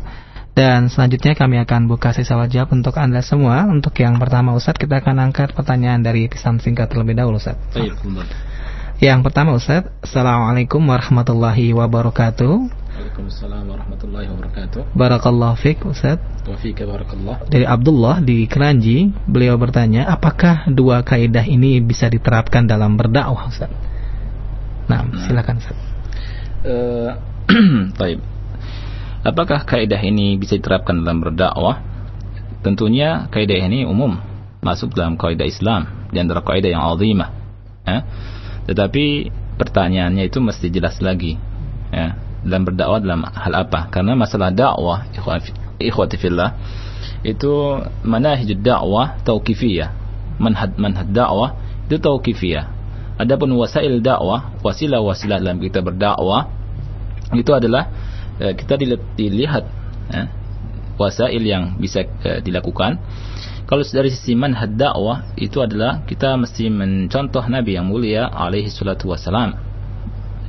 dan 0.52 0.92
selanjutnya 0.92 1.32
kami 1.32 1.64
akan 1.64 1.88
buka 1.88 2.12
sesi 2.12 2.28
jawab 2.28 2.70
untuk 2.76 3.00
Anda 3.00 3.24
semua. 3.24 3.64
Untuk 3.72 3.96
yang 4.04 4.20
pertama 4.20 4.52
Ustadz 4.52 4.84
kita 4.84 5.00
akan 5.00 5.32
angkat 5.32 5.56
pertanyaan 5.56 6.04
dari 6.04 6.28
pesan 6.28 6.60
singkat 6.60 6.92
terlebih 6.92 7.16
dahulu 7.16 7.40
Ustadz. 7.40 7.80
Yang 9.00 9.20
pertama 9.24 9.56
Ustadz, 9.56 9.90
Assalamualaikum 10.04 10.84
warahmatullahi 10.84 11.72
wabarakatuh. 11.72 12.81
Waalaikumsalam 13.02 13.66
warahmatullahi 13.66 14.30
wabarakatuh. 14.30 14.93
Barakallahu 14.93 15.58
fiik 15.58 15.89
Ustaz. 15.89 16.22
Wa 16.45 16.54
fika 16.54 16.86
barakallah. 16.86 17.49
Dari 17.49 17.66
Abdullah 17.66 18.22
di 18.22 18.45
Keranji, 18.45 19.10
beliau 19.26 19.58
bertanya, 19.58 20.06
apakah 20.06 20.70
dua 20.70 21.02
kaidah 21.02 21.41
ini 21.41 21.82
bisa 21.82 22.06
diterapkan 22.14 22.70
dalam 22.70 22.93
berdakwah 23.02 23.49
Ustaz? 23.49 23.74
Nah, 24.86 25.02
silakan 25.26 25.58
Ustaz. 25.58 25.78
Uh, 26.62 27.18
baik. 27.99 28.22
Apakah 29.26 29.66
kaidah 29.66 29.97
ini 29.97 30.38
bisa 30.38 30.62
diterapkan 30.62 31.02
dalam 31.02 31.26
berdakwah? 31.26 31.82
Tentunya 32.62 33.26
kaidah 33.34 33.66
ini 33.66 33.82
umum, 33.82 34.22
masuk 34.62 34.93
dalam 34.93 35.18
kaidah 35.18 35.49
Islam, 35.49 36.06
di 36.14 36.22
antara 36.22 36.45
kaidah 36.45 36.70
yang 36.70 36.86
azimah. 36.86 37.34
Ya. 37.82 38.06
Tetapi 38.70 39.34
pertanyaannya 39.58 40.30
itu 40.30 40.38
mesti 40.38 40.70
jelas 40.70 41.02
lagi. 41.02 41.41
Ya 41.89 42.30
dalam 42.42 42.66
berdakwah 42.66 43.00
dalam 43.02 43.22
hal 43.26 43.54
apa? 43.54 43.89
Karena 43.94 44.18
masalah 44.18 44.50
dakwah 44.50 45.06
ikhwati 45.78 46.18
fillah 46.18 46.58
itu 47.22 47.82
manahij 48.02 48.58
dakwah 48.58 49.22
tauqifiyah. 49.22 49.89
Manhaj 50.42 50.74
manhaj 50.78 51.10
dakwah 51.14 51.54
itu 51.86 52.02
tauqifiyah. 52.02 52.66
Adapun 53.22 53.54
wasail 53.54 54.02
dakwah 54.02 54.58
wasilah-wasilah 54.66 55.38
dalam 55.38 55.62
kita 55.62 55.86
berdakwah 55.86 56.50
itu 57.38 57.52
adalah 57.54 57.88
eh, 58.42 58.58
kita 58.58 58.74
dilihat 59.14 59.64
eh, 60.10 60.28
wasail 60.98 61.42
yang 61.46 61.78
bisa 61.78 62.10
eh, 62.26 62.42
dilakukan. 62.42 62.98
Kalau 63.70 63.86
dari 63.86 64.10
sisi 64.10 64.34
manhaj 64.34 64.74
dakwah 64.74 65.30
itu 65.38 65.62
adalah 65.62 66.02
kita 66.10 66.36
mesti 66.42 66.74
mencontoh 66.74 67.46
Nabi 67.46 67.78
yang 67.78 67.86
mulia 67.86 68.28
alaihi 68.28 68.68
salatu 68.74 69.14
wasalam 69.14 69.71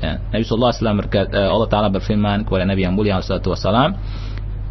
Ya. 0.03 0.19
Nabi 0.35 0.43
sallallahu 0.43 0.73
alaihi 0.75 0.83
wasallam 0.83 0.99
uh, 0.99 1.51
Allah 1.55 1.69
taala 1.71 1.89
berfirman 1.95 2.43
kepada 2.43 2.67
Nabi 2.67 2.83
yang 2.83 2.99
mulia 2.99 3.23
sallallahu 3.23 3.55
wasallam, 3.55 3.91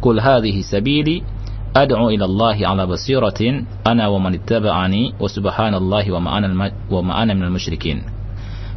"Qul 0.04 0.20
hadhihi 0.20 0.60
sabili 0.60 1.24
ad'u 1.72 2.12
ila 2.12 2.24
Allah 2.28 2.56
ala 2.68 2.84
basiratin 2.84 3.64
ana 3.80 4.12
wa 4.12 4.20
man 4.20 4.36
ittaba'ani 4.36 5.16
wa 5.16 5.24
subhanallahi 5.24 6.12
wa 6.12 6.20
ma 6.20 6.30
ana 6.36 6.52
wa 6.68 7.00
ma 7.00 7.12
ana 7.16 7.32
minal 7.32 7.48
musyrikin." 7.48 8.04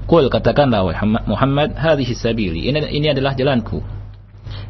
Qul 0.07 0.31
katakanlah 0.31 0.87
Muhammad, 1.27 1.75
hadhihi 1.75 2.15
sabili. 2.15 2.71
Ini 2.71 2.87
ini 2.87 3.11
adalah 3.11 3.35
jalanku. 3.35 3.83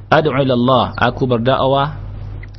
Ad'u 0.09 0.33
ila 0.33 0.53
Allah, 0.57 0.86
aku 0.97 1.29
berdakwah 1.29 2.01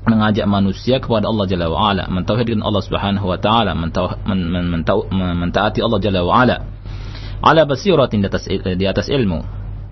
mengajak 0.06 0.46
manusia 0.46 1.02
kepada 1.02 1.26
Allah 1.26 1.50
Jalla 1.50 1.66
wa 1.66 1.90
Ala, 1.90 2.06
mentauhidkan 2.06 2.62
Allah 2.62 2.78
Subhanahu 2.78 3.26
wa 3.26 3.42
taala, 3.42 3.74
mentaati 3.74 5.82
Allah 5.82 5.98
Jalla 5.98 6.22
wa 6.22 6.46
Ala 6.46 6.75
ala 7.42 7.68
basiratin 7.68 8.22
di 8.22 8.26
atas, 8.28 8.44
di 8.48 8.84
atas 8.86 9.06
ilmu. 9.12 9.42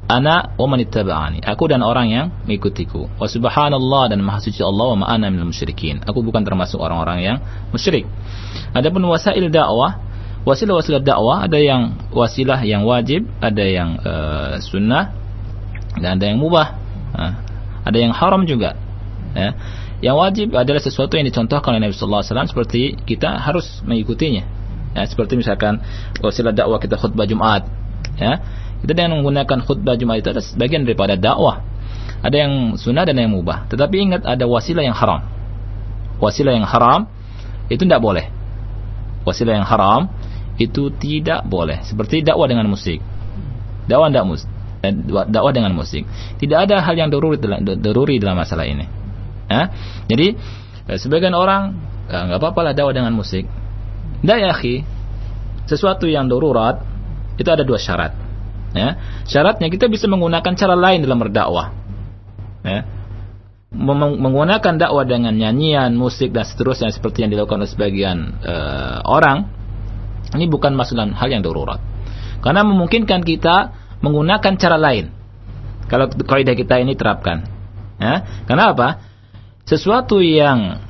Ana 0.05 0.53
wa 0.61 0.69
man 0.69 0.85
ittaba'ani. 0.85 1.41
Aku 1.49 1.65
dan 1.65 1.81
orang 1.81 2.13
yang 2.13 2.27
mengikutiku. 2.45 3.09
Wa 3.17 3.25
subhanallah 3.25 4.13
dan 4.13 4.21
maha 4.21 4.45
suci 4.45 4.61
Allah 4.61 4.93
wa 4.93 4.99
ma 5.01 5.07
ana 5.09 5.33
minal 5.33 5.49
musyrikin. 5.49 6.05
Aku 6.05 6.21
bukan 6.21 6.45
termasuk 6.45 6.77
orang-orang 6.77 7.25
yang 7.25 7.37
musyrik. 7.73 8.05
Adapun 8.77 9.01
wasail 9.09 9.49
dakwah 9.49 9.97
wasilah-wasilah 10.45 11.01
dakwah 11.01 11.49
ada 11.49 11.57
yang 11.57 11.97
wasilah 12.13 12.61
yang 12.69 12.85
wajib 12.85 13.25
ada 13.41 13.65
yang 13.65 13.97
uh, 14.05 14.61
sunnah 14.61 15.09
dan 15.97 16.21
ada 16.21 16.25
yang 16.29 16.37
mubah. 16.37 16.77
Uh, 17.17 17.33
ada 17.89 17.97
yang 17.97 18.13
haram 18.13 18.45
juga. 18.45 18.77
Ya. 19.35 19.57
yang 19.99 20.15
wajib 20.15 20.55
adalah 20.55 20.79
sesuatu 20.79 21.17
yang 21.19 21.27
dicontohkan 21.27 21.75
oleh 21.75 21.91
Nabi 21.91 21.97
sallallahu 21.97 22.23
alaihi 22.23 22.31
wasallam 22.31 22.51
seperti 22.55 22.81
kita 23.03 23.41
harus 23.41 23.83
mengikutinya 23.83 24.47
ya, 24.95 25.03
seperti 25.05 25.37
misalkan 25.37 25.83
wasilah 26.23 26.55
dakwah 26.55 26.79
kita 26.81 26.97
khutbah 26.97 27.27
Jumat 27.29 27.67
ya. 28.17 28.41
Kita 28.85 28.93
dengan 28.93 29.21
menggunakan 29.21 29.65
khutbah 29.65 29.97
Jumat 29.97 30.21
itu 30.21 30.29
adalah 30.29 30.45
sebagian 30.45 30.85
daripada 30.85 31.17
dakwah. 31.17 31.65
Ada 32.21 32.37
yang 32.37 32.53
sunnah 32.77 33.05
dan 33.09 33.17
yang 33.17 33.33
mubah. 33.33 33.69
Tetapi 33.69 33.97
ingat 33.97 34.23
ada 34.29 34.45
wasilah 34.45 34.85
yang 34.85 34.97
haram. 34.97 35.25
Wasilah 36.21 36.53
yang 36.53 36.69
haram 36.69 37.09
itu 37.73 37.81
tidak 37.85 38.05
boleh. 38.05 38.29
Wasilah 39.25 39.57
yang 39.57 39.65
haram 39.65 40.13
itu 40.61 40.93
tidak 40.93 41.49
boleh. 41.49 41.81
Seperti 41.81 42.21
dakwah 42.21 42.45
dengan 42.45 42.69
musik 42.69 43.01
dakwah 43.89 44.09
tidak 44.09 44.27
musik 44.27 44.49
dakwah 45.33 45.53
dengan 45.53 45.73
musik 45.73 46.05
tidak 46.41 46.69
ada 46.69 46.85
hal 46.85 46.95
yang 46.97 47.09
daruri 47.09 47.41
dalam, 47.41 47.65
dalam 47.65 48.37
masalah 48.37 48.69
ini. 48.69 48.85
Ya? 49.49 49.73
jadi 50.09 50.37
eh, 50.89 50.99
sebagian 51.01 51.33
orang 51.37 51.77
eh, 52.09 52.23
nggak 52.29 52.39
apa-apa 52.41 52.61
lah 52.65 52.73
dakwah 52.77 52.93
dengan 52.97 53.13
musik 53.17 53.49
tidak 54.23 54.37
ya 54.41 54.49
akhi, 54.53 54.75
sesuatu 55.65 56.05
yang 56.05 56.29
darurat 56.29 56.85
itu 57.41 57.49
ada 57.49 57.65
dua 57.65 57.81
syarat. 57.81 58.13
Ya. 58.75 58.99
Syaratnya 59.25 59.71
kita 59.71 59.87
bisa 59.87 60.11
menggunakan 60.11 60.53
cara 60.59 60.75
lain 60.75 61.07
dalam 61.07 61.19
berdakwah. 61.23 61.71
Ya. 62.67 62.87
Menggunakan 63.75 64.79
dakwah 64.79 65.03
dengan 65.03 65.35
nyanyian, 65.35 65.99
musik 65.99 66.31
dan 66.31 66.47
seterusnya 66.47 66.95
seperti 66.95 67.27
yang 67.27 67.35
dilakukan 67.35 67.63
oleh 67.63 67.71
sebagian 67.71 68.39
uh, 68.43 69.03
orang, 69.03 69.51
ini 70.35 70.47
bukan 70.47 70.79
masalah 70.79 71.11
hal 71.11 71.31
yang 71.31 71.43
darurat. 71.43 71.83
Karena 72.39 72.63
memungkinkan 72.63 73.27
kita 73.27 73.75
menggunakan 73.99 74.53
cara 74.61 74.79
lain. 74.79 75.11
Kalau 75.91 76.07
kaidah 76.11 76.55
kita 76.55 76.79
ini 76.83 76.95
terapkan. 76.95 77.47
Ya. 77.99 78.45
Karena 78.47 78.75
apa? 78.75 79.01
Sesuatu 79.65 80.21
yang 80.21 80.84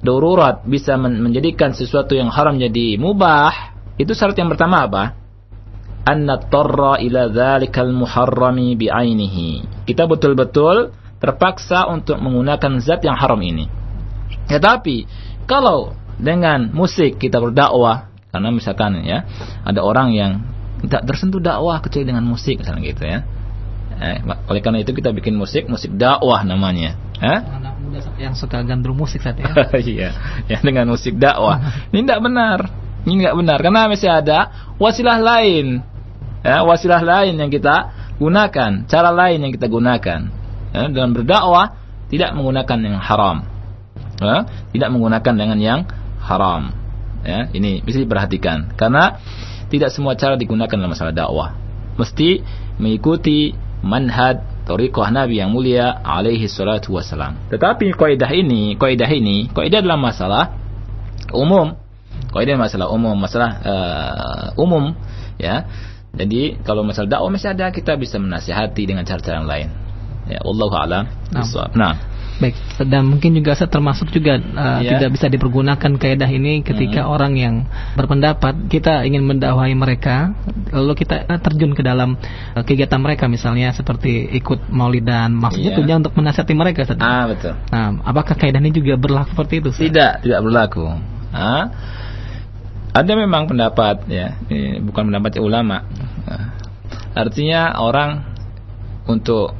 darurat 0.00 0.64
bisa 0.64 0.96
menjadikan 0.96 1.76
sesuatu 1.76 2.16
yang 2.16 2.32
haram 2.32 2.56
jadi 2.56 2.96
mubah, 2.96 3.76
itu 4.00 4.16
syarat 4.16 4.36
yang 4.40 4.48
pertama 4.48 4.88
apa? 4.88 5.04
Anna 6.08 6.40
tarra 6.40 6.96
ila 6.96 7.28
dzalikal 7.28 7.92
muharrami 7.92 8.72
bi'ainihi. 8.80 9.84
Kita 9.84 10.08
betul-betul 10.08 10.96
terpaksa 11.20 11.84
untuk 11.92 12.16
menggunakan 12.16 12.80
zat 12.80 13.04
yang 13.04 13.20
haram 13.20 13.38
ini. 13.44 13.68
Tetapi 14.48 15.04
kalau 15.44 15.92
dengan 16.16 16.72
musik 16.72 17.20
kita 17.20 17.36
berdakwah, 17.36 18.08
karena 18.32 18.48
misalkan 18.48 19.04
ya 19.04 19.28
ada 19.60 19.84
orang 19.84 20.16
yang 20.16 20.40
tidak 20.80 21.04
tersentuh 21.04 21.44
dakwah 21.44 21.84
kecuali 21.84 22.08
dengan 22.08 22.24
musik 22.24 22.64
misalnya 22.64 22.82
gitu 22.88 23.04
ya. 23.04 23.18
Eh, 24.00 24.16
oleh 24.24 24.64
karena 24.64 24.80
itu 24.80 24.96
kita 24.96 25.12
bikin 25.12 25.36
musik, 25.36 25.68
musik 25.68 25.92
dakwah 25.92 26.40
namanya. 26.40 26.96
Eh? 27.20 27.36
Anak 27.36 27.76
muda 27.84 28.00
yang 28.16 28.32
suka 28.32 28.64
gandrung 28.64 28.96
musik 28.96 29.20
saat 29.20 29.36
ya. 29.36 29.52
iya, 29.76 30.10
ya 30.48 30.58
dengan 30.64 30.88
musik 30.88 31.20
dakwah. 31.20 31.60
Ini 31.92 32.08
tidak 32.08 32.20
benar. 32.24 32.58
Ini 33.04 33.12
nggak 33.20 33.36
benar 33.36 33.58
karena 33.60 33.92
masih 33.92 34.08
ada 34.08 34.72
wasilah 34.80 35.20
lain. 35.20 35.84
Ya, 36.40 36.64
wasilah 36.64 37.04
lain 37.04 37.36
yang 37.36 37.52
kita 37.52 37.92
gunakan, 38.16 38.88
cara 38.88 39.10
lain 39.12 39.44
yang 39.44 39.52
kita 39.52 39.68
gunakan. 39.68 40.20
Ya, 40.72 40.82
dalam 40.88 41.12
berdakwah 41.12 41.76
tidak 42.08 42.32
menggunakan 42.32 42.78
yang 42.80 42.96
haram. 42.96 43.44
Ya, 44.16 44.48
tidak 44.72 44.88
menggunakan 44.96 45.34
dengan 45.36 45.58
yang 45.60 45.80
haram. 46.24 46.72
Ya, 47.20 47.52
ini 47.52 47.84
bisa 47.84 48.00
diperhatikan 48.00 48.72
karena 48.80 49.20
tidak 49.68 49.92
semua 49.92 50.16
cara 50.16 50.40
digunakan 50.40 50.72
dalam 50.72 50.88
masalah 50.88 51.12
dakwah. 51.12 51.52
Mesti 52.00 52.40
mengikuti 52.80 53.52
manhaj 53.80 54.40
tariqah 54.68 55.08
Nabi 55.10 55.40
yang 55.40 55.50
mulia 55.50 56.00
alaihi 56.04 56.46
salatu. 56.46 56.94
Tetapi 57.50 57.96
kaidah 57.96 58.30
ini, 58.30 58.76
kaidah 58.76 59.10
ini, 59.10 59.50
kaidah 59.50 59.80
dalam 59.82 60.00
masalah 60.00 60.54
umum. 61.32 61.74
Kaidah 62.30 62.54
masalah 62.54 62.86
umum, 62.92 63.16
masalah 63.18 63.50
uh, 63.64 64.46
umum 64.60 64.94
ya. 65.40 65.66
Jadi 66.10 66.58
kalau 66.66 66.82
masalah 66.82 67.06
dakwah 67.06 67.30
masih 67.30 67.54
ada 67.54 67.70
kita 67.70 67.94
bisa 67.94 68.18
menasihati 68.18 68.82
dengan 68.86 69.06
cara-cara 69.06 69.42
yang 69.42 69.50
lain. 69.50 69.68
Ya, 70.30 70.38
wallahu 70.46 70.74
a'lam. 70.74 71.10
Nah. 71.34 71.42
Nah. 71.74 71.94
Baik, 72.40 72.56
dan 72.88 73.04
mungkin 73.04 73.36
juga 73.36 73.52
saya 73.52 73.68
termasuk 73.68 74.08
juga 74.08 74.40
uh, 74.40 74.80
Iya. 74.80 74.96
tidak 74.96 75.10
bisa 75.20 75.28
dipergunakan 75.28 75.92
kaidah 76.00 76.24
ini 76.26 76.64
ketika 76.64 77.04
orang 77.04 77.36
yang 77.36 77.54
berpendapat 77.92 78.56
kita 78.72 79.04
ingin 79.04 79.28
mendakwahi 79.28 79.76
mereka, 79.76 80.32
lalu 80.72 80.96
kita 80.96 81.28
terjun 81.44 81.76
ke 81.76 81.84
dalam 81.84 82.16
uh, 82.56 82.64
kegiatan 82.64 82.96
mereka 82.96 83.28
misalnya 83.28 83.76
seperti 83.76 84.32
ikut 84.40 84.72
maulidan, 84.72 85.36
maksudnya 85.36 85.76
Iya. 85.76 85.78
tujuan 85.84 85.98
untuk 86.00 86.16
menasihati 86.16 86.54
mereka. 86.56 86.88
Ustaz. 86.88 86.96
Ah, 86.96 87.28
betul. 87.28 87.52
Nah, 87.68 88.00
apakah 88.08 88.32
kaidah 88.32 88.60
ini 88.64 88.72
juga 88.72 88.96
berlaku 88.96 89.36
seperti 89.36 89.54
itu? 89.60 89.68
Ustaz? 89.76 89.84
Tidak, 89.84 90.12
tidak 90.24 90.40
berlaku. 90.40 90.84
Ah, 91.36 91.64
ada 92.90 93.12
memang 93.14 93.46
pendapat 93.46 94.08
ya, 94.08 94.40
ini 94.48 94.80
bukan 94.80 95.12
pendapat 95.12 95.36
ulama. 95.44 95.84
Ah, 96.24 96.56
Artinya 97.10 97.74
orang 97.76 98.22
untuk 99.04 99.52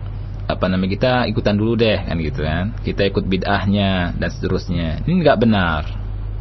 apa 0.56 0.66
namanya 0.66 0.90
kita 0.96 1.12
ikutan 1.30 1.54
dulu 1.54 1.78
deh 1.78 1.98
kan 2.00 2.16
gitu 2.18 2.40
kan. 2.42 2.74
Kita 2.82 3.06
ikut 3.06 3.24
bid'ahnya 3.26 4.16
dan 4.16 4.28
seterusnya. 4.32 5.04
Ini 5.06 5.12
nggak 5.22 5.38
benar. 5.38 5.82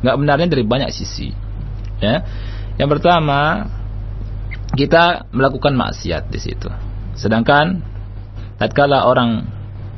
Nggak 0.02 0.18
benarnya 0.18 0.48
dari 0.50 0.64
banyak 0.66 0.90
sisi. 0.90 1.30
Ya. 2.00 2.24
Yang 2.80 2.90
pertama, 2.98 3.68
kita 4.74 5.28
melakukan 5.36 5.76
maksiat 5.76 6.32
di 6.32 6.40
situ. 6.40 6.72
Sedangkan 7.20 7.84
tatkala 8.56 9.04
orang 9.04 9.44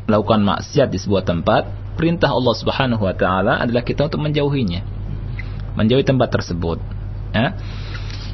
melakukan 0.09 0.41
maksiat 0.41 0.89
di 0.89 0.97
sebuah 0.97 1.21
tempat, 1.23 1.69
perintah 1.93 2.33
Allah 2.33 2.55
Subhanahu 2.57 3.05
wa 3.05 3.13
taala 3.13 3.61
adalah 3.61 3.85
kita 3.85 4.09
untuk 4.09 4.25
menjauhinya. 4.25 4.81
Menjauhi 5.77 6.03
tempat 6.03 6.33
tersebut. 6.33 6.81
Ya. 7.31 7.53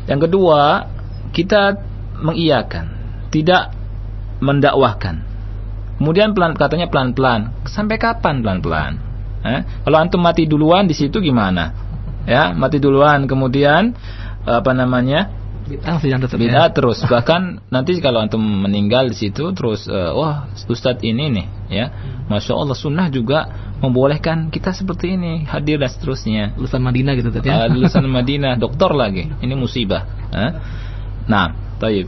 Yang 0.07 0.32
kedua, 0.32 0.88
kita 1.36 1.75
mengiyakan, 2.23 2.95
tidak 3.30 3.75
mendakwahkan. 4.39 5.26
Kemudian 5.97 6.37
pelan 6.37 6.53
katanya 6.53 6.87
pelan-pelan. 6.89 7.65
Sampai 7.65 7.97
kapan 7.97 8.45
pelan-pelan? 8.45 9.01
Eh? 9.41 9.61
Kalau 9.85 9.97
antum 9.97 10.21
mati 10.21 10.45
duluan 10.45 10.85
di 10.85 10.93
situ 10.93 11.17
gimana? 11.21 11.73
Ya, 12.27 12.51
mati 12.53 12.77
duluan 12.77 13.25
kemudian 13.25 13.95
apa 14.43 14.71
namanya? 14.75 15.47
Bid'ah 15.67 16.71
ya. 16.71 16.71
terus 16.71 17.03
bahkan 17.11 17.59
nanti 17.67 17.99
kalau 17.99 18.23
antum 18.23 18.39
meninggal 18.39 19.11
di 19.11 19.19
situ 19.19 19.51
terus 19.51 19.83
eh, 19.91 20.11
wah 20.15 20.47
ustadz 20.55 21.03
ini 21.03 21.27
nih 21.27 21.45
ya 21.67 21.85
masya 22.31 22.55
Allah 22.55 22.71
sunnah 22.71 23.11
juga 23.11 23.51
membolehkan 23.83 24.47
kita 24.47 24.71
seperti 24.71 25.19
ini 25.19 25.43
hadir 25.43 25.75
dan 25.75 25.91
seterusnya 25.91 26.55
lulusan 26.55 26.79
Madinah 26.79 27.13
gitu 27.19 27.35
Ustaz, 27.35 27.43
ya. 27.43 27.53
Ah, 27.59 27.67
lulusan 27.67 28.07
Madinah 28.07 28.55
doktor 28.55 28.95
lagi 28.95 29.27
ini 29.43 29.53
musibah 29.59 30.07
eh? 30.31 30.51
nah 31.27 31.51
taib 31.83 32.07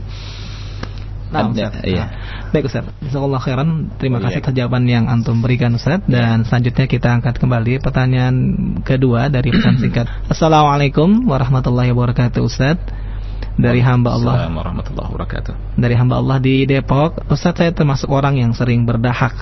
Nah, 1.30 1.46
Ustaz. 1.46 1.72
iya. 1.86 2.10
Nah, 2.10 2.50
Baik 2.50 2.64
Ustaz, 2.66 2.84
Jazakallah 3.00 3.38
khairan. 3.38 3.68
Terima 3.96 4.18
Iya. 4.18 4.24
kasih 4.26 4.38
atas 4.42 4.54
jawaban 4.54 4.84
yang 4.84 5.06
antum 5.06 5.38
berikan 5.38 5.70
Ustaz. 5.74 6.02
Dan 6.04 6.42
selanjutnya 6.42 6.86
kita 6.86 7.08
angkat 7.14 7.38
kembali 7.38 7.78
pertanyaan 7.78 8.34
kedua 8.82 9.30
dari 9.30 9.54
pesan 9.54 9.78
singkat. 9.82 10.10
Assalamualaikum 10.26 11.30
warahmatullahi 11.30 11.94
wabarakatuh 11.94 12.42
Ustaz. 12.42 12.76
Dari 13.60 13.84
hamba 13.84 14.16
Allah 14.16 14.48
warahmatullahi 14.48 15.10
wabarakatuh 15.12 15.52
dari 15.76 15.92
hamba 15.92 16.16
Allah 16.16 16.40
di 16.40 16.64
Depok, 16.64 17.28
Ustaz 17.28 17.60
saya 17.60 17.70
termasuk 17.70 18.08
orang 18.08 18.40
yang 18.40 18.52
sering 18.56 18.88
berdahak. 18.88 19.36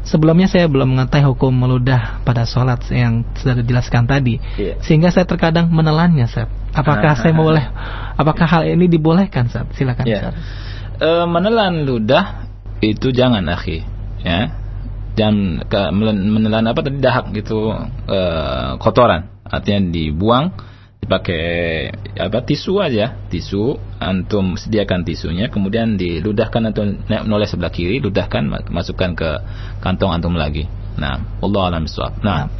Sebelumnya 0.00 0.48
saya 0.48 0.64
belum 0.64 0.96
mengetahui 0.96 1.28
hukum 1.28 1.52
meludah 1.52 2.24
pada 2.24 2.48
sholat 2.48 2.80
yang 2.88 3.20
sudah 3.36 3.60
dijelaskan 3.60 4.08
tadi, 4.08 4.40
Iya. 4.56 4.80
sehingga 4.80 5.12
saya 5.12 5.28
terkadang 5.28 5.68
menelannya, 5.68 6.24
Ustaz. 6.24 6.48
Apakah 6.72 7.12
saya 7.20 7.36
boleh? 7.36 7.60
Apakah 8.16 8.48
hal 8.48 8.62
ini 8.64 8.88
dibolehkan, 8.88 9.52
Ustaz? 9.52 9.68
Silakan. 9.76 10.08
Ya. 10.08 10.32
Ustaz. 10.32 10.34
Eh, 11.00 11.24
menelan 11.24 11.88
ludah 11.88 12.44
itu 12.84 13.08
jangan 13.08 13.40
akhi. 13.48 13.80
Ya. 14.20 14.52
Dan 15.16 15.64
ke, 15.64 15.80
menelan 15.96 16.68
apa 16.68 16.84
tadi 16.84 17.00
dahak 17.00 17.32
gitu 17.32 17.72
eh, 18.04 18.76
kotoran. 18.76 19.32
Artinya 19.48 19.88
dibuang 19.88 20.52
dipakai 21.00 21.44
apa 22.20 22.44
tisu 22.44 22.84
aja. 22.84 23.16
Tisu 23.32 23.80
antum 23.96 24.60
sediakan 24.60 25.08
tisunya 25.08 25.48
kemudian 25.48 25.96
diludahkan 25.96 26.68
atau 26.68 26.84
noleh 27.24 27.48
sebelah 27.48 27.72
kiri 27.72 28.04
ludahkan 28.04 28.44
ma- 28.44 28.68
masukkan 28.68 29.16
ke 29.16 29.30
kantong 29.80 30.12
antum 30.12 30.36
lagi. 30.36 30.68
Nah 31.00 31.40
Allah 31.40 31.62
alam 31.64 31.88
bisawab 31.88 32.20
nah 32.20 32.52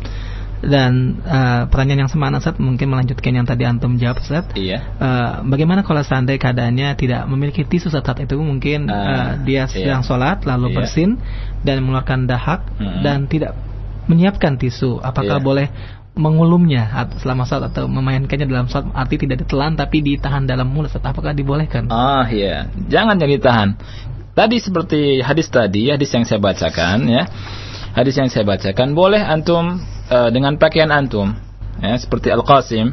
Dan 0.61 1.17
eh, 1.25 1.63
pertanyaan 1.73 2.05
yang 2.05 2.13
semana, 2.13 2.37
Ustaz, 2.37 2.61
mungkin 2.61 2.93
melanjutkan 2.93 3.33
yang 3.33 3.49
tadi 3.49 3.65
antum 3.65 3.97
jawab, 3.97 4.21
Ustaz. 4.21 4.45
iya 4.53 4.85
Eh, 5.01 5.31
bagaimana 5.49 5.81
kalau 5.81 6.05
seandainya 6.05 6.37
keadaannya 6.37 6.89
tidak 7.01 7.25
memiliki 7.25 7.65
tisu 7.65 7.89
saat 7.89 8.05
saat 8.05 8.21
itu 8.21 8.37
mungkin 8.37 8.85
Ah, 8.87 9.41
eh, 9.41 9.49
dia 9.49 9.65
sedang 9.65 10.05
iya. 10.05 10.07
sholat 10.07 10.45
lalu 10.45 10.73
Iya. 10.73 10.77
bersin 10.77 11.11
dan 11.65 11.81
mengeluarkan 11.81 12.29
dahak 12.29 12.61
Mm-mm. 12.77 13.01
dan 13.01 13.25
tidak 13.25 13.57
menyiapkan 14.05 14.61
tisu 14.61 15.01
apakah 15.01 15.41
Iya. 15.41 15.45
boleh 15.45 15.67
mengulumnya 16.13 16.91
selama 17.17 17.49
sholat 17.49 17.73
atau 17.73 17.89
memainkannya 17.89 18.45
dalam 18.45 18.69
sholat 18.69 18.93
arti 18.93 19.17
tidak 19.17 19.47
ditelan 19.47 19.79
tapi 19.79 20.05
ditahan 20.05 20.45
dalam 20.45 20.69
mulut 20.69 20.93
Ustaz? 20.93 21.01
apakah 21.01 21.33
dibolehkan 21.33 21.89
Ah 21.89 22.29
iya, 22.29 22.69
jangan 22.91 23.17
jadi 23.17 23.41
tahan. 23.41 23.69
Tadi 24.31 24.57
seperti 24.61 25.01
hadis 25.21 25.49
tadi, 25.49 25.89
hadis 25.89 26.13
yang 26.13 26.23
saya 26.23 26.39
bacakan 26.39 27.09
ya. 27.09 27.25
Hadis 27.91 28.15
yang 28.15 28.29
saya 28.31 28.47
bacakan 28.47 28.95
boleh 28.95 29.19
antum 29.19 29.83
eh, 30.11 30.29
dengan 30.35 30.59
pakaian 30.59 30.91
antum 30.91 31.33
ya 31.81 31.97
seperti 31.97 32.29
Al-Qasim 32.29 32.93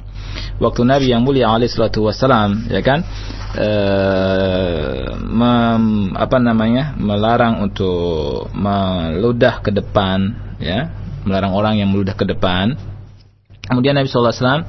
waktu 0.62 0.82
Nabi 0.88 1.12
yang 1.12 1.26
mulia 1.26 1.52
alaihi 1.52 1.74
salatu 1.74 2.08
wasalam 2.08 2.70
ya 2.72 2.80
kan 2.86 3.04
eh, 3.58 5.12
mem- 5.18 6.16
apa 6.16 6.38
namanya 6.40 6.96
melarang 6.96 7.60
untuk 7.66 8.48
meludah 8.56 9.60
ke 9.60 9.74
depan 9.74 10.38
ya 10.62 10.94
melarang 11.28 11.52
orang 11.52 11.76
yang 11.76 11.92
meludah 11.92 12.16
ke 12.16 12.24
depan. 12.24 12.80
Kemudian 13.68 14.00
Nabi 14.00 14.08
SAW 14.08 14.64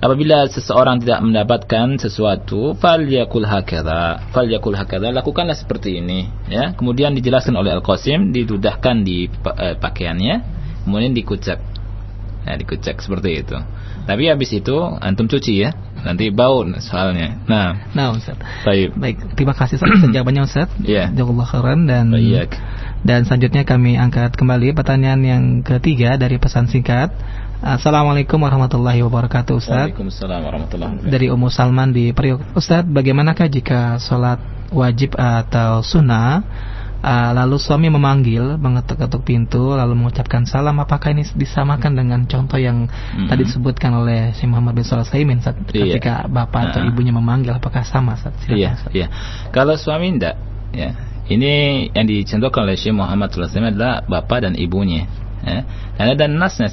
apabila 0.00 0.48
seseorang 0.48 1.04
tidak 1.04 1.20
mendapatkan 1.20 2.00
sesuatu 2.00 2.72
falyakul 2.80 3.44
hakadha 3.44 4.32
falyakul 4.32 4.72
hakadha 4.72 5.12
lakukanlah 5.12 5.54
seperti 5.54 6.00
ini 6.00 6.32
ya. 6.48 6.72
Kemudian 6.72 7.12
dijelaskan 7.12 7.52
oleh 7.60 7.76
Al-Qasim 7.76 8.32
didudahkan 8.32 9.04
di 9.04 9.28
eh, 9.28 9.76
pakaiannya 9.76 10.64
kemudian 10.88 11.14
dikucek 11.14 11.60
ya 12.42 12.54
dikucek 12.58 12.98
seperti 12.98 13.46
itu. 13.46 13.56
Tapi 14.02 14.26
habis 14.26 14.50
itu 14.50 14.76
antum 14.98 15.30
cuci 15.30 15.62
ya. 15.62 15.70
Nanti 16.02 16.34
bau 16.34 16.66
soalnya. 16.82 17.38
Nah. 17.46 17.94
Nah 17.94 18.10
Ustaz. 18.10 18.34
Baik. 18.66 18.98
Baik 18.98 19.16
terima 19.38 19.54
kasih 19.54 19.78
atas 19.78 20.10
jawabannya 20.10 20.42
Ustaz. 20.42 20.68
Iya. 20.82 21.14
Jazakallah 21.14 21.46
khairan. 21.46 21.80
Dan 21.86 22.10
baik. 22.10 22.58
Dan 23.06 23.26
selanjutnya 23.26 23.62
kami 23.62 23.94
angkat 23.98 24.34
kembali 24.34 24.74
pertanyaan 24.74 25.22
yang 25.22 25.42
ketiga 25.62 26.18
dari 26.18 26.38
pesan 26.42 26.66
singkat. 26.66 27.14
Assalamualaikum 27.62 28.42
warahmatullahi 28.42 29.06
wabarakatuh 29.06 29.54
Ustaz. 29.54 29.94
Waalaikumsalam 29.94 30.40
warahmatullahi 30.42 30.90
wabarakatuh. 30.98 31.14
Dari 31.14 31.26
Ummu 31.30 31.46
Salman 31.46 31.94
di 31.94 32.10
Priok. 32.10 32.58
Ustaz, 32.58 32.82
bagaimanakah 32.82 33.46
jika 33.46 34.02
sholat 34.02 34.42
wajib 34.74 35.14
atau 35.14 35.86
sunnah 35.86 36.42
uh, 37.02 37.30
lalu 37.34 37.58
suami 37.58 37.90
memanggil, 37.90 38.56
mengetuk-ketuk 38.56 39.26
pintu, 39.26 39.74
lalu 39.74 39.98
mengucapkan 39.98 40.46
salam, 40.46 40.78
apakah 40.78 41.10
ini 41.12 41.26
disamakan 41.34 41.98
dengan 41.98 42.24
contoh 42.30 42.56
yang 42.56 42.86
Mhm. 42.86 43.28
tadi 43.28 43.42
disebutkan 43.44 43.90
oleh 43.98 44.30
Syekh 44.32 44.48
Muhammad 44.48 44.78
bin 44.78 44.84
Shalih 44.86 45.04
Utsaimin 45.04 45.42
Ustaz, 45.42 45.58
Iya. 45.58 45.98
ketika 45.98 46.14
bapak 46.30 46.72
atau 46.72 46.80
Ah. 46.82 46.88
ibunya 46.88 47.10
memanggil, 47.12 47.52
apakah 47.58 47.82
sama? 47.82 48.14
Silakan, 48.16 48.54
Iya, 48.54 48.70
Ustaz. 48.78 48.92
iya. 48.94 49.06
Kalau 49.50 49.74
suami 49.74 50.14
enggak, 50.14 50.38
ya. 50.72 50.90
Ini 51.22 51.52
yang 51.94 52.06
dicontohkan 52.10 52.66
oleh 52.66 52.74
Syekh 52.74 52.98
Muhammad 52.98 53.30
SAW 53.30 53.70
adalah 53.70 54.02
bapak 54.06 54.42
dan 54.42 54.54
ibunya. 54.58 55.06
Ya. 55.42 55.66
Dan 55.98 56.06
ada 56.18 56.24
nasnya 56.30 56.70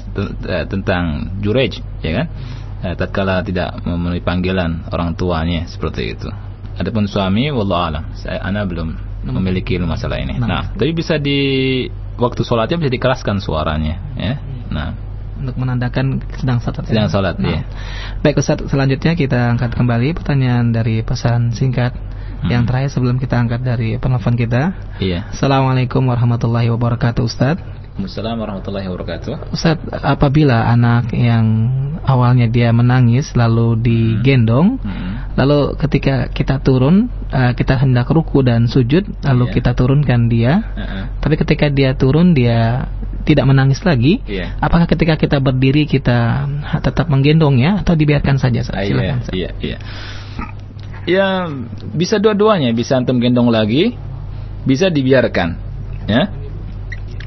tentang 0.66 1.34
jurej, 1.42 1.82
ya 2.02 2.22
kan? 2.22 2.26
Eh, 2.80 2.94
tatkala 2.96 3.44
tidak 3.44 3.82
memenuhi 3.84 4.24
panggilan 4.24 4.88
orang 4.90 5.12
tuanya 5.12 5.68
seperti 5.68 6.16
itu. 6.16 6.28
Adapun 6.80 7.04
suami, 7.04 7.52
wallah 7.52 7.92
alam, 7.92 8.04
saya 8.16 8.40
ana 8.40 8.64
belum 8.64 9.09
memiliki 9.24 9.76
ilmu 9.76 9.90
masalah 9.90 10.20
ini. 10.20 10.36
Nah. 10.40 10.48
Nah, 10.48 10.62
tapi 10.72 10.92
bisa 10.96 11.20
di 11.20 11.38
waktu 12.16 12.40
sholatnya 12.44 12.80
bisa 12.80 12.92
dikeraskan 12.92 13.40
suaranya, 13.40 13.94
ya. 14.16 14.34
Nah, 14.70 14.88
untuk 15.40 15.56
menandakan 15.56 16.20
sedang 16.36 16.60
salat. 16.60 16.84
ya? 16.84 16.90
Sedang 16.92 17.08
salat, 17.08 17.36
iya. 17.40 17.60
Baik 18.20 18.44
Ustaz, 18.44 18.60
selanjutnya 18.68 19.16
kita 19.16 19.56
angkat 19.56 19.72
kembali 19.72 20.12
pertanyaan 20.12 20.70
dari 20.70 21.00
pesan 21.00 21.56
singkat 21.56 21.96
yang 22.48 22.64
terakhir 22.64 22.88
sebelum 22.92 23.20
kita 23.20 23.36
angkat 23.36 23.60
dari 23.60 24.00
penelpon 24.00 24.36
kita. 24.36 24.72
Iya. 25.00 25.28
Assalamualaikum 25.32 26.00
warahmatullahi 26.08 26.72
wabarakatuh 26.72 27.24
Ustaz. 27.24 27.60
Assalamualaikum 28.00 28.40
warahmatullahi 28.64 28.86
wabarakatuh. 28.88 29.32
Ustaz, 29.52 29.76
apabila 29.92 30.64
anak 30.72 31.12
yang 31.12 31.68
awalnya 32.00 32.48
dia 32.48 32.72
menangis 32.72 33.36
lalu 33.36 33.76
digendong, 33.76 34.80
Hmm. 34.80 35.36
lalu 35.36 35.76
ketika 35.76 36.32
kita 36.32 36.64
turun, 36.64 37.12
eh, 37.28 37.52
kita 37.52 37.76
hendak 37.76 38.08
ruku 38.08 38.40
dan 38.40 38.64
sujud, 38.70 39.04
lalu 39.20 39.44
Iya. 39.48 39.54
kita 39.60 39.70
turunkan 39.76 40.32
dia, 40.32 40.52
Heeh. 40.72 41.02
tapi 41.20 41.34
ketika 41.36 41.68
dia 41.68 41.92
turun 41.92 42.32
dia 42.32 42.88
tidak 43.28 43.44
menangis 43.44 43.84
lagi, 43.84 44.24
Iya. 44.24 44.56
apakah 44.64 44.88
ketika 44.88 45.20
kita 45.20 45.36
berdiri 45.36 45.84
kita 45.84 46.48
tetap 46.80 47.04
menggendongnya 47.12 47.84
atau 47.84 47.92
dibiarkan 47.92 48.40
saja? 48.40 48.64
Ustaz? 48.64 48.80
Ah, 48.80 48.84
Silakan. 48.88 49.04
iya, 49.04 49.14
Ustaz. 49.20 49.34
iya, 49.36 49.50
iya. 49.60 49.78
Ya, 51.04 51.28
bisa 51.92 52.16
dua-duanya, 52.16 52.72
bisa 52.72 52.96
antum 52.96 53.20
gendong 53.20 53.48
lagi, 53.52 53.96
bisa 54.64 54.88
dibiarkan, 54.88 55.56
ya. 56.08 56.39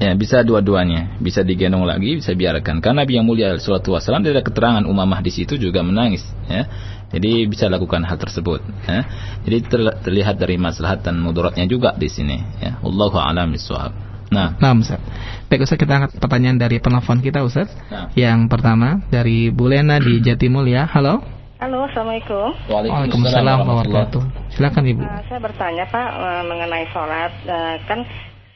Ya, 0.02 0.12
bisa 0.18 0.42
dua-duanya, 0.42 1.22
bisa 1.22 1.46
digendong 1.46 1.86
lagi, 1.86 2.18
bisa 2.18 2.34
biarkan. 2.34 2.82
Karena 2.82 3.06
Nabi 3.06 3.14
yang 3.22 3.30
mulia 3.30 3.54
Sallallahu 3.62 3.94
Wasallam 3.94 4.26
ada 4.26 4.42
keterangan 4.42 4.84
Umamah 4.90 5.22
di 5.22 5.30
situ 5.30 5.54
juga 5.56 5.86
menangis, 5.86 6.26
ya. 6.50 6.66
Jadi 7.14 7.46
bisa 7.46 7.70
lakukan 7.70 8.02
hal 8.02 8.18
tersebut, 8.18 8.66
ya. 8.90 9.06
Jadi 9.46 9.58
ter- 9.70 9.98
terlihat 10.02 10.42
dari 10.42 10.58
maslahat 10.58 11.06
dan 11.06 11.22
mudaratnya 11.22 11.70
juga 11.70 11.94
di 11.94 12.10
sini, 12.10 12.42
ya. 12.58 12.82
Allahu 12.82 13.22
a'lam 13.22 13.54
bishawab. 13.54 13.94
Nah, 14.34 14.58
Nah, 14.58 14.74
Ustaz. 14.74 14.98
Baik 15.46 15.70
Ustaz, 15.70 15.78
kita 15.78 15.94
angkat 15.94 16.18
pertanyaan 16.18 16.58
dari 16.58 16.82
penelpon 16.82 17.22
kita 17.22 17.46
Ustaz. 17.46 17.70
Nah. 17.94 18.10
Yang 18.18 18.50
pertama 18.50 19.06
dari 19.14 19.54
Bu 19.54 19.70
Lena 19.70 20.02
di 20.02 20.18
Jatimulya. 20.26 20.90
Halo. 20.90 21.22
Halo, 21.62 21.86
Assalamuikum. 21.86 22.50
Waalaikumsalam 22.66 23.62
warahmatullahi 23.62 24.10
wabarakatuh. 24.10 24.22
Silakan 24.58 24.84
Ibu. 24.90 25.02
Uh, 25.06 25.22
saya 25.30 25.40
bertanya 25.40 25.86
Pak 25.86 26.08
uh, 26.18 26.44
mengenai 26.50 26.86
sholat. 26.90 27.32
Uh, 27.46 27.76
kan 27.86 28.00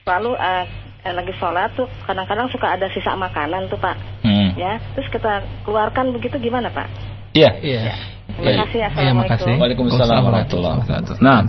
selalu 0.07 0.39
uh, 0.39 0.63
eh, 1.03 1.11
lagi 1.11 1.35
sholat 1.35 1.75
tuh 1.75 1.91
kadang-kadang 2.07 2.47
suka 2.47 2.79
ada 2.79 2.87
sisa 2.95 3.11
makanan 3.19 3.67
tuh 3.67 3.75
Pak. 3.75 4.23
Hmm. 4.23 4.55
Ya, 4.55 4.79
terus 4.95 5.11
kita 5.11 5.43
keluarkan 5.67 6.15
begitu 6.15 6.39
gimana 6.39 6.71
Pak? 6.71 6.87
Iya. 7.35 7.59
Iya. 7.59 7.79
Terima 8.31 8.63
kasih. 8.63 8.79
Iya, 8.79 8.87
Assalamualaikum. 8.87 9.19
makasih. 9.19 9.53
Waalaikumsalam 9.59 10.21
warahmatullahi 10.23 10.75
wabarakatuh. 10.79 11.15
Nah, 11.19 11.39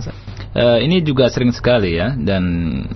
eh, 0.59 0.79
ini 0.83 0.99
juga 0.99 1.31
sering 1.31 1.55
sekali 1.55 1.95
ya 1.95 2.11
dan 2.19 2.43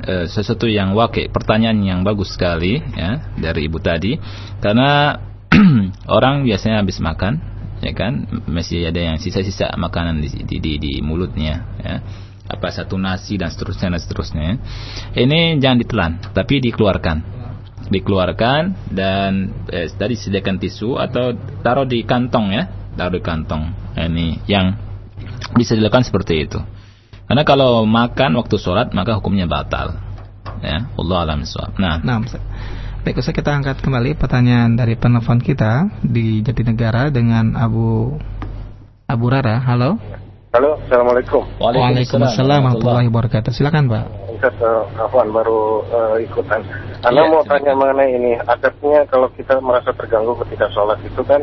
eh, 0.03 0.26
sesuatu 0.28 0.68
yang 0.68 0.91
wakil 0.99 1.32
pertanyaan 1.32 1.80
yang 1.80 1.99
bagus 2.03 2.36
sekali 2.36 2.84
ya 2.84 3.24
dari 3.39 3.72
ibu 3.72 3.80
tadi 3.80 4.20
karena 4.59 5.20
orang 6.18 6.43
biasanya 6.43 6.84
habis 6.84 6.99
makan 6.99 7.39
ya 7.84 7.91
kan 7.91 8.26
masih 8.47 8.88
ada 8.89 8.97
yang 8.97 9.18
sisa-sisa 9.20 9.76
makanan 9.76 10.24
di, 10.24 10.32
di, 10.47 10.57
di, 10.57 10.72
di 10.80 10.93
mulutnya 11.03 11.68
ya 11.84 11.95
apa 12.44 12.68
satu 12.70 13.00
nasi 13.00 13.39
dan 13.39 13.50
seterusnya 13.50 13.88
dan 13.96 14.02
seterusnya 14.02 14.44
ini 15.16 15.58
jangan 15.64 15.78
ditelan 15.80 16.12
tapi 16.36 16.60
dikeluarkan 16.60 17.18
dikeluarkan 17.88 18.91
dan 18.91 19.52
eh, 19.72 19.88
tadi 19.91 20.16
sediakan 20.16 20.60
tisu 20.60 21.00
atau 21.00 21.36
taruh 21.64 21.88
di 21.88 22.04
kantong 22.04 22.52
ya 22.52 22.64
taruh 22.96 23.20
di 23.20 23.24
kantong 23.24 23.72
ini 23.96 24.44
yang 24.48 24.76
bisa 25.56 25.76
dilakukan 25.76 26.04
seperti 26.04 26.48
itu 26.48 26.60
karena 27.28 27.44
kalau 27.48 27.88
makan 27.88 28.39
waktu 28.39 28.56
sholat 28.60 28.91
maka 28.91 29.16
hukumnya 29.20 29.48
batal 29.48 29.96
ya 30.64 30.88
Allah 30.96 31.18
alam 31.28 31.44
bisawab. 31.44 31.76
nah 31.80 32.00
Nah. 32.00 32.24
Baik 33.04 33.20
Ustaz, 33.20 33.36
kita 33.36 33.52
angkat 33.52 33.84
kembali 33.84 34.16
pertanyaan 34.16 34.80
dari 34.80 34.96
penelpon 34.96 35.44
kita 35.44 35.91
di 36.00 36.39
Jatinegara 36.39 37.12
dengan 37.12 37.52
Abu 37.60 38.16
Abu 39.12 39.26
Rara. 39.28 39.60
Halo. 39.60 40.00
Halo, 40.54 40.78
Assalamualaikum. 40.86 41.41
Waalaikumsalam 41.58 42.62
warahmatullahi 42.62 43.10
wabarakatuh. 43.10 43.49
Silakan, 43.58 43.89
Pak. 43.89 44.06
Ustaz 44.38 44.54
uh, 44.62 44.86
Afwan 45.01 45.34
baru 45.34 45.82
uh, 45.89 46.22
ikutan. 46.22 46.62
Anda 47.01 47.26
mau 47.26 47.41
silakan. 47.41 47.58
tanya 47.58 47.74
mengenai 47.74 48.14
ini, 48.14 48.38
adabnya 48.38 49.01
kalau 49.10 49.34
kita 49.34 49.58
merasa 49.58 49.89
terganggu 49.97 50.38
ketika 50.45 50.70
sholat 50.70 51.01
itu 51.01 51.26
kan 51.26 51.41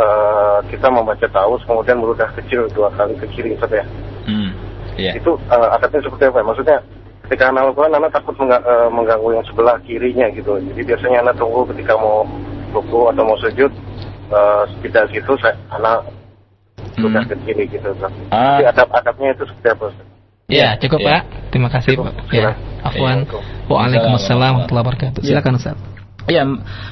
uh, 0.00 0.64
kita 0.72 0.88
membaca 0.88 1.28
taus 1.28 1.60
kemudian 1.68 2.00
meludah 2.00 2.32
kecil 2.32 2.64
dua 2.72 2.88
kali 2.96 3.12
ke 3.20 3.28
kiri 3.28 3.60
Ustaz 3.60 3.76
ya. 3.76 3.84
hmm, 4.24 4.50
iya 4.96 5.12
Itu 5.20 5.36
uh, 5.52 5.76
adabnya 5.76 6.00
seperti 6.00 6.32
apa? 6.32 6.40
ya? 6.40 6.46
Maksudnya 6.48 6.78
ketika 7.28 7.44
anak 7.52 7.76
lakukan, 7.76 7.92
anak 7.92 8.10
takut 8.16 8.40
mengga- 8.40 8.64
uh, 8.64 8.88
mengganggu 8.88 9.36
yang 9.36 9.44
sebelah 9.44 9.76
kirinya 9.84 10.32
gitu. 10.32 10.56
Jadi 10.56 10.80
biasanya 10.88 11.28
anak 11.28 11.36
tunggu 11.36 11.68
ketika 11.76 11.92
mau 11.92 12.24
ruku 12.72 13.04
atau 13.04 13.20
mau 13.20 13.36
sujud, 13.36 13.68
uh, 14.32 14.64
tidak 14.80 15.12
gitu, 15.12 15.36
saya, 15.44 15.52
anak 15.76 16.08
ludah 17.00 17.24
ke 17.24 17.36
kiri 17.48 17.64
gitu. 17.72 17.88
Ustaz. 17.96 18.12
Hmm. 18.12 18.32
Ah. 18.32 18.60
Jadi 18.60 18.66
adab-adabnya 18.76 19.28
itu 19.32 19.44
seperti 19.48 19.68
apa 19.72 19.84
Ustaz? 19.90 20.06
Ya, 20.50 20.68
cukup, 20.82 20.98
iya. 20.98 21.06
Pak. 21.06 21.22
Terima 21.54 21.68
kasih, 21.70 21.90
Cukup. 21.94 22.10
Pak. 22.10 22.34
Ya. 22.34 22.50
Afwan. 22.82 23.22
Iya. 23.22 23.38
Waalaikumsalam 23.70 24.50
warahmatullahi 24.66 24.84
wabarakatuh. 24.84 25.20
Iya. 25.22 25.28
Silakan, 25.30 25.54
Ustaz. 25.56 25.78
Ya, 26.28 26.44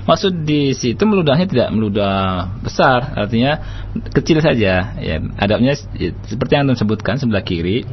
maksud 0.09 0.49
di 0.49 0.73
situ 0.75 0.99
meludahnya 1.05 1.47
tidak 1.47 1.69
meludah 1.71 2.49
besar, 2.65 3.13
artinya 3.15 3.61
kecil 4.15 4.41
saja. 4.41 4.99
Ya, 4.99 5.17
adabnya 5.37 5.77
ya, 5.95 6.11
seperti 6.27 6.59
yang 6.59 6.67
anda 6.67 6.75
sebutkan 6.75 7.21
sebelah 7.21 7.45
kiri, 7.45 7.85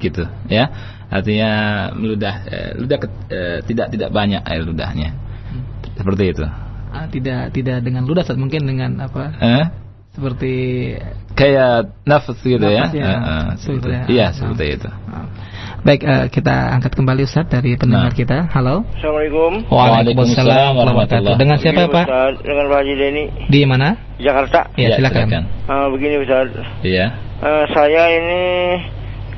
gitu, 0.00 0.26
ya. 0.48 0.72
Artinya 1.12 1.50
meludah, 1.92 2.34
eh, 2.48 2.70
ludah 2.78 2.98
eh, 3.30 3.58
tidak 3.68 3.94
tidak 3.94 4.10
banyak 4.10 4.42
air 4.42 4.62
ludahnya, 4.64 5.12
seperti 5.98 6.24
itu. 6.34 6.44
Ah, 6.88 7.06
tidak 7.06 7.52
tidak 7.52 7.84
dengan 7.84 8.08
ludah. 8.08 8.24
Mungkin 8.34 8.64
dengan 8.64 8.96
apa? 9.04 9.22
Eh? 9.38 9.64
Seperti 10.18 10.54
Kayak 11.38 11.94
nafas 12.02 12.34
gitu 12.42 12.58
ya. 12.58 12.90
Nafas 12.90 12.98
ya. 12.98 13.06
Eh, 13.14 13.46
seperti, 13.62 13.88
ya. 13.94 14.02
iya 14.10 14.26
seperti 14.34 14.64
itu. 14.74 14.90
Ah. 14.90 15.30
Baik, 15.86 16.02
eh, 16.02 16.26
kita 16.34 16.74
angkat 16.74 16.98
kembali 16.98 17.22
Ustaz 17.22 17.46
dari 17.46 17.78
pendengar 17.78 18.10
Nah. 18.10 18.18
kita. 18.18 18.50
Halo. 18.50 18.82
Assalamualaikum. 18.98 19.62
Waalaikumsalam 19.70 20.74
warahmatullahi 20.74 21.38
Dengan 21.38 21.56
siapa, 21.62 21.86
Pak? 21.86 22.04
Ustaz, 22.10 22.34
dengan 22.42 22.64
Pak 22.66 22.78
Haji 22.82 22.94
Deni, 22.98 23.24
Di 23.46 23.60
mana? 23.62 23.94
Jakarta. 24.18 24.66
Ya, 24.74 24.98
silakan. 24.98 25.46
Ah, 25.70 25.86
begini 25.94 26.18
Ustaz, 26.26 26.50
Iya. 26.82 27.14
Ah, 27.38 27.62
saya 27.70 28.02
ini 28.18 28.42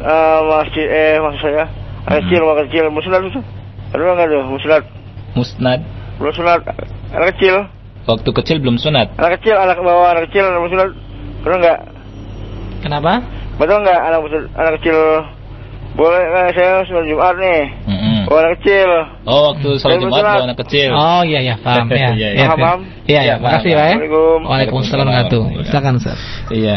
ah, 0.01 0.41
masjid 0.49 0.89
eh 0.89 1.21
maksud 1.21 1.41
saya 1.45 1.69
anak 2.09 2.25
kecil 2.25 2.41
anak 2.49 2.65
kecil 2.73 2.85
Ustaz. 2.97 3.45
Ada 3.93 4.01
nggak 4.01 4.29
tuh? 4.33 4.43
Musnad 5.37 5.81
sunat 6.33 6.65
anak 7.13 7.29
kecil, 7.37 7.69
waktu 8.07 8.29
kecil 8.33 8.57
belum 8.61 8.77
sunat. 8.77 9.17
anak 9.17 9.41
kecil 9.41 9.57
anak 9.57 9.77
bawa 9.81 10.17
anak 10.17 10.29
kecil 10.31 10.45
anak 10.47 10.61
muslat. 10.65 10.89
Betul 11.41 11.57
nggak? 11.61 11.79
Kenapa? 12.81 13.13
Betul 13.59 13.79
nggak 13.85 14.01
anak 14.01 14.21
anak 14.57 14.73
kecil 14.81 14.99
boleh 15.91 16.23
nggak 16.23 16.55
saya 16.55 16.73
sholat 16.87 17.05
Jumat 17.11 17.35
nih? 17.37 17.63
Mm-mm. 17.91 18.19
Bawa 18.31 18.39
anak 18.47 18.53
kecil. 18.63 18.91
Oh, 19.27 19.41
waktu 19.53 19.69
sholat 19.77 19.99
Jumat 19.99 20.23
bawa 20.23 20.45
anak 20.47 20.59
kecil. 20.65 20.91
Oh 20.95 21.23
iya 21.27 21.41
ya 21.43 21.55
paham 21.59 21.87
ya. 21.93 22.11
Iya, 22.15 22.29
Iya, 22.31 22.47
Paham, 22.47 22.59
paham? 22.63 22.81
Iya 23.05 23.21
ya, 23.21 23.23
Iya, 23.23 23.35
makasih. 23.43 23.73
Pak 23.75 23.85
ya. 23.85 23.97
Waalaikumsalam 24.47 25.05
warahmatullahi 25.05 25.51
wabarakatuh. 25.51 25.69
Silakan 25.69 25.93
Ustaz. 25.99 26.21
Iya. 26.55 26.77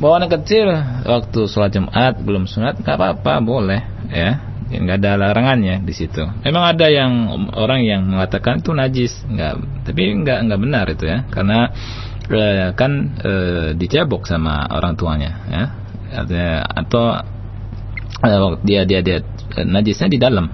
Bawa 0.00 0.14
anak 0.22 0.30
kecil 0.40 0.66
waktu 1.04 1.40
sholat 1.48 1.70
Jumat 1.72 2.14
belum 2.20 2.44
sunat 2.44 2.78
nggak 2.80 2.96
apa-apa 2.96 3.32
boleh 3.40 3.80
ya. 4.12 4.49
Nggak 4.70 5.02
ada 5.02 5.18
larangannya 5.18 5.82
di 5.82 5.90
situ. 5.90 6.22
Memang 6.46 6.64
ada 6.70 6.86
yang 6.86 7.10
orang 7.58 7.82
yang 7.82 8.06
mengatakan 8.06 8.62
itu 8.62 8.70
najis, 8.70 9.12
nggak, 9.26 9.84
tapi 9.90 10.02
nggak 10.22 10.38
nggak 10.46 10.60
benar 10.62 10.86
itu 10.86 11.04
ya, 11.10 11.26
karena 11.26 11.58
eh, 12.30 12.70
kan 12.78 12.92
eh, 13.18 13.68
dicebok 13.74 14.30
sama 14.30 14.70
orang 14.70 14.94
tuanya 14.94 15.32
ya, 15.50 15.64
Artinya, 16.22 16.62
atau 16.70 17.04
eh, 18.22 18.38
dia 18.62 18.86
dia 18.86 19.02
dia 19.02 19.18
najisnya 19.66 20.06
di 20.06 20.18
dalam 20.22 20.46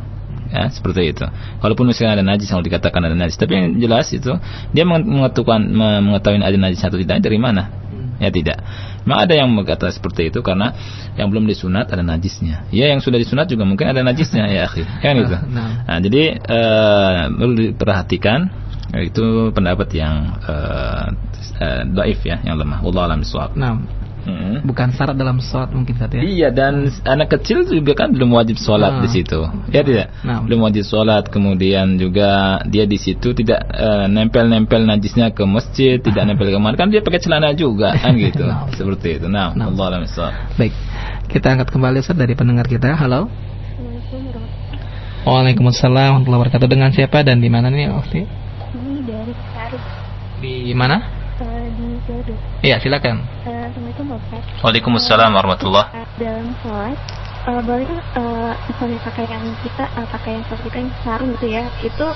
ya 0.49 0.73
seperti 0.73 1.13
itu. 1.13 1.27
Walaupun 1.61 1.85
misalnya 1.85 2.23
ada 2.23 2.25
najis 2.25 2.49
yang 2.49 2.65
dikatakan 2.65 3.05
ada 3.05 3.17
najis, 3.19 3.37
tapi 3.37 3.53
yang 3.53 3.67
jelas 3.77 4.09
itu 4.17 4.33
dia 4.73 4.85
mengetahui 4.89 5.61
mengetahui 5.77 6.41
ada 6.41 6.57
najis 6.57 6.81
atau 6.81 6.97
tidak 6.97 7.21
dari 7.21 7.37
mana? 7.37 7.86
Ya 8.17 8.33
tidak. 8.33 8.65
Memang 9.05 9.19
ada 9.29 9.35
yang 9.37 9.49
berkata 9.53 9.93
seperti 9.93 10.33
itu 10.33 10.41
karena 10.41 10.73
yang 11.21 11.29
belum 11.29 11.45
disunat 11.45 11.93
ada 11.93 12.01
najisnya. 12.01 12.69
Ya 12.73 12.89
yang 12.91 13.05
sudah 13.05 13.21
disunat 13.21 13.47
juga 13.47 13.69
mungkin 13.69 13.93
ada 13.93 14.01
najisnya 14.01 14.49
ya 14.49 14.67
akhi. 14.67 14.85
Kan 15.05 15.15
gitu. 15.21 15.37
Nah. 15.57 15.87
Nah, 15.89 15.99
jadi 16.03 16.37
eh, 16.37 17.21
perlu 17.33 17.55
diperhatikan 17.55 18.51
itu 18.99 19.53
pendapat 19.53 19.89
yang 19.95 20.37
eh, 20.43 21.07
eh, 21.61 21.83
daif 21.93 22.21
ya, 22.25 22.41
yang 22.45 22.57
lemah. 22.61 22.83
Wallahu 22.85 23.05
a'lam 23.09 23.21
bishawab. 23.25 23.57
Nah, 23.57 23.81
Mm. 24.27 24.67
bukan 24.67 24.91
syarat 24.91 25.15
dalam 25.15 25.39
sholat 25.39 25.71
mungkin 25.71 25.95
Ustaz 25.95 26.11
ya. 26.11 26.19
Iya 26.19 26.49
dan 26.51 26.91
anak 27.07 27.39
kecil 27.39 27.63
juga 27.63 27.95
kan 27.95 28.11
belum 28.11 28.35
wajib 28.35 28.59
sholat 28.59 28.99
Nah. 28.99 29.03
di 29.07 29.09
situ, 29.15 29.39
ya 29.71 29.87
tidak? 29.87 30.11
Nah. 30.27 30.43
Belum 30.43 30.67
wajib 30.67 30.83
sholat, 30.83 31.31
kemudian 31.31 31.95
juga 31.95 32.59
dia 32.67 32.91
di 32.91 32.99
situ 32.99 33.31
tidak 33.33 33.63
eh, 33.71 34.11
nempel-nempel 34.11 34.83
najisnya 34.83 35.31
ke 35.31 35.47
masjid, 35.47 36.03
tidak 36.03 36.23
nempel 36.29 36.51
ke 36.51 36.59
mana, 36.59 36.75
kan 36.75 36.91
dia 36.91 37.07
pakai 37.07 37.23
celana 37.23 37.55
juga 37.55 37.95
kan 37.95 38.19
gitu, 38.27 38.43
Nah. 38.43 38.67
seperti 38.75 39.23
itu. 39.23 39.31
Nah, 39.31 39.55
Nah. 39.55 39.71
Allah. 39.71 40.03
Baik. 40.59 40.75
Kita 41.31 41.55
angkat 41.55 41.71
kembali 41.71 42.03
Ustaz 42.03 42.19
dari 42.19 42.35
pendengar 42.35 42.67
kita. 42.67 42.99
Halo. 42.99 43.31
Waalaikumsalam 45.27 46.23
warahmatullahi 46.23 46.41
wabarakatuh. 46.47 46.69
Dengan 46.71 46.91
siapa 46.95 47.27
dan 47.27 47.43
di 47.43 47.51
mana 47.51 47.67
nih, 47.67 47.91
Okti? 47.91 48.23
Ini 48.23 48.95
dari 49.03 49.35
Sarif. 49.55 49.83
Di 50.39 50.71
mana? 50.71 50.97
Eh, 51.37 51.67
di 51.75 51.87
Ciledug. 52.07 52.39
Iya, 52.63 52.77
silakan. 52.79 53.17
Eh, 53.43 53.56
Assalamualaikum 53.67 54.07
Pak 54.07 54.19
Ustaz. 54.23 54.43
Waalaikumsalam 54.63 55.31
warahmatullah. 55.35 55.85
Dalam 56.23 56.47
sholat, 56.63 56.95
eh, 57.51 57.61
boleh 57.67 57.83
kan 57.83 57.99
eh, 57.99 58.53
misalnya 58.71 58.99
pakaian 59.03 59.43
kita, 59.67 59.85
eh, 59.91 60.07
pakaian 60.07 60.43
sholat 60.47 60.63
kita 60.71 60.77
yang 60.79 60.91
sarung 61.03 61.31
gitu 61.35 61.47
ya, 61.51 61.65
itu 61.83 62.07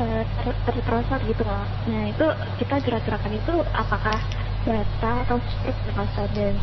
eh, 0.00 0.22
ter- 0.24 0.58
terperosot 0.64 1.20
gitu 1.28 1.44
loh. 1.44 1.60
Nah 1.92 2.02
itu 2.08 2.26
kita 2.56 2.74
gerak-gerakan 2.80 3.32
itu 3.36 3.54
apakah 3.76 4.16
batal 4.64 5.16
atau 5.28 5.36
Pak 5.92 6.04
Ustaz? 6.08 6.28
dan 6.32 6.56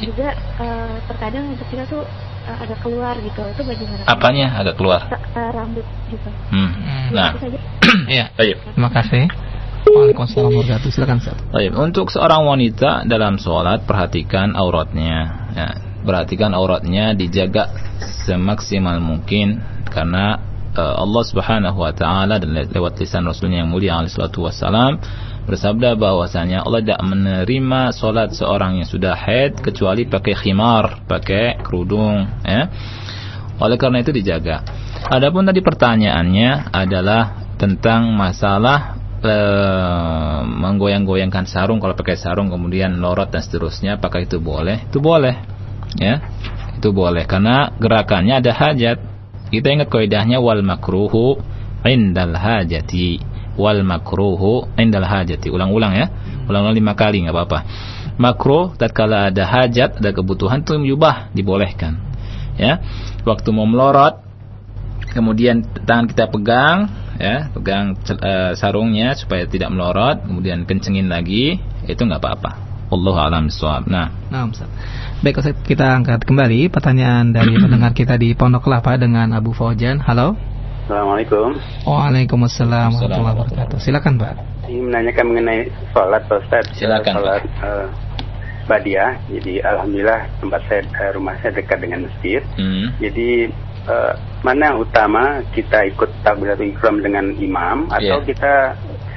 juga 0.00 0.28
eh, 0.56 0.94
terkadang 1.04 1.44
untuk 1.52 1.68
kita 1.68 1.84
tuh 1.84 2.00
eh, 2.48 2.56
agak 2.64 2.80
keluar 2.80 3.12
gitu, 3.20 3.44
itu 3.44 3.60
bagaimana? 3.60 4.02
Apanya 4.08 4.46
agak 4.56 4.80
keluar? 4.80 5.04
Eh, 5.12 5.50
rambut 5.52 5.84
gitu. 6.08 6.30
Hmm. 6.48 6.72
Nah, 7.12 7.36
Itu 7.36 7.44
saja. 7.44 7.58
Iya. 8.16 8.32
baik. 8.40 8.56
Terima 8.72 8.88
kasih. 8.88 9.28
Waalaikumsalam 9.86 10.50
warahmatullahi. 10.50 10.90
Silakan 10.90 11.16
Ustaz. 11.22 11.38
Baik, 11.54 11.72
untuk 11.78 12.10
seorang 12.10 12.42
wanita 12.42 13.06
dalam 13.06 13.38
sholat 13.38 13.86
perhatikan 13.86 14.58
auratnya. 14.58 15.46
Ya, 15.54 15.68
perhatikan 16.02 16.50
auratnya 16.52 17.14
dijaga 17.14 17.70
semaksimal 18.26 18.98
mungkin 18.98 19.62
karena 19.86 20.42
eh, 20.74 20.94
Allah 20.98 21.22
Subhanahu 21.22 21.78
wa 21.78 21.94
taala 21.94 22.42
dan 22.42 22.50
le- 22.50 22.66
lewat 22.66 22.98
lisan 22.98 23.24
Rasulnya 23.30 23.62
yang 23.62 23.70
mulia 23.70 23.96
alaihi 24.02 24.10
salatu 24.12 24.44
wassalam 24.44 24.98
bersabda 25.46 25.94
bahwasanya 25.94 26.66
Allah 26.66 26.82
tidak 26.82 27.00
menerima 27.06 27.80
sholat 27.94 28.34
seorang 28.34 28.82
yang 28.82 28.88
sudah 28.90 29.14
haid 29.14 29.62
kecuali 29.62 30.02
pakai 30.10 30.34
khimar, 30.34 31.06
pakai 31.06 31.62
kerudung, 31.62 32.26
ya. 32.42 32.66
Oleh 33.62 33.78
karena 33.78 34.02
itu 34.02 34.10
dijaga. 34.10 34.66
Adapun 35.06 35.46
tadi 35.46 35.62
pertanyaannya 35.62 36.74
adalah 36.74 37.54
tentang 37.56 38.12
masalah 38.12 39.00
menggoyang-goyangkan 40.46 41.46
sarung 41.46 41.78
kalau 41.78 41.94
pakai 41.94 42.18
sarung 42.18 42.50
kemudian 42.50 42.98
lorot 42.98 43.30
dan 43.30 43.42
seterusnya 43.42 43.96
apakah 44.00 44.24
itu 44.26 44.42
boleh? 44.42 44.88
Itu 44.90 44.98
boleh. 44.98 45.34
Ya. 45.96 46.20
Itu 46.76 46.92
boleh 46.92 47.24
karena 47.24 47.72
gerakannya 47.78 48.42
ada 48.42 48.52
hajat. 48.52 48.98
Kita 49.48 49.70
ingat 49.70 49.88
kaidahnya 49.88 50.42
wal 50.42 50.60
makruhu 50.60 51.38
indal 51.86 52.34
hajati. 52.34 53.22
Wal 53.54 53.86
makruhu 53.86 54.66
indal 54.74 55.06
hajati. 55.06 55.48
Ulang-ulang 55.48 55.94
ya. 55.94 56.06
Ulang-ulang 56.50 56.74
lima 56.76 56.92
kali 56.98 57.24
nggak 57.24 57.34
apa-apa. 57.34 57.58
Makruh 58.16 58.74
tatkala 58.74 59.30
ada 59.30 59.44
hajat, 59.46 60.02
ada 60.02 60.10
kebutuhan 60.10 60.66
itu 60.66 60.74
yubah 60.82 61.30
dibolehkan. 61.30 62.02
Ya. 62.58 62.82
Waktu 63.22 63.54
mau 63.54 63.64
melorot 63.68 64.25
kemudian 65.16 65.64
tangan 65.88 66.06
kita 66.12 66.28
pegang 66.28 66.92
ya 67.16 67.48
pegang 67.56 67.96
eh, 67.96 68.52
sarungnya 68.52 69.16
supaya 69.16 69.48
tidak 69.48 69.72
melorot 69.72 70.20
kemudian 70.28 70.68
kencengin 70.68 71.08
lagi 71.08 71.56
itu 71.88 72.02
nggak 72.04 72.20
apa-apa 72.20 72.66
Allah 72.86 73.16
alam 73.18 73.50
bisawab. 73.50 73.90
nah 73.90 74.14
Nah, 74.30 74.46
Ustaz. 74.46 74.70
Baik, 75.18 75.42
Ustaz, 75.42 75.58
kita 75.66 75.90
angkat 75.90 76.22
kembali 76.22 76.70
pertanyaan 76.70 77.34
dari 77.34 77.58
pendengar 77.62 77.90
kita 77.90 78.14
di 78.14 78.30
Pondok 78.38 78.70
Kelapa 78.70 78.94
dengan 78.94 79.34
Abu 79.34 79.50
Faujan. 79.50 79.98
Halo. 79.98 80.38
Assalamualaikum. 80.86 81.58
Waalaikumsalam 81.82 82.94
warahmatullahi 82.94 83.38
wabarakatuh. 83.42 83.78
Silakan, 83.82 84.22
Pak. 84.22 84.34
Ini 84.70 84.86
menanyakan 84.86 85.24
mengenai 85.34 85.60
sholat 85.90 86.22
Pak 86.30 86.38
Ustaz. 86.46 86.64
Silakan, 86.78 87.12
Sholat 87.18 87.42
eh, 87.42 87.86
Badiah. 88.70 89.18
Jadi 89.34 89.58
Alhamdulillah 89.66 90.20
tempat 90.38 90.60
saya, 90.70 90.86
eh, 90.86 91.10
rumah 91.10 91.34
saya 91.42 91.58
dekat 91.58 91.78
dengan 91.82 92.06
masjid. 92.06 92.42
Hmm. 92.54 92.94
Jadi 93.02 93.50
eh, 93.86 94.12
mana 94.42 94.74
yang 94.74 94.78
utama 94.82 95.22
kita 95.50 95.86
ikut 95.90 96.10
takbiratul 96.22 96.68
ikram 96.68 96.98
dengan 97.00 97.30
imam 97.32 97.86
atau 97.88 98.20
Iya. 98.20 98.26
kita 98.26 98.52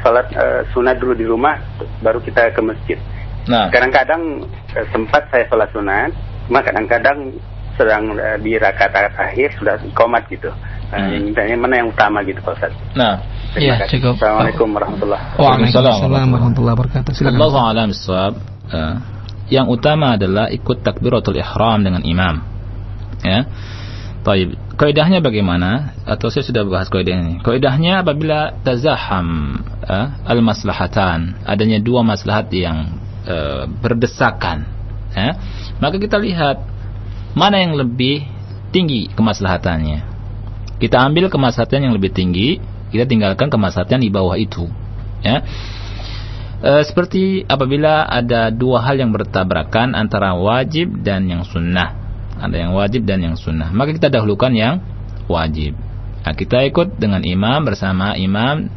sholat 0.02 0.26
eh, 0.32 0.62
sunat 0.72 0.96
dulu 0.98 1.14
di 1.14 1.26
rumah 1.28 1.60
baru 2.00 2.22
kita 2.22 2.54
ke 2.54 2.62
masjid. 2.62 2.98
nah 3.46 3.68
Kadang-kadang 3.74 4.46
eh, 4.78 4.86
sempat 4.94 5.28
saya 5.34 5.44
sholat 5.50 5.70
sunat, 5.74 6.10
cuma 6.48 6.62
kadang-kadang 6.62 7.34
sedang 7.76 8.14
eh, 8.16 8.38
di 8.40 8.56
rakaat 8.56 9.14
akhir 9.16 9.56
sudah 9.60 9.76
komat 9.94 10.28
gitu. 10.30 10.50
Nah, 10.90 11.06
Hmm. 11.06 11.62
mana 11.62 11.86
yang 11.86 11.94
utama 11.94 12.26
gitu 12.26 12.42
Pak 12.42 12.58
Ustaz. 12.58 12.74
nah 12.98 13.22
Terima 13.54 13.78
Iya, 13.78 13.86
kasih. 13.86 13.92
cukup. 14.02 14.14
Assalamualaikum 14.18 14.68
warahmatullahi 14.74 15.24
Waalaikumsalam 15.38 16.30
warahmatullahi 16.34 16.76
wabarakatuh. 16.78 17.12
Silakan. 17.14 17.38
Allah 17.38 17.54
alam 17.70 17.88
bisawab. 17.94 18.34
Eh, 18.70 18.96
yang 19.50 19.66
utama 19.70 20.14
adalah 20.18 20.50
ikut 20.50 20.82
takbiratul 20.86 21.34
ihram 21.38 21.82
dengan 21.82 22.02
imam 22.06 22.38
ya 23.26 23.42
Taib. 24.20 24.60
Kaidahnya 24.76 25.24
bagaimana? 25.24 25.96
Atau 26.04 26.28
saya 26.28 26.44
sudah 26.44 26.68
bahas 26.68 26.92
kaidah 26.92 27.16
ini. 27.16 27.34
Kaidahnya 27.40 28.04
apabila 28.04 28.52
tazaham 28.64 29.60
eh, 29.84 30.08
al-maslahatan, 30.28 31.40
adanya 31.48 31.80
dua 31.80 32.04
maslahat 32.04 32.52
yang 32.52 33.00
eh, 33.24 33.64
berdesakan, 33.80 34.68
eh, 35.16 35.34
maka 35.80 35.96
kita 36.00 36.20
lihat 36.20 36.60
mana 37.36 37.64
yang 37.64 37.80
lebih 37.80 38.28
tinggi 38.76 39.08
kemaslahatannya. 39.16 40.04
Kita 40.80 41.00
ambil 41.00 41.28
kemaslahatan 41.32 41.92
yang 41.92 41.94
lebih 41.96 42.12
tinggi, 42.12 42.60
kita 42.92 43.08
tinggalkan 43.08 43.48
kemaslahatan 43.52 44.04
di 44.04 44.12
bawah 44.12 44.36
itu. 44.36 44.68
Ya. 45.24 45.44
Eh, 46.60 46.84
seperti 46.84 47.48
apabila 47.48 48.04
ada 48.04 48.52
dua 48.52 48.84
hal 48.84 49.00
yang 49.00 49.16
bertabrakan 49.16 49.96
antara 49.96 50.36
wajib 50.36 51.08
dan 51.08 51.24
yang 51.32 51.48
sunnah 51.48 52.09
ada 52.40 52.56
yang 52.56 52.72
wajib 52.74 53.04
dan 53.06 53.22
yang 53.22 53.36
sunnah. 53.36 53.70
Maka 53.70 53.94
kita 53.94 54.08
dahulukan 54.10 54.52
yang 54.56 54.82
wajib. 55.28 55.78
Nah, 56.24 56.34
kita 56.36 56.66
ikut 56.68 57.00
dengan 57.00 57.24
imam 57.24 57.64
bersama 57.64 58.16
imam 58.20 58.68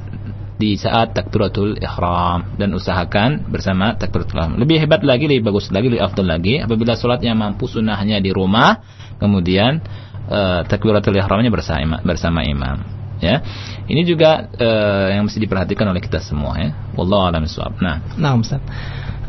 di 0.62 0.78
saat 0.78 1.10
takbiratul 1.10 1.74
ihram 1.82 2.54
dan 2.54 2.70
usahakan 2.70 3.50
bersama 3.50 3.98
takbiratul 3.98 4.38
ihram. 4.38 4.52
Lebih 4.62 4.86
hebat 4.86 5.02
lagi 5.02 5.26
lebih 5.26 5.50
bagus 5.50 5.74
lagi 5.74 5.90
lebih 5.90 6.06
afdal 6.06 6.28
lagi 6.28 6.62
apabila 6.62 6.94
sholatnya 6.94 7.34
mampu 7.34 7.66
sunnahnya 7.66 8.22
di 8.22 8.30
rumah 8.30 8.78
kemudian 9.18 9.82
eh, 10.30 10.60
takbiratul 10.70 11.18
ihramnya 11.18 11.50
bersama 11.50 11.98
bersama 12.06 12.46
imam. 12.46 12.78
Ya. 13.18 13.42
Ini 13.90 14.02
juga 14.06 14.50
eh, 14.54 15.18
yang 15.18 15.26
mesti 15.26 15.42
diperhatikan 15.42 15.86
oleh 15.90 16.02
kita 16.02 16.22
semua 16.22 16.58
ya. 16.58 16.70
Wallahu 16.94 17.30
a'lam 17.30 17.46
nah. 17.82 17.98
Nah, 18.18 18.32
Ustaz. 18.38 18.62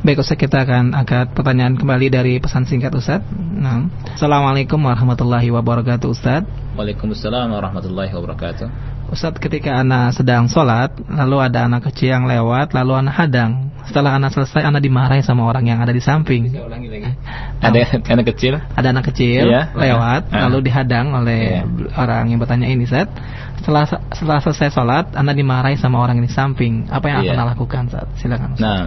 Baik, 0.03 0.19
Ustaz, 0.19 0.35
kita 0.35 0.67
akan 0.67 0.91
angkat 0.91 1.31
pertanyaan 1.31 1.79
kembali 1.79 2.11
dari 2.11 2.35
pesan 2.35 2.67
singkat 2.67 2.91
Ustaz. 2.91 3.23
Nah. 3.31 3.87
Assalamualaikum 4.11 4.75
warahmatullahi 4.75 5.47
wabarakatuh, 5.47 6.11
Ustaz. 6.11 6.43
Waalaikumsalam 6.75 7.47
warahmatullahi 7.55 8.11
wabarakatuh 8.11 8.67
Ustaz, 9.15 9.31
ketika 9.39 9.79
anak 9.79 10.11
sedang 10.19 10.51
sholat, 10.51 10.91
lalu 11.07 11.39
ada 11.39 11.71
anak 11.71 11.87
kecil 11.87 12.19
yang 12.19 12.27
lewat, 12.27 12.75
lalu 12.75 12.99
anak 12.99 13.15
hadang. 13.15 13.71
Setelah 13.87 14.19
anak 14.19 14.35
selesai, 14.35 14.67
anak 14.67 14.83
dimarahi 14.83 15.23
sama 15.23 15.47
orang 15.47 15.71
yang 15.71 15.79
ada 15.79 15.95
di 15.95 16.03
samping. 16.03 16.51
ada 16.51 17.79
anak 18.15 18.25
kecil 18.35 18.59
Ada 18.75 18.87
anak 18.91 19.07
kecil 19.07 19.47
Iya. 19.55 19.71
lewat, 19.71 20.35
Ah. 20.35 20.51
lalu 20.51 20.67
dihadang 20.67 21.15
oleh 21.15 21.63
orang 21.95 22.27
yang 22.27 22.43
bertanya 22.43 22.67
ini, 22.67 22.83
Ustaz. 22.83 23.07
Setelah 23.63 23.87
setelah 24.11 24.39
selesai 24.43 24.67
sholat, 24.75 25.05
anak 25.15 25.39
dimarahi 25.39 25.79
sama 25.79 26.03
orang 26.03 26.19
yang 26.19 26.27
di 26.27 26.33
samping. 26.35 26.91
Apa 26.91 27.07
yang 27.07 27.23
Iya. 27.23 27.31
akan 27.31 27.35
anak 27.39 27.47
lakukan, 27.55 27.81
Ustaz? 27.87 28.07
Silakan. 28.19 28.49
Ustaz. 28.59 28.67
Nah, 28.67 28.83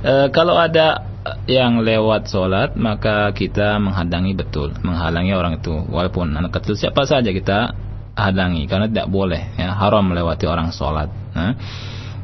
e, 0.00 0.32
kalau 0.32 0.56
ada 0.56 1.06
yang 1.44 1.84
lewat 1.84 2.32
sholat, 2.32 2.74
maka 2.80 3.28
kita 3.36 3.76
menghadangi 3.76 4.32
betul, 4.32 4.72
menghalangi 4.80 5.32
orang 5.36 5.60
itu. 5.60 5.72
Walaupun 5.72 6.32
anak 6.32 6.60
kecil 6.60 6.76
siapa 6.76 7.04
saja 7.04 7.28
kita 7.30 7.76
hadangi, 8.16 8.64
karena 8.66 8.88
tidak 8.88 9.08
boleh, 9.12 9.52
ya, 9.56 9.76
haram 9.76 10.08
melewati 10.08 10.44
orang 10.48 10.72
sholat. 10.72 11.12
Nah, 11.36 11.52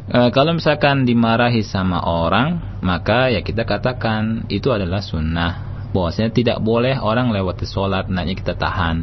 e, 0.08 0.18
kalau 0.32 0.56
misalkan 0.56 1.04
dimarahi 1.04 1.60
sama 1.60 2.00
orang, 2.02 2.80
maka 2.80 3.28
ya 3.28 3.44
kita 3.44 3.68
katakan 3.68 4.48
itu 4.48 4.72
adalah 4.72 5.04
sunnah. 5.04 5.64
Bahwasanya 5.92 6.34
tidak 6.34 6.58
boleh 6.60 7.00
orang 7.00 7.32
lewati 7.32 7.64
sholat, 7.64 8.08
nanti 8.12 8.36
kita 8.36 8.56
tahan. 8.56 8.96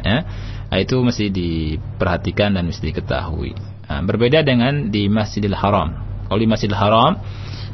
Ya. 0.00 0.24
Nah, 0.68 0.78
itu 0.78 1.00
mesti 1.00 1.32
diperhatikan 1.32 2.52
dan 2.52 2.68
mesti 2.68 2.92
diketahui. 2.92 3.56
Nah, 3.88 4.04
berbeda 4.04 4.44
dengan 4.44 4.92
di 4.92 5.08
Masjidil 5.08 5.56
Haram. 5.56 5.96
Kalau 6.28 6.40
di 6.40 6.48
Masjidil 6.48 6.76
Haram 6.76 7.16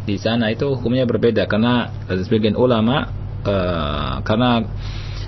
di 0.04 0.20
sana 0.20 0.52
itu 0.52 0.76
hukumnya 0.76 1.08
berbeda 1.08 1.48
karena 1.48 1.88
eh, 2.08 2.20
sebagian 2.20 2.56
ulama 2.56 3.08
eh, 3.44 4.14
karena 4.24 4.64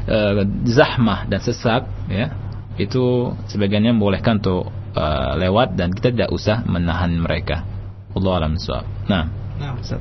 eh, 0.04 0.44
zahmah 0.68 1.28
dan 1.28 1.40
sesak 1.40 1.88
ya 2.12 2.32
itu 2.76 3.32
sebagiannya 3.48 3.96
membolehkan 3.96 4.40
untuk 4.44 4.68
eh, 4.92 5.32
lewat 5.40 5.76
dan 5.76 5.92
kita 5.92 6.12
tidak 6.12 6.30
usah 6.32 6.64
menahan 6.68 7.16
mereka. 7.16 7.64
Allah 8.16 8.32
alam 8.40 8.56
bisawab. 8.56 8.88
Nah, 9.12 9.46
Nah, 9.56 9.72
Ustaz. 9.80 10.00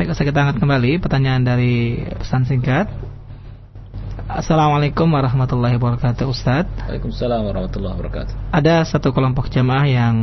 Baik, 0.00 0.16
Ustaz, 0.16 0.24
kita 0.24 0.40
angkat 0.40 0.56
kembali 0.64 0.92
pertanyaan 1.04 1.44
dari 1.44 2.00
pesan 2.16 2.48
singkat. 2.48 2.88
Assalamualaikum 4.30 5.10
warahmatullahi 5.10 5.74
wabarakatuh, 5.74 6.22
Ustaz. 6.30 6.62
Waalaikumsalam 6.86 7.50
warahmatullahi 7.50 7.98
wabarakatuh. 7.98 8.54
Ada 8.54 8.86
satu 8.86 9.10
kelompok 9.10 9.50
jamaah 9.50 9.90
yang 9.90 10.14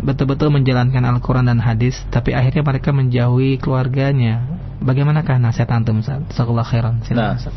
betul-betul 0.00 0.48
menjalankan 0.48 1.04
Al-Quran 1.04 1.44
dan 1.44 1.60
hadis, 1.60 2.00
tapi 2.08 2.32
akhirnya 2.32 2.64
mereka 2.64 2.88
menjauhi 2.88 3.60
keluarganya. 3.60 4.48
Bagaimanakah 4.80 5.36
nasihat 5.44 5.68
antum, 5.76 6.00
Ustaz? 6.00 6.24
Jazakallahu 6.32 6.72
khairan. 6.72 7.04
Silakan, 7.04 7.20
Nah. 7.20 7.36
Ustaz. 7.36 7.54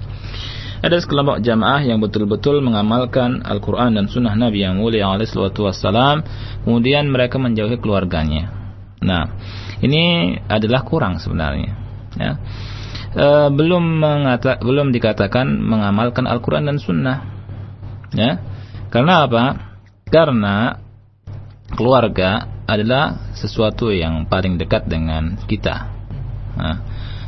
ada 0.86 0.96
sekelompok 0.96 1.44
jamaah 1.44 1.84
yang 1.84 2.00
betul-betul 2.00 2.64
mengamalkan 2.64 3.44
Al-Quran 3.44 4.00
dan 4.00 4.08
Sunnah 4.08 4.32
Nabi 4.32 4.64
yang 4.64 4.80
mulia 4.80 5.12
alaihi 5.12 5.28
salatu 5.28 5.68
wassalam, 5.68 6.24
kemudian 6.64 7.04
mereka 7.12 7.36
menjauhi 7.36 7.76
keluarganya. 7.84 8.48
Nah, 9.04 9.28
ini 9.84 10.36
adalah 10.48 10.88
kurang 10.88 11.20
sebenarnya. 11.20 11.84
Ya. 12.16 12.40
E, 13.16 13.26
belum 13.48 13.84
mengata, 13.96 14.60
belum 14.60 14.92
dikatakan 14.92 15.48
mengamalkan 15.48 16.28
Al-Quran 16.28 16.68
dan 16.68 16.76
Sunnah. 16.76 17.18
Ya, 18.12 18.44
karena 18.92 19.24
apa? 19.24 19.44
Karena 20.12 20.76
keluarga 21.72 22.44
adalah 22.68 23.32
sesuatu 23.32 23.88
yang 23.88 24.28
paling 24.28 24.60
dekat 24.60 24.84
dengan 24.84 25.40
kita. 25.48 25.88
Nah, 26.56 26.76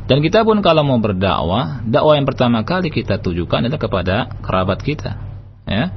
dan 0.09 0.24
kita 0.24 0.41
pun 0.41 0.64
kalau 0.64 0.84
mau 0.89 0.97
berdakwah, 0.97 1.84
dakwah 1.84 2.16
yang 2.16 2.24
pertama 2.24 2.64
kali 2.64 2.89
kita 2.89 3.20
tujukan 3.20 3.68
adalah 3.68 3.80
kepada 3.80 4.16
kerabat 4.41 4.80
kita. 4.80 5.20
Ya. 5.68 5.93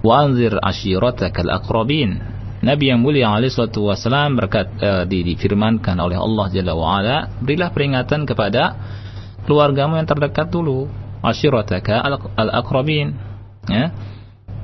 Wa 0.00 0.24
anzir 0.24 0.56
ashiratakal 0.56 1.52
aqrabin. 1.52 2.24
Nabi 2.64 2.88
yang 2.88 3.04
mulia 3.04 3.28
alaihi 3.28 3.52
wasalam 3.52 4.40
berkat 4.40 4.72
uh, 4.80 5.04
difirmankan 5.04 6.00
oleh 6.00 6.16
Allah 6.16 6.46
Jalla 6.48 6.72
wa 6.72 6.96
ala, 6.96 7.28
berilah 7.44 7.68
peringatan 7.76 8.24
kepada 8.24 8.62
keluargamu 9.44 9.96
yang 9.96 10.08
terdekat 10.08 10.50
dulu. 10.50 10.88
Ashirataka 11.24 12.04
al-aqrabin. 12.36 13.16
Ya. 13.64 13.96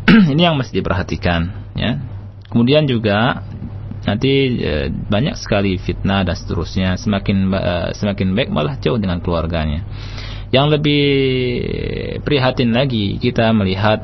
Ini 0.37 0.53
yang 0.53 0.61
mesti 0.61 0.76
diperhatikan, 0.76 1.72
ya. 1.72 1.97
Kemudian 2.53 2.85
juga 2.85 3.47
nanti 4.05 4.61
e, 4.61 4.89
banyak 4.91 5.37
sekali 5.37 5.76
fitnah 5.76 6.24
dan 6.24 6.37
seterusnya 6.37 6.97
semakin 6.97 7.53
e, 7.53 7.74
semakin 7.97 8.33
baik 8.33 8.49
malah 8.49 8.81
jauh 8.81 8.97
dengan 8.97 9.20
keluarganya 9.20 9.85
yang 10.51 10.72
lebih 10.72 11.05
prihatin 12.24 12.72
lagi 12.72 13.20
kita 13.20 13.53
melihat 13.53 14.03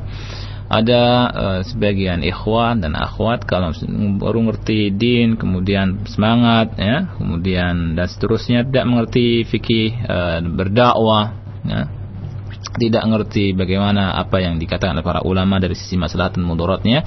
ada 0.67 1.03
e, 1.31 1.45
sebagian 1.63 2.19
ikhwan 2.27 2.83
dan 2.83 2.91
akhwat 2.99 3.47
kalau 3.47 3.71
baru 4.19 4.51
ngerti 4.51 4.91
din 4.91 5.39
kemudian 5.39 6.03
semangat 6.11 6.75
ya 6.75 7.15
kemudian 7.15 7.95
dan 7.95 8.07
seterusnya 8.07 8.67
tidak 8.67 8.85
mengerti 8.85 9.47
fikih 9.47 9.95
e, 9.95 10.17
berdakwah 10.43 11.35
ya. 11.63 11.81
Tidak 12.57 13.03
mengerti 13.09 13.57
bagaimana 13.57 14.13
apa 14.17 14.43
yang 14.43 14.59
dikatakan 14.61 14.97
oleh 14.97 15.05
para 15.05 15.21
ulama 15.23 15.57
dari 15.57 15.73
sisi 15.73 15.97
masalah 15.97 16.29
dan 16.29 16.45
mudaratnya. 16.45 17.05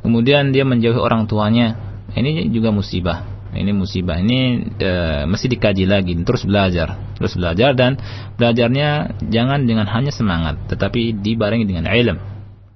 Kemudian 0.00 0.56
dia 0.56 0.64
menjauhi 0.64 0.96
orang 0.96 1.28
tuanya. 1.28 1.76
Ini 2.16 2.48
juga 2.48 2.72
musibah. 2.72 3.40
Ini 3.50 3.74
musibah. 3.74 4.16
Ini 4.22 4.38
e, 4.78 4.92
mesti 5.26 5.46
dikaji 5.50 5.84
lagi, 5.84 6.14
terus 6.22 6.46
belajar, 6.46 6.96
terus 7.18 7.34
belajar 7.34 7.74
dan 7.74 7.98
belajarnya 8.38 9.20
jangan 9.26 9.66
dengan 9.66 9.90
hanya 9.90 10.14
semangat, 10.14 10.70
tetapi 10.70 11.18
dibarengi 11.18 11.66
dengan 11.66 11.90
ilmu, 11.90 12.29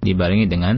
dibarengi 0.05 0.47
dengan 0.47 0.77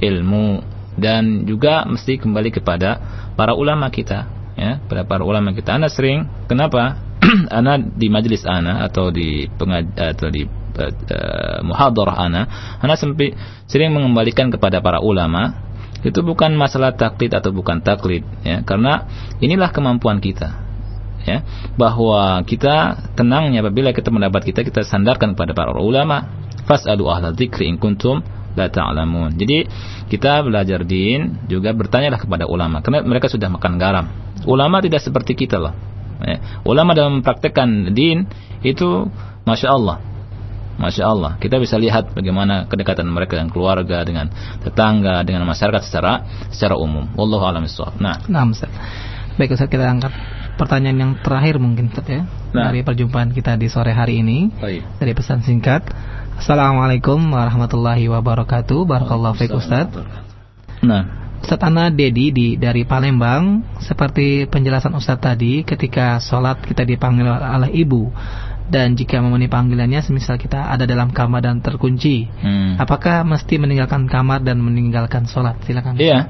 ilmu. 0.00 0.64
Dan 0.92 1.48
juga 1.48 1.88
mesti 1.88 2.20
kembali 2.20 2.52
kepada 2.52 3.00
para 3.32 3.56
ulama 3.56 3.88
kita, 3.88 4.28
ya, 4.56 4.80
pada 4.84 5.08
para 5.08 5.24
ulama 5.24 5.56
kita. 5.56 5.76
Anda 5.76 5.88
sering, 5.88 6.28
kenapa? 6.48 7.00
ana 7.56 7.78
di 7.78 8.10
majelis 8.12 8.42
ana 8.44 8.84
atau 8.84 9.08
di 9.08 9.46
pengaj 9.46 9.94
atau 9.94 10.28
di 10.28 10.42
uh, 10.44 11.60
muhadarah 11.64 12.16
ana, 12.18 12.42
ana 12.82 12.94
sering 12.98 13.90
mengembalikan 13.94 14.52
kepada 14.52 14.84
para 14.84 15.00
ulama 15.00 15.72
itu 16.02 16.18
bukan 16.20 16.58
masalah 16.58 16.98
taklid 16.98 17.30
atau 17.30 17.54
bukan 17.54 17.78
taklid 17.78 18.26
ya. 18.42 18.66
Karena 18.66 19.06
inilah 19.38 19.70
kemampuan 19.70 20.18
kita 20.18 20.50
ya. 21.22 21.46
Bahwa 21.78 22.42
kita 22.42 22.98
tenangnya 23.14 23.62
apabila 23.62 23.94
kita 23.94 24.10
mendapat 24.10 24.50
kita 24.50 24.66
kita 24.66 24.82
sandarkan 24.82 25.38
kepada 25.38 25.54
para 25.54 25.78
ulama. 25.78 26.42
Fasalu 26.62 27.10
ahla 27.10 27.34
dzikri 27.34 27.66
in 27.66 27.74
kuntum 27.74 28.22
la 28.58 28.68
ta'lamun 28.68 29.34
jadi 29.36 29.66
kita 30.08 30.44
belajar 30.44 30.84
din 30.84 31.40
juga 31.48 31.72
bertanyalah 31.72 32.20
kepada 32.20 32.44
ulama 32.44 32.84
karena 32.84 33.00
mereka 33.04 33.32
sudah 33.32 33.48
makan 33.48 33.80
garam 33.80 34.06
ulama 34.44 34.82
tidak 34.84 35.00
seperti 35.00 35.34
kita 35.34 35.56
loh 35.56 35.74
ya. 36.20 36.62
ulama 36.68 36.92
dalam 36.92 37.20
mempraktekkan 37.20 37.92
din 37.96 38.28
itu 38.62 39.08
masya 39.48 39.72
Allah 39.72 40.12
Masya 40.72 41.04
Allah, 41.04 41.36
kita 41.36 41.60
bisa 41.60 41.76
lihat 41.76 42.16
bagaimana 42.16 42.64
kedekatan 42.64 43.04
mereka 43.04 43.36
dengan 43.36 43.52
keluarga, 43.52 44.00
dengan 44.08 44.32
tetangga, 44.64 45.20
dengan 45.20 45.44
masyarakat 45.44 45.84
secara 45.84 46.24
secara 46.48 46.80
umum. 46.80 47.12
Wallahu 47.12 47.44
a'lam 47.44 47.68
Nah, 48.00 48.24
nah 48.24 48.42
Ustaz. 48.48 48.72
Baik 49.36 49.52
Ustaz, 49.52 49.68
kita 49.68 49.84
angkat 49.84 50.10
pertanyaan 50.56 50.98
yang 50.98 51.12
terakhir 51.20 51.60
mungkin 51.60 51.92
Ustaz 51.92 52.08
ya. 52.08 52.24
Nah. 52.56 52.72
Dari 52.72 52.80
perjumpaan 52.82 53.36
kita 53.36 53.60
di 53.60 53.68
sore 53.68 53.92
hari 53.92 54.24
ini. 54.24 54.48
Baik. 54.48 54.82
Dari 54.96 55.12
pesan 55.12 55.44
singkat. 55.44 55.84
Assalamualaikum 56.42 57.22
warahmatullahi 57.30 58.10
wabarakatuh. 58.10 58.82
Barakallahu 58.82 59.38
fiik 59.38 59.54
Ustaz. 59.54 59.94
Nah, 60.82 61.38
Ustaz 61.38 61.62
Ana 61.62 61.86
Dedi 61.86 62.34
di 62.34 62.58
dari 62.58 62.82
Palembang. 62.82 63.62
Seperti 63.78 64.50
penjelasan 64.50 64.90
Ustaz 64.98 65.22
tadi 65.22 65.62
ketika 65.62 66.18
sholat 66.18 66.58
kita 66.66 66.82
dipanggil 66.82 67.30
oleh 67.30 67.70
ibu. 67.70 68.10
Dan 68.66 68.98
jika 68.98 69.22
memenuhi 69.22 69.46
panggilannya 69.46 70.02
semisal 70.02 70.34
kita 70.34 70.66
ada 70.66 70.82
dalam 70.82 71.14
kamar 71.14 71.46
dan 71.46 71.62
terkunci. 71.62 72.26
Hmm. 72.26 72.74
apakah 72.74 73.22
mesti 73.22 73.62
meninggalkan 73.62 74.10
kamar 74.10 74.42
dan 74.42 74.58
meninggalkan 74.58 75.30
sholat? 75.30 75.62
Silakan. 75.62 75.94
Iya. 75.94 76.26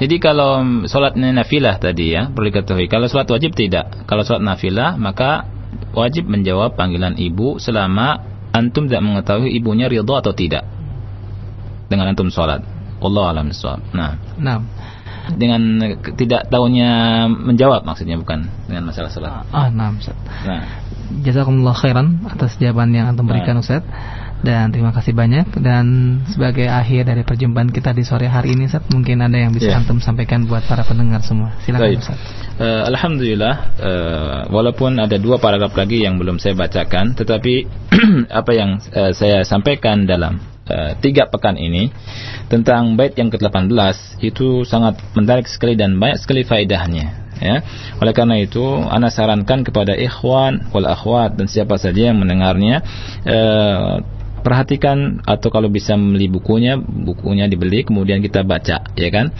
Jadi 0.00 0.16
kalau 0.24 0.64
sholatnya 0.88 1.36
nafilah 1.36 1.76
tadi 1.76 2.16
ya 2.16 2.32
perlu 2.32 2.48
diketahui. 2.48 2.88
Kalau 2.88 3.12
sholat 3.12 3.28
wajib 3.28 3.52
tidak. 3.52 4.08
Kalau 4.08 4.24
sholat 4.24 4.40
nafilah 4.40 4.96
maka 4.96 5.44
wajib 5.92 6.32
menjawab 6.32 6.80
panggilan 6.80 7.20
ibu 7.20 7.60
selama 7.60 8.39
antum 8.50 8.86
tidak 8.86 9.02
mengetahui 9.04 9.50
ibunya 9.54 9.86
ridho 9.86 10.14
atau 10.14 10.32
tidak. 10.34 10.66
Dengan 11.90 12.10
antum 12.10 12.30
sholat. 12.30 12.62
Allah 13.00 13.24
alam 13.32 13.48
nah. 13.96 14.12
Nah 14.36 14.58
dengan 15.36 15.78
tidak 16.16 16.48
tahunya 16.48 16.90
menjawab 17.28 17.86
maksudnya 17.86 18.18
bukan 18.18 18.48
dengan 18.66 18.88
masalah 18.88 19.10
sholat. 19.12 19.46
Ah, 19.52 19.68
nah, 19.70 19.92
Nah, 20.46 20.62
jazakumullah 21.22 21.76
khairan 21.76 22.24
atas 22.26 22.56
jawaban 22.58 22.94
yang 22.94 23.12
antum 23.12 23.28
berikan 23.28 23.58
nah. 23.58 23.62
Ustaz. 23.62 23.84
Dan 24.40 24.72
terima 24.72 24.88
kasih 24.96 25.12
banyak 25.12 25.52
dan 25.60 26.16
sebagai 26.32 26.64
akhir 26.64 27.12
dari 27.12 27.22
perjumpaan 27.28 27.68
kita 27.68 27.92
di 27.92 28.08
sore 28.08 28.24
hari 28.24 28.56
ini 28.56 28.72
Ustaz, 28.72 28.88
mungkin 28.88 29.20
ada 29.20 29.36
yang 29.36 29.52
bisa 29.52 29.68
yeah. 29.68 29.78
antum 29.80 30.00
sampaikan 30.00 30.48
buat 30.48 30.64
para 30.64 30.80
pendengar 30.80 31.20
semua. 31.20 31.52
Silakan 31.60 32.00
Ustaz. 32.00 32.16
Uh, 32.56 32.88
Alhamdulillah 32.88 33.54
uh, 33.76 34.38
walaupun 34.48 34.96
ada 34.96 35.20
dua 35.20 35.36
paragraf 35.36 35.76
lagi 35.76 36.04
yang 36.04 36.16
belum 36.16 36.40
saya 36.40 36.56
bacakan 36.56 37.12
tetapi 37.12 37.68
apa 38.40 38.52
yang 38.56 38.80
uh, 38.96 39.12
saya 39.12 39.44
sampaikan 39.44 40.08
dalam 40.08 40.40
uh, 40.68 40.96
tiga 41.04 41.28
pekan 41.28 41.60
ini 41.60 41.92
tentang 42.48 42.96
bait 42.96 43.12
yang 43.20 43.28
ke-18 43.28 44.24
itu 44.24 44.64
sangat 44.64 44.96
menarik 45.12 45.44
sekali 45.52 45.76
dan 45.76 46.00
banyak 46.00 46.16
sekali 46.16 46.48
faedahnya 46.48 47.30
ya. 47.40 47.64
Oleh 47.98 48.12
karena 48.12 48.36
itu, 48.38 48.62
ana 48.62 49.08
sarankan 49.08 49.64
kepada 49.64 49.96
ikhwan 49.96 50.70
wal 50.70 50.86
akhwat 50.86 51.40
dan 51.40 51.48
siapa 51.48 51.80
saja 51.80 52.12
yang 52.12 52.20
mendengarnya 52.20 52.84
eh, 53.24 54.19
perhatikan 54.40 55.22
atau 55.24 55.48
kalau 55.48 55.68
bisa 55.68 55.94
membeli 55.94 56.28
bukunya, 56.28 56.76
bukunya 56.80 57.46
dibeli 57.46 57.84
kemudian 57.86 58.20
kita 58.20 58.42
baca, 58.42 58.82
ya 58.96 59.10
kan? 59.12 59.32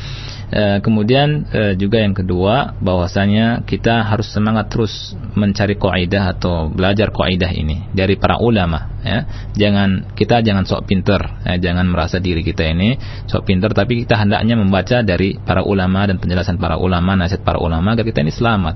E, 0.51 0.83
kemudian 0.83 1.47
e, 1.47 1.63
juga 1.79 2.03
yang 2.03 2.11
kedua 2.11 2.75
bahwasanya 2.83 3.63
kita 3.63 4.03
harus 4.03 4.27
semangat 4.35 4.67
terus 4.67 5.15
mencari 5.39 5.79
kaidah 5.79 6.35
atau 6.35 6.67
belajar 6.67 7.15
kaidah 7.15 7.55
ini 7.55 7.87
dari 7.95 8.19
para 8.19 8.35
ulama 8.43 8.99
ya. 9.07 9.25
Jangan 9.55 10.13
kita 10.19 10.43
jangan 10.43 10.67
sok 10.67 10.91
pinter, 10.91 11.23
ya, 11.47 11.55
jangan 11.57 11.87
merasa 11.87 12.19
diri 12.19 12.43
kita 12.43 12.67
ini 12.67 12.99
sok 13.31 13.47
pinter 13.47 13.71
tapi 13.71 14.03
kita 14.03 14.19
hendaknya 14.19 14.59
membaca 14.59 15.07
dari 15.07 15.39
para 15.39 15.63
ulama 15.63 16.11
dan 16.11 16.19
penjelasan 16.19 16.59
para 16.59 16.77
ulama, 16.77 17.15
nasihat 17.15 17.47
para 17.47 17.63
ulama 17.63 17.95
agar 17.95 18.03
kita 18.03 18.21
ini 18.27 18.35
selamat. 18.35 18.75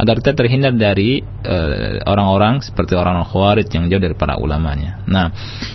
Agar 0.00 0.24
kita 0.24 0.32
terhindar 0.32 0.72
dari 0.72 1.20
eh, 1.20 2.00
orang-orang 2.08 2.64
e, 2.64 2.64
seperti 2.64 2.96
orang-orang 2.96 3.28
khawarij 3.28 3.68
yang 3.68 3.84
jauh 3.92 4.02
dari 4.02 4.16
para 4.16 4.40
ulamanya. 4.40 5.04
Nah, 5.04 5.28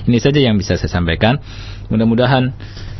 ini 0.05 0.17
saja 0.21 0.39
yang 0.41 0.59
bisa 0.59 0.75
saya 0.75 0.91
sampaikan. 0.91 1.41
Mudah-mudahan 1.89 2.53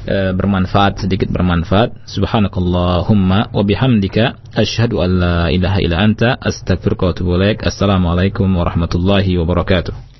e, 0.06 0.18
bermanfaat 0.34 1.06
sedikit 1.06 1.30
bermanfaat. 1.34 2.06
Subhanakallahumma 2.08 3.52
wa 3.52 3.64
bihamdika 3.66 4.38
asyhadu 4.54 5.02
an 5.02 5.10
la 5.20 5.38
ilaha 5.52 5.80
illa 5.82 5.98
anta 6.02 6.38
astaghfiruka 6.40 7.10
wa 7.10 7.12
atubu. 7.12 7.34
Assalamualaikum 7.66 8.48
warahmatullahi 8.56 9.38
wabarakatuh. 9.42 10.15